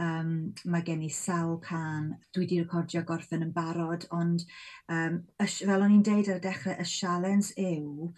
Um, 0.00 0.54
mae 0.64 0.82
gen 0.86 1.02
i 1.04 1.10
sawl 1.12 1.58
can. 1.60 2.14
Dwi 2.32 2.46
wedi 2.46 2.60
recordio 2.62 3.02
gorffen 3.06 3.44
yn 3.44 3.52
barod, 3.52 4.06
ond 4.16 4.44
um, 4.88 5.18
fel 5.44 5.84
o'n 5.84 5.92
i'n 5.98 6.06
deud 6.06 6.30
ar 6.32 6.40
y 6.40 6.44
dechrau, 6.46 6.78
y 6.80 6.86
sialens 6.88 7.52
yw 7.60 8.08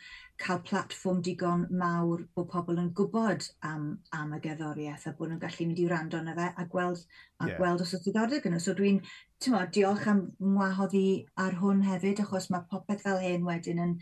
cael 0.44 0.60
platfform 0.66 1.20
digon 1.26 1.66
mawr 1.80 2.24
bod 2.34 2.48
pobl 2.50 2.78
yn 2.82 2.88
gwybod 2.98 3.46
am, 3.66 3.84
am 4.14 4.32
y 4.34 4.40
gerddoriaeth 4.46 5.06
a 5.10 5.12
bod 5.18 5.30
nhw'n 5.30 5.42
gallu 5.42 5.66
mynd 5.68 5.82
i 5.82 5.86
wrando 5.90 6.22
yna 6.22 6.34
fe 6.38 6.48
a 6.62 6.66
gweld, 6.70 7.04
a 7.42 7.50
yeah. 7.50 7.58
gweld 7.58 7.84
os 7.84 7.94
oes 7.94 8.06
diddordeb 8.06 8.42
gyda 8.42 8.54
nhw. 8.54 8.64
So 8.64 8.74
dwi'n 8.78 9.02
diolch 9.74 10.08
am 10.10 10.24
wahoddi 10.58 11.06
ar 11.44 11.58
hwn 11.60 11.84
hefyd, 11.86 12.22
achos 12.24 12.50
mae 12.54 12.66
popeth 12.70 13.02
fel 13.06 13.22
hyn 13.22 13.46
wedyn 13.46 13.82
yn, 13.86 13.96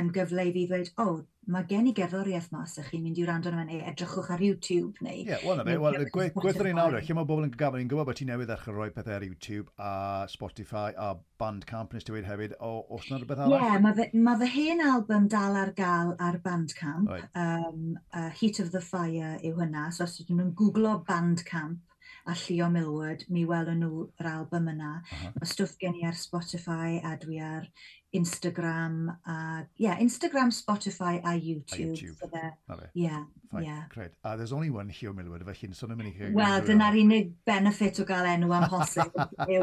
yn 0.00 0.12
gyfle 0.16 0.48
i 0.48 0.54
fi 0.56 0.66
ddweud, 0.68 0.92
o, 0.96 1.08
oh, 1.08 1.18
mae 1.52 1.64
gen 1.68 1.86
i 1.88 1.92
gerddoriaeth 1.96 2.50
mas 2.52 2.76
ych 2.80 2.90
chi'n 2.92 3.04
mynd 3.04 3.18
i 3.20 3.24
wrando 3.24 3.48
arno 3.50 3.64
neu 3.64 3.80
edrychwch 3.90 4.28
ar 4.34 4.42
YouTube 4.44 5.04
neu... 5.04 5.22
Ie, 5.22 5.24
yeah, 5.30 5.44
wel 5.46 5.56
na 5.60 5.64
fe, 5.64 5.76
wel, 5.80 5.96
gweithio'r 6.12 6.70
un 6.74 6.80
awr, 6.82 6.98
lle 7.00 7.16
mae 7.16 7.28
bobl 7.30 7.46
yn 7.46 7.54
gafel 7.54 7.80
ni'n 7.80 7.90
gwybod 7.92 8.10
bod 8.10 8.20
ti'n 8.20 8.30
newydd 8.32 8.50
ddechrau 8.52 8.76
rhoi 8.76 8.90
pethau 8.92 9.16
ar 9.16 9.24
YouTube 9.24 9.72
a 9.80 9.92
Spotify 10.28 10.92
a 10.92 11.14
Bandcamp 11.40 11.96
nes 11.96 12.04
diwedd 12.08 12.28
hefyd, 12.28 12.56
o, 12.60 12.72
os 12.92 13.08
yna 13.08 13.22
rhywbeth 13.22 13.42
arall? 13.46 13.56
Ie, 13.56 13.72
yeah, 13.72 14.20
mae 14.28 14.40
fy 14.44 14.52
hen 14.58 14.84
album 14.90 15.28
dal 15.32 15.56
ar 15.62 15.72
gael 15.78 16.14
ar 16.28 16.40
Bandcamp, 16.44 17.08
right. 17.08 17.28
um, 17.34 17.96
uh, 18.12 18.28
Heat 18.40 18.60
of 18.64 18.72
the 18.76 18.84
Fire 18.84 19.36
yw 19.40 19.56
hynna, 19.62 19.88
so 19.92 20.04
os 20.04 20.18
ydyn 20.20 20.42
nhw'n 20.42 20.56
googlo 20.58 20.98
Bandcamp, 21.08 21.80
a 22.28 22.34
Llio 22.36 22.68
Milward, 22.68 23.22
mi 23.32 23.46
welwn 23.48 23.80
nhw'r 23.80 24.26
album 24.28 24.68
yna. 24.68 24.90
Uh 25.00 25.20
-huh. 25.20 25.30
Mae 25.40 25.48
stwff 25.48 25.78
gen 25.80 25.96
i 25.96 26.04
ar 26.04 26.18
Spotify 26.22 26.98
a 27.00 27.14
dwi 27.22 27.40
ar 27.40 27.70
Instagram 28.14 29.16
a, 29.26 29.30
uh, 29.30 29.64
yeah, 29.76 29.98
Instagram, 29.98 30.48
Spotify 30.52 31.20
a 31.20 31.38
YouTube. 31.38 31.72
A 31.72 31.76
YouTube. 31.76 32.18
So 32.18 32.30
there, 32.32 32.56
yeah, 32.94 33.24
Fine. 33.50 33.64
yeah. 33.64 33.82
Great. 33.90 34.10
Uh, 34.24 34.36
there's 34.36 34.52
only 34.52 34.70
one 34.70 34.88
Hugh 34.88 35.12
Millward, 35.12 35.44
felly 35.44 35.68
yn 35.68 35.74
sôn 35.76 35.92
am 35.92 36.00
unig... 36.00 36.16
Wel, 36.34 36.62
dyna'r 36.64 36.96
unig 37.02 37.34
benefit 37.44 38.00
o 38.00 38.06
gael 38.08 38.30
enw 38.32 38.54
am 38.56 38.68
hosib. 38.72 39.12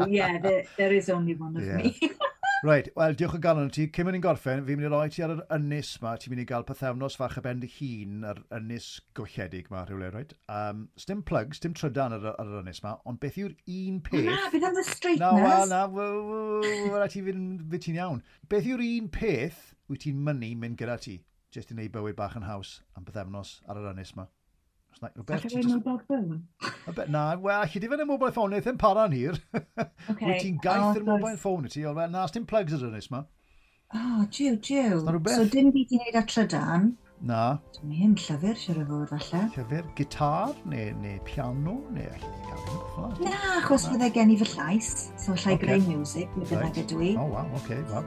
yeah, 0.08 0.38
there, 0.38 0.64
there 0.76 0.94
is 0.94 1.10
only 1.10 1.34
one 1.34 1.56
of 1.56 1.66
yeah. 1.66 1.76
me. 1.76 1.96
Right, 2.64 2.88
wel, 2.96 3.14
diolch 3.14 3.34
o 3.36 3.38
galon 3.38 3.68
ti. 3.70 3.84
Cym 3.92 4.08
yn 4.08 4.16
i'n 4.16 4.22
gorffen, 4.24 4.62
fi'n 4.64 4.78
mynd 4.78 4.88
i 4.88 4.90
roi 4.90 5.10
ti 5.12 5.22
ar 5.24 5.34
yr 5.34 5.42
ynys 5.58 5.90
ma. 6.00 6.14
Ti'n 6.16 6.32
mynd 6.32 6.40
i 6.40 6.46
gael 6.48 6.64
pethefnos 6.64 7.18
fach 7.20 7.36
y 7.36 7.42
ben 7.44 7.60
dy 7.60 7.68
hun 7.74 8.24
ar 8.30 8.40
ynys 8.56 8.86
gwylledig 9.18 9.68
ma, 9.72 9.82
rhywle, 9.84 10.08
reit? 10.14 10.32
Um, 10.48 10.86
stim 10.96 11.20
plug, 11.28 11.52
stim 11.58 11.76
trydan 11.76 12.16
ar, 12.16 12.24
ar 12.32 12.48
yr 12.48 12.62
ynys 12.62 12.80
ma, 12.86 12.94
ond 13.04 13.20
beth 13.20 13.36
yw'r 13.42 13.52
un 13.76 14.00
peth... 14.08 14.30
Na, 14.30 14.38
fydd 14.54 14.66
am 14.70 14.80
y 14.80 14.86
straightness. 14.88 15.20
Na, 15.20 15.44
wel, 15.44 15.68
na, 15.74 15.82
wel, 15.92 17.06
ti 17.12 17.22
fydd 17.28 17.76
ti'n 17.76 18.00
iawn. 18.00 18.24
Beth 18.48 18.70
yw'r 18.72 18.86
un 18.88 19.12
peth 19.12 19.60
wyt 19.92 20.06
ti'n 20.06 20.24
mynnu 20.24 20.54
mynd 20.64 20.80
gyda 20.80 20.96
ti, 21.04 21.18
jyst 21.52 21.74
i 21.74 21.76
wneud 21.76 21.92
bywyd 21.92 22.16
bach 22.16 22.40
yn 22.40 22.48
haws 22.48 22.78
am 22.96 23.04
pethefnos 23.04 23.58
ar 23.68 23.84
yr 23.84 23.92
ynys? 23.92 24.16
Os 24.96 25.02
na, 25.02 25.08
rhywbeth... 25.12 25.44
Alla 25.44 25.50
fe'n 25.50 25.72
mobile 25.74 25.98
phone? 26.08 27.08
Na, 27.08 27.36
wel, 27.36 27.54
allai 27.60 27.80
di 27.80 27.88
fe'n 27.88 28.06
mobile 28.08 28.32
phone, 28.32 28.54
neith 28.54 28.68
yn 28.70 28.78
para'n 28.80 29.12
hir. 29.12 29.36
Okay. 30.06 30.28
Wyt 30.28 30.38
ti'n 30.44 30.60
gaeth 30.62 30.84
oh, 30.84 30.98
yr 31.00 31.04
mobile 31.04 31.36
phone 31.42 31.66
i 31.66 31.70
ti, 31.72 31.82
ond 31.90 31.98
na, 32.12 32.22
dim 32.30 32.44
plugs 32.46 32.72
ar 32.76 32.84
ynnes 32.86 33.08
ma. 33.10 33.24
Oh, 33.92 34.22
jiw, 34.30 34.54
jiw. 34.62 35.00
So, 35.02 35.44
dim 35.50 35.72
byd 35.74 35.92
i 35.92 35.98
wneud 35.98 36.18
â 36.20 36.22
trydan. 36.30 36.92
Na. 37.26 37.40
Dwi'n 37.74 37.96
hyn 37.98 38.14
llyfr, 38.22 38.54
siwr 38.60 38.78
o 38.84 38.86
fod, 38.86 39.10
falle. 39.10 39.40
Llyfr, 39.56 39.88
gitar, 39.98 40.54
neu, 40.70 40.92
neu 41.02 41.18
piano, 41.26 41.74
neu 41.96 42.06
allai 42.06 42.30
ni 42.30 42.46
gael 42.46 42.62
hyn. 42.70 43.18
Na, 43.26 43.40
achos 43.56 43.88
fydde 43.90 44.12
gen 44.14 44.32
i 44.32 44.38
fy 44.44 44.48
llais, 44.54 44.92
so 45.18 45.34
allai 45.34 45.56
okay. 45.58 45.64
greu 45.66 45.84
music, 45.90 46.38
mi 46.38 46.48
bynnag 46.48 46.80
ydw 46.84 47.02
i. 47.02 47.12
O, 47.18 47.26
waw, 47.34 47.50
oce, 47.58 47.66
okay, 47.66 47.82
waw. 47.90 48.06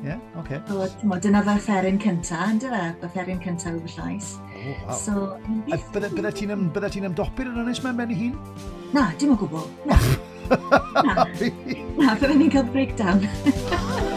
Ie, 0.00 0.12
yeah, 0.12 0.22
oce. 0.44 0.60
Okay. 0.60 1.20
Dyna 1.26 1.42
fy 1.48 1.56
offeryn 1.56 2.04
cyntaf, 2.04 2.60
dyna 2.60 2.84
fy 3.00 3.08
offeryn 3.08 3.42
cynta 3.48 3.72
yw 3.72 3.82
fy 3.88 3.96
llais. 3.96 4.34
Oh, 4.60 4.76
wow. 4.86 4.92
So, 4.92 5.12
bydde, 5.70 6.10
bydde 6.12 6.32
ti'n 6.36 6.52
ym, 6.52 6.66
bydde 6.74 6.92
ti'n 6.96 7.08
amdopyn 7.08 7.48
yn 7.48 7.62
Ynys 7.64 7.80
Mewn 7.84 7.96
ben 8.02 8.12
i 8.12 8.18
hun? 8.18 8.36
Na, 8.92 9.06
dim 9.20 9.32
o 9.32 9.38
gwbl. 9.40 9.64
Na. 9.88 9.96
na. 11.06 11.16
Na, 11.24 12.14
bydde 12.20 12.36
ni'n 12.36 12.52
cael 12.52 12.70
breakdown. 12.74 13.24